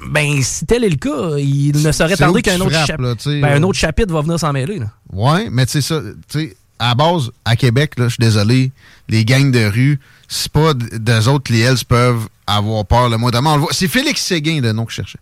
Ben, 0.10 0.42
si 0.42 0.66
tel 0.66 0.86
est 0.86 0.90
le 0.90 0.96
cas, 0.96 1.38
il 1.38 1.82
ne 1.82 1.92
serait 1.92 2.16
tardé 2.16 2.42
qu'un 2.42 2.60
autre, 2.62 2.72
ben, 3.26 3.46
un 3.46 3.64
autre 3.64 3.78
chapitre 3.78 4.14
va 4.14 4.22
venir 4.22 4.40
s'en 4.40 4.54
mêler. 4.54 4.82
Ouais, 5.12 5.50
mais 5.52 5.66
tu 5.66 5.74
sais, 5.74 5.82
ça, 5.82 6.02
tu 6.30 6.40
sais, 6.40 6.58
à 6.80 6.96
base, 6.96 7.32
à 7.44 7.56
Québec, 7.56 7.94
là, 7.98 8.06
je 8.06 8.16
suis 8.16 8.22
désolé, 8.22 8.72
les 9.10 9.26
gangs 9.26 9.52
de 9.52 9.66
rue, 9.66 10.00
c'est 10.34 10.52
pas 10.52 10.74
des 10.74 11.28
autres, 11.28 11.52
les 11.52 11.60
Hells 11.60 11.86
peuvent 11.88 12.28
avoir 12.48 12.86
peur 12.86 13.08
le 13.08 13.18
moindrement. 13.18 13.68
C'est 13.72 13.88
Félix 13.88 14.20
Séguin, 14.22 14.62
le 14.62 14.72
nom 14.72 14.86
que 14.86 14.92
je 14.92 14.98
cherchais. 14.98 15.20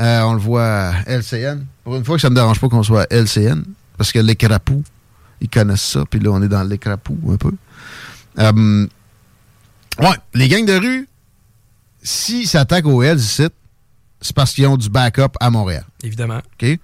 Euh, 0.00 0.22
on 0.22 0.34
le 0.34 0.40
voit 0.40 0.64
à 0.64 1.02
LCN. 1.06 1.64
Pour 1.84 1.94
une 1.94 2.04
fois 2.04 2.16
que 2.16 2.22
ça 2.22 2.30
me 2.30 2.34
dérange 2.34 2.58
pas 2.58 2.68
qu'on 2.68 2.82
soit 2.82 3.02
à 3.02 3.14
LCN, 3.14 3.62
parce 3.96 4.10
que 4.10 4.18
les 4.18 4.34
crapous, 4.34 4.82
ils 5.40 5.48
connaissent 5.48 5.82
ça, 5.82 6.04
puis 6.04 6.18
là, 6.18 6.30
on 6.30 6.42
est 6.42 6.48
dans 6.48 6.64
les 6.64 6.78
crapous 6.78 7.16
un 7.30 7.36
peu. 7.36 7.52
Euh, 8.40 8.86
ouais, 10.00 10.16
les 10.34 10.48
gangs 10.48 10.66
de 10.66 10.78
rue, 10.78 11.08
s'ils 12.02 12.48
s'attaquent 12.48 12.86
aux 12.86 13.02
Hells 13.02 13.20
ici, 13.20 13.46
c'est 14.20 14.34
parce 14.34 14.52
qu'ils 14.52 14.66
ont 14.66 14.76
du 14.76 14.90
backup 14.90 15.36
à 15.38 15.50
Montréal. 15.50 15.84
Évidemment. 16.02 16.40
OK? 16.60 16.78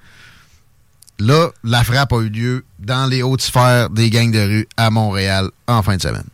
Là, 1.19 1.51
la 1.65 1.83
frappe 1.83 2.13
a 2.13 2.21
eu 2.21 2.29
lieu 2.29 2.65
dans 2.79 3.07
les 3.07 3.23
hautes 3.23 3.43
sphères 3.43 3.91
des 3.91 4.09
gangs 4.11 4.31
de 4.31 4.41
rue 4.41 4.69
à 4.77 4.91
Montréal 4.91 5.51
en 5.67 5.83
fin 5.83 5.97
de 5.97 6.03
semaine 6.03 6.27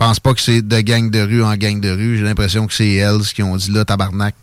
pense 0.00 0.18
pas 0.18 0.32
que 0.32 0.40
c'est 0.40 0.62
de 0.62 0.80
gang 0.80 1.10
de 1.10 1.20
rue 1.20 1.44
en 1.44 1.54
gang 1.56 1.78
de 1.78 1.90
rue. 1.90 2.16
J'ai 2.16 2.24
l'impression 2.24 2.66
que 2.66 2.72
c'est 2.72 2.88
Hells 2.94 3.26
qui 3.34 3.42
ont 3.42 3.54
dit 3.56 3.70
là, 3.70 3.84
tabarnak. 3.84 4.34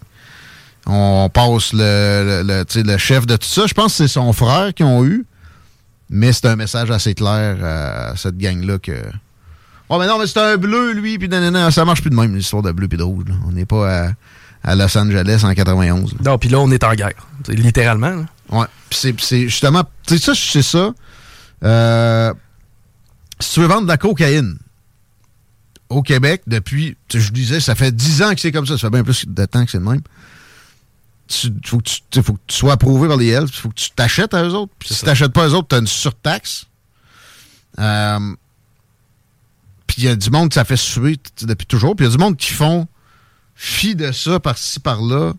On 0.86 1.30
passe 1.34 1.74
le, 1.74 2.44
le, 2.46 2.84
le, 2.84 2.98
chef 2.98 3.26
de 3.26 3.36
tout 3.36 3.48
ça. 3.48 3.66
Je 3.66 3.74
pense 3.74 3.94
que 3.94 3.98
c'est 3.98 4.08
son 4.08 4.32
frère 4.34 4.74
qui 4.76 4.84
ont 4.84 5.04
eu. 5.04 5.26
Mais 6.10 6.32
c'est 6.32 6.46
un 6.46 6.56
message 6.56 6.92
assez 6.92 7.16
clair 7.16 7.58
à 7.64 8.16
cette 8.16 8.38
gang-là 8.38 8.78
que. 8.78 8.94
Oh, 9.90 9.98
mais 10.00 10.06
non, 10.06 10.20
mais 10.20 10.28
c'est 10.28 10.40
un 10.40 10.58
bleu, 10.58 10.94
lui, 10.94 11.18
puis 11.18 11.28
ça 11.72 11.86
marche 11.86 12.02
plus 12.02 12.12
de 12.12 12.16
même, 12.16 12.36
l'histoire 12.36 12.62
de 12.62 12.72
bleu 12.72 12.88
puis 12.88 12.98
de 12.98 13.04
rouge. 13.04 13.26
On 13.48 13.52
n'est 13.52 13.66
pas 13.66 14.12
à, 14.64 14.76
Los 14.76 14.98
Angeles 14.98 15.42
en 15.44 15.54
91. 15.54 16.18
Non, 16.24 16.38
puis 16.38 16.50
là, 16.50 16.60
on 16.60 16.70
est 16.72 16.84
en 16.84 16.94
guerre, 16.94 17.28
littéralement. 17.50 18.10
Là. 18.12 18.26
Ouais, 18.52 18.66
puis 18.90 19.18
c'est 19.20 19.50
justement, 19.50 19.84
tu 20.06 20.18
sais, 20.18 20.24
ça, 20.24 20.34
c'est 20.36 20.62
ça. 20.62 20.94
Euh, 21.64 22.34
si 23.40 23.54
tu 23.54 23.60
veux 23.62 23.68
vendre 23.68 23.84
de 23.84 23.88
la 23.88 23.98
cocaïne, 23.98 24.58
au 25.90 26.02
Québec 26.02 26.44
depuis, 26.48 26.98
je 27.14 27.32
disais, 27.32 27.60
ça 27.60 27.76
fait 27.76 27.96
10 27.96 28.22
ans 28.24 28.34
que 28.34 28.42
c'est 28.42 28.52
comme 28.52 28.66
ça. 28.66 28.78
Ça 28.78 28.88
fait 28.88 28.92
bien 28.92 29.04
plus 29.04 29.26
de 29.28 29.46
temps 29.46 29.64
que 29.66 29.72
c'est 29.72 29.80
le 29.80 29.86
même. 29.86 30.02
Il 31.44 31.60
faut, 31.66 31.80
que 31.80 31.90
tu 32.12 32.56
sois 32.56 32.74
approuvé 32.74 33.08
par 33.08 33.18
les 33.18 33.28
Hells, 33.28 33.48
il 33.48 33.56
faut 33.56 33.70
que 33.70 33.76
tu 33.76 33.92
t'achètes 33.92 34.34
à 34.34 34.44
eux 34.44 34.54
autres. 34.54 34.72
Puis 34.80 34.94
si 34.94 35.00
tu 35.02 35.06
n'achètes 35.06 35.34
pas 35.34 35.44
à 35.44 35.48
eux 35.50 35.54
autres, 35.54 35.68
tu 35.68 35.76
as 35.76 35.80
une 35.80 35.88
surtaxe. 35.88 36.68
Euh, 37.80 38.36
puis 39.88 39.98
il 40.00 40.04
y 40.06 40.08
a 40.08 40.16
du 40.16 40.30
monde 40.30 40.50
qui 40.50 40.56
ça 40.56 40.64
fait 40.66 40.78
suer 40.78 41.18
depuis 41.42 41.66
toujours. 41.66 41.96
Puis 41.96 42.06
il 42.06 42.10
y 42.10 42.14
a 42.14 42.16
du 42.16 42.22
monde 42.22 42.38
qui 42.38 42.54
font 42.54 42.88
fi 43.56 43.96
de 43.96 44.12
ça 44.12 44.40
par-ci, 44.40 44.80
par-là. 44.80 45.34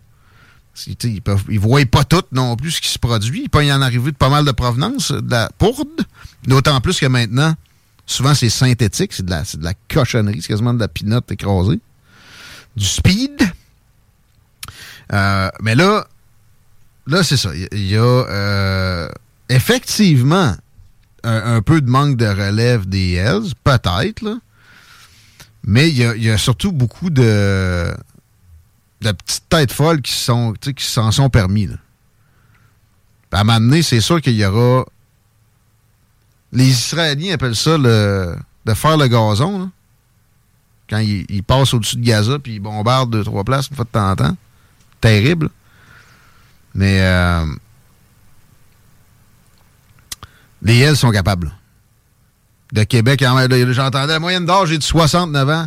Ils 0.87 1.21
ne 1.49 1.59
voient 1.59 1.85
pas 1.85 2.03
tout 2.03 2.23
non 2.31 2.55
plus 2.55 2.71
ce 2.71 2.81
qui 2.81 2.87
se 2.87 2.99
produit. 2.99 3.43
Il 3.43 3.49
peut 3.49 3.65
y 3.65 3.73
en 3.73 3.81
arriver 3.81 4.11
de 4.11 4.17
pas 4.17 4.29
mal 4.29 4.45
de 4.45 4.51
provenance, 4.51 5.11
de 5.11 5.31
la 5.31 5.49
pourde. 5.57 6.05
D'autant 6.45 6.79
plus 6.81 6.99
que 6.99 7.05
maintenant, 7.05 7.55
Souvent, 8.09 8.33
c'est 8.33 8.49
synthétique, 8.49 9.13
c'est 9.13 9.23
de, 9.23 9.29
la, 9.29 9.43
de 9.43 9.63
la 9.63 9.75
cochonnerie, 9.87 10.41
c'est 10.41 10.47
quasiment 10.47 10.73
de 10.73 10.79
la 10.79 10.87
pinotte 10.87 11.31
écrasée. 11.31 11.79
Du 12.75 12.83
speed. 12.83 13.39
Euh, 15.13 15.49
mais 15.61 15.75
là, 15.75 16.07
là, 17.05 17.21
c'est 17.21 17.37
ça. 17.37 17.51
Il 17.53 17.85
y, 17.85 17.95
a 17.95 18.01
euh, 18.01 19.07
effectivement 19.47 20.55
un, 21.23 21.61
peu 21.61 21.81
de 21.81 21.89
manque 21.89 22.17
de 22.17 22.25
relève 22.25 22.89
des 22.89 23.13
Hells, 23.13 23.53
peut-être. 23.63 24.39
Mais 25.63 25.89
il 25.89 25.97
y, 25.97 26.31
a, 26.31 26.37
surtout 26.39 26.71
beaucoup 26.71 27.11
de, 27.11 27.93
de 29.01 29.11
petites 29.11 29.49
têtes 29.49 29.71
folles 29.71 30.01
qui 30.01 30.13
sont 30.13 30.53
qui 30.53 30.83
s'en 30.83 31.11
sont 31.11 31.29
permis. 31.29 31.67
Là. 31.67 31.75
À 33.31 33.43
donné, 33.43 33.83
c'est 33.83 34.01
sûr 34.01 34.19
qu'il 34.19 34.33
y 34.33 34.43
aura. 34.43 34.85
Les 36.51 36.67
Israéliens 36.67 37.33
appellent 37.33 37.55
ça 37.55 37.77
le 37.77 38.35
de 38.65 38.73
faire 38.73 38.97
le 38.97 39.07
gazon. 39.07 39.59
Là. 39.59 39.69
Quand 40.89 40.99
ils, 40.99 41.43
passent 41.43 41.73
au-dessus 41.73 41.97
de 41.97 42.05
Gaza 42.05 42.39
puis 42.39 42.55
ils 42.55 42.59
bombardent 42.59 43.11
deux, 43.11 43.23
trois 43.23 43.43
places 43.43 43.67
une 43.69 43.75
fois 43.75 43.85
de 43.85 43.89
temps 43.89 44.09
en 44.11 44.15
temps. 44.15 44.37
Terrible. 45.01 45.49
Mais 46.73 46.99
euh, 47.01 47.45
les 50.61 50.79
Hells 50.79 50.97
sont 50.97 51.11
capables. 51.11 51.51
De 52.71 52.83
Québec, 52.83 53.23
j'entendais 53.23 54.13
la 54.13 54.19
moyenne 54.19 54.45
d'âge, 54.45 54.69
j'ai 54.69 54.77
de 54.77 54.83
69 54.83 55.49
ans. 55.49 55.65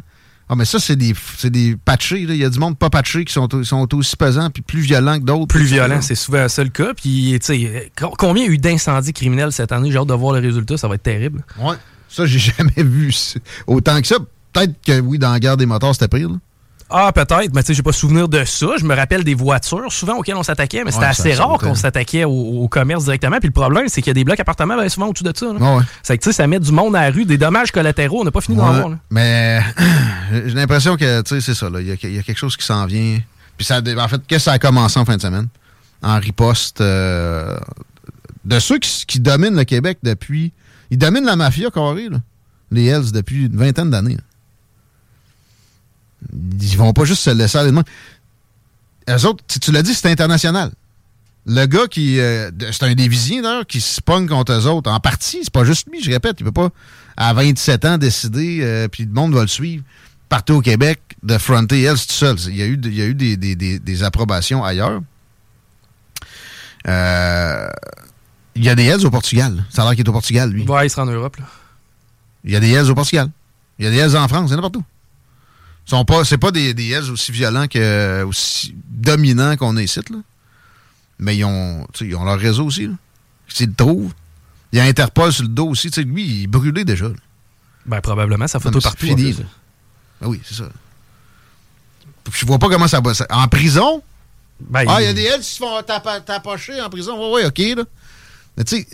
Ah, 0.53 0.55
mais 0.55 0.67
ça, 0.67 0.79
c'est 0.79 0.97
des, 0.97 1.15
des 1.45 1.77
patchés. 1.83 2.21
Il 2.21 2.37
y 2.37 2.45
a 2.45 2.51
du 2.51 2.59
monde 2.59 2.77
pas 2.77 2.91
patché 2.91 3.25
qui 3.25 3.33
sont, 3.33 3.49
sont 3.65 3.95
aussi 3.95 4.17
pesants 4.19 4.51
puis 4.51 4.63
plus 4.63 4.81
violents 4.81 5.19
que 5.19 5.25
d'autres. 5.25 5.47
Plus 5.47 5.65
violents, 5.65 6.03
c'est 6.03 6.15
souvent 6.15 6.47
ça 6.47 6.63
le 6.63 6.69
cas. 6.69 6.93
Puis, 6.93 7.39
tu 7.41 7.47
sais, 7.47 7.91
combien 8.19 8.45
il 8.45 8.49
y 8.49 8.51
a 8.51 8.53
eu 8.53 8.59
d'incendies 8.59 9.15
criminels 9.15 9.51
cette 9.51 9.73
année? 9.73 9.91
J'ai 9.91 9.97
hâte 9.97 10.09
de 10.09 10.13
voir 10.13 10.35
le 10.35 10.41
résultat. 10.41 10.77
Ça 10.77 10.89
va 10.89 10.97
être 10.97 11.05
terrible. 11.05 11.43
Ouais. 11.59 11.77
Ça, 12.07 12.27
j'ai 12.27 12.39
jamais 12.59 12.83
vu 12.83 13.15
autant 13.67 13.99
que 14.03 14.07
ça. 14.07 14.17
Peut-être 14.53 14.75
que 14.85 15.01
oui, 15.01 15.19
dans 15.19 15.33
la 15.33 15.41
guerre 15.41 15.57
des 15.57 15.65
moteurs, 15.65 15.95
c'était 15.95 16.15
pire. 16.15 16.29
Là. 16.29 16.37
Ah, 16.93 17.11
peut-être, 17.13 17.55
mais 17.55 17.63
tu 17.63 17.69
sais, 17.69 17.75
j'ai 17.75 17.83
pas 17.83 17.93
souvenir 17.93 18.29
de 18.29 18.45
ça. 18.45 18.67
Je 18.79 18.85
me 18.85 18.95
rappelle 18.95 19.25
des 19.25 19.35
voitures, 19.35 19.91
souvent 19.91 20.19
auxquelles 20.19 20.37
on 20.37 20.43
s'attaquait, 20.43 20.85
mais 20.85 20.93
c'était 20.93 21.07
assez 21.07 21.35
rare 21.35 21.59
qu'on 21.59 21.75
s'attaquait 21.75 22.25
au, 22.25 22.69
commerce 22.69 23.05
directement. 23.05 23.39
Puis 23.39 23.49
le 23.49 23.53
problème, 23.53 23.89
c'est 23.89 24.03
qu'il 24.03 24.11
y 24.11 24.13
a 24.13 24.15
des 24.15 24.25
blocs 24.25 24.39
appartements 24.39 24.77
ben, 24.77 24.89
souvent 24.89 25.09
au-dessus 25.09 25.25
de 25.25 25.33
ça. 25.35 25.47
C'est 26.03 26.19
que 26.19 26.23
tu 26.23 26.31
sais, 26.31 26.37
ça 26.37 26.47
met 26.47 26.61
du 26.61 26.73
monde 26.73 26.95
à 26.97 27.03
la 27.03 27.11
rue, 27.11 27.25
des 27.25 27.39
dommages 27.39 27.73
collatéraux. 27.73 28.21
On 28.21 28.25
n'a 28.25 28.31
pas 28.31 28.41
fini 28.41 28.57
d'en 28.57 28.73
voir. 28.73 28.91
Mais 29.11 29.61
j'ai 30.33 30.55
l'impression 30.55 30.97
que, 30.97 31.23
tu 31.23 31.35
sais, 31.35 31.41
c'est 31.41 31.55
ça. 31.55 31.69
Il 31.79 31.87
y, 31.87 32.19
a 32.19 32.23
quelque 32.23 32.39
chose 32.39 32.57
qui 32.57 32.65
s'en 32.65 32.87
vient. 32.87 33.19
Puis 33.57 33.67
ça, 33.67 33.81
en 33.81 34.09
fait, 34.09 34.21
qu'est-ce 34.27 34.45
que 34.45 34.51
ça 34.51 34.53
a 34.53 34.59
commencé 34.59 34.99
en 34.99 35.05
fin 35.05 35.17
de 35.17 35.23
semaine? 35.23 35.49
En 36.03 36.19
riposte 36.19 36.81
euh, 36.81 37.57
de 38.45 38.59
ceux 38.59 38.79
qui, 38.79 39.21
dominent 39.21 39.57
le 39.57 39.65
Québec 39.65 39.99
depuis. 40.03 40.53
Ils 40.91 40.99
dominent 40.99 41.27
la 41.27 41.37
mafia 41.37 41.71
carré, 41.71 42.09
là. 42.09 42.19
Les 42.71 42.87
Hells, 42.87 43.13
depuis 43.13 43.47
une 43.47 43.57
vingtaine 43.57 43.91
d'années. 43.91 44.17
Ils 46.61 46.77
vont 46.77 46.93
pas 46.93 47.05
juste 47.05 47.23
se 47.23 47.31
laisser 47.31 47.59
aller 47.59 47.71
de 47.71 47.75
main. 47.75 47.85
Eux 49.09 49.27
autres, 49.27 49.45
tu 49.47 49.73
l'as 49.73 49.83
dit, 49.83 49.95
c'est 49.95 50.11
international. 50.11 50.71
Le 51.47 51.67
gars 51.67 51.89
qui. 51.91 52.21
Euh, 52.21 52.51
c'est 52.71 52.85
un 52.85 52.95
dévisien, 52.95 53.43
d'ailleurs, 53.43 53.67
qui 53.67 53.81
se 53.81 54.01
pogne 54.01 54.29
contre 54.29 54.53
eux 54.53 54.67
autres. 54.67 54.91
En 54.91 55.01
partie, 55.01 55.41
c'est 55.43 55.53
pas 55.53 55.65
juste 55.65 55.89
lui, 55.91 56.03
je 56.03 56.11
répète. 56.11 56.37
Il 56.39 56.45
peut 56.45 56.53
pas, 56.53 56.71
à 57.17 57.33
27 57.33 57.85
ans, 57.85 57.99
décider, 57.99 58.61
euh, 58.63 58.87
puis 58.89 59.05
le 59.05 59.13
monde 59.13 59.35
va 59.35 59.43
le 59.43 59.49
suivre, 59.49 59.83
partout 60.29 60.55
au 60.55 60.61
Québec, 60.61 61.01
de 61.23 61.37
fronter 61.39 61.83
elle, 61.83 61.95
tout 61.95 62.13
seul. 62.13 62.37
Il 62.47 62.57
y 62.57 62.63
a 62.63 62.67
eu, 62.67 62.81
il 62.85 62.95
y 62.95 63.03
a 63.03 63.07
eu 63.07 63.15
des, 63.15 63.37
des, 63.37 64.03
approbations 64.05 64.63
ailleurs. 64.63 65.01
Euh, 66.87 67.69
il 68.55 68.65
y 68.65 68.69
a 68.69 68.75
des 68.75 68.85
Hells 68.85 69.05
au 69.05 69.11
Portugal. 69.11 69.65
Ça 69.71 69.83
a 69.83 69.85
l'air 69.87 69.95
qu'il 69.95 70.05
est 70.05 70.09
au 70.09 70.13
Portugal, 70.13 70.51
lui. 70.51 70.65
Ouais, 70.65 70.87
il 70.87 70.91
sera 70.91 71.03
en 71.03 71.07
Europe, 71.07 71.37
là. 71.39 71.45
Il 72.45 72.53
y 72.53 72.57
a 72.57 72.61
des 72.61 72.71
Hells 72.71 72.91
au 72.91 72.95
Portugal. 72.95 73.31
Il 73.79 73.85
y 73.85 73.89
a 73.89 73.91
des 73.91 73.99
Hells 73.99 74.17
en 74.17 74.29
France, 74.29 74.51
il 74.51 74.53
y 74.53 74.57
en 74.57 74.59
a 74.59 74.63
partout 74.63 74.85
sont 75.85 76.05
pas, 76.05 76.25
c'est 76.25 76.39
pas 76.39 76.51
des, 76.51 76.75
des 76.75 77.11
aussi 77.11 77.33
violents 77.33 77.67
que, 77.67 78.23
aussi 78.25 78.75
dominants 78.89 79.57
qu'on 79.57 79.77
est 79.77 79.85
ici, 79.85 80.01
là. 80.11 80.19
Mais 81.19 81.37
ils 81.37 81.45
ont, 81.45 81.87
ils 82.01 82.17
ont 82.17 82.25
leur 82.25 82.39
réseau 82.39 82.67
aussi, 82.67 82.87
là. 82.87 82.95
S'ils 83.49 83.69
le 83.69 83.75
trouvent. 83.75 84.13
Il 84.73 84.79
y 84.79 84.81
a 84.81 84.85
Interpol 84.85 85.33
sur 85.33 85.43
le 85.43 85.51
dos 85.51 85.69
aussi. 85.69 85.91
lui, 86.03 86.25
il 86.25 86.43
est 86.45 86.47
brûlé 86.47 86.85
déjà. 86.85 87.07
Ben, 87.85 88.01
probablement, 88.01 88.49
sa 88.49 88.59
photo 88.59 88.81
partout. 88.81 89.07
Fini, 89.07 89.35
ben 89.35 90.29
oui, 90.29 90.41
c'est 90.45 90.55
ça. 90.55 90.69
Je 92.33 92.47
vois 92.47 92.59
pas 92.59 92.69
comment 92.69 92.89
ça 92.89 93.01
va. 93.01 93.13
En 93.31 93.49
prison? 93.49 94.03
Ben, 94.61 94.85
ah, 94.89 95.03
il 95.03 95.07
y 95.07 95.09
a 95.09 95.13
des 95.13 95.23
ailes 95.23 95.41
qui 95.41 95.51
se 95.51 95.59
font 95.59 95.83
tapocher 95.83 96.81
en 96.81 96.89
prison. 96.89 97.17
Oui, 97.19 97.43
oui, 97.43 97.47
OK, 97.47 97.77
là. 97.77 97.85
Mais 98.57 98.65
tu 98.65 98.77
sais, 98.77 98.87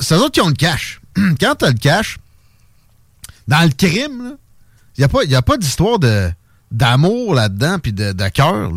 c'est 0.00 0.14
eux 0.14 0.18
autres 0.18 0.32
qui 0.32 0.40
ont 0.40 0.48
le 0.48 0.54
cash. 0.54 1.00
Quand 1.40 1.54
t'as 1.54 1.70
le 1.70 1.78
cash, 1.78 2.18
dans 3.48 3.62
le 3.62 3.70
crime, 3.70 4.24
là, 4.24 4.30
il 4.96 5.00
n'y 5.00 5.04
a 5.04 5.08
pas, 5.08 5.42
pas 5.42 5.56
d'histoire 5.56 5.98
de, 5.98 6.30
d'amour 6.70 7.34
là-dedans, 7.34 7.78
puis 7.78 7.92
de, 7.92 8.28
cœur. 8.28 8.70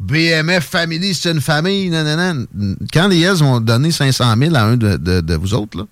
BMF 0.00 0.64
Family, 0.64 1.14
c'est 1.14 1.30
une 1.30 1.40
famille. 1.40 1.90
Quand 2.92 3.08
les 3.08 3.20
Hells 3.20 3.38
vont 3.38 3.60
donner 3.60 3.90
500 3.90 4.34
000 4.36 4.54
à 4.54 4.62
un 4.62 4.76
de, 4.76 4.96
de, 4.96 5.34
vous 5.34 5.54
autres, 5.54 5.78
là, 5.78 5.84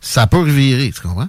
ça 0.00 0.26
peut 0.26 0.40
revirer, 0.40 0.90
tu 0.92 1.00
comprends? 1.00 1.28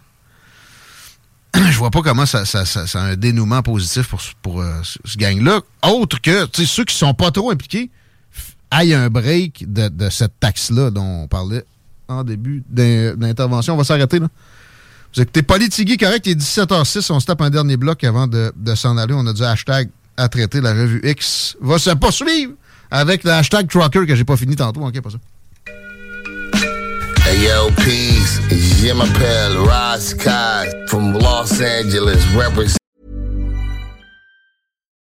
Je 1.56 1.78
vois 1.78 1.92
pas 1.92 2.02
comment 2.02 2.26
ça, 2.26 2.44
ça, 2.44 2.66
ça, 2.66 2.86
a 2.94 3.00
un 3.00 3.16
dénouement 3.16 3.62
positif 3.62 4.10
pour, 4.10 4.22
pour 4.42 4.62
euh, 4.62 4.82
ce 4.84 5.18
gang-là. 5.18 5.62
Autre 5.84 6.20
que 6.22 6.48
ceux 6.54 6.84
qui 6.84 6.96
sont 6.96 7.14
pas 7.14 7.32
trop 7.32 7.52
impliqués 7.52 7.90
aillent 8.72 8.94
un 8.94 9.10
break 9.10 9.72
de, 9.72 9.88
de 9.88 10.10
cette 10.10 10.38
taxe-là 10.40 10.92
dont 10.92 11.24
on 11.24 11.28
parlait 11.28 11.64
en 12.10 12.24
début 12.24 12.64
d'intervention. 12.70 13.76
On 13.76 13.78
va 13.78 13.84
s'arrêter 13.84 14.20
là. 14.20 14.28
Vous 15.16 15.22
écoutez 15.22 15.44
Politigui, 15.44 15.96
correct, 15.96 16.28
il 16.28 16.34
est 16.34 16.36
17h06. 16.36 17.10
On 17.12 17.22
se 17.22 17.26
tape 17.26 17.42
un 17.42 17.50
dernier 17.50 17.78
bloc 17.78 18.04
avant 18.04 18.28
de, 18.28 18.52
de 18.54 18.76
s'en 18.76 18.98
aller. 18.98 19.14
On 19.14 19.26
a 19.26 19.32
du 19.32 19.44
hashtag 19.44 19.90
à 20.18 20.28
traiter. 20.28 20.60
La 20.60 20.74
revue 20.74 21.00
X 21.04 21.56
va 21.62 21.80
se 21.80 21.92
poursuivre 21.92 22.54
avec 22.92 23.24
le 23.24 23.32
hashtag 23.32 23.70
Trucker 23.70 24.06
que 24.06 24.16
j'ai 24.16 24.26
pas 24.26 24.36
fini 24.36 24.58
tantôt. 24.58 24.86
OK, 24.86 25.00
pas 25.02 25.10
ça. 25.10 25.18
Appel, 29.02 29.58
Ross 29.58 30.16
from 30.88 31.14
Los 31.14 31.62
Angeles. 31.62 32.85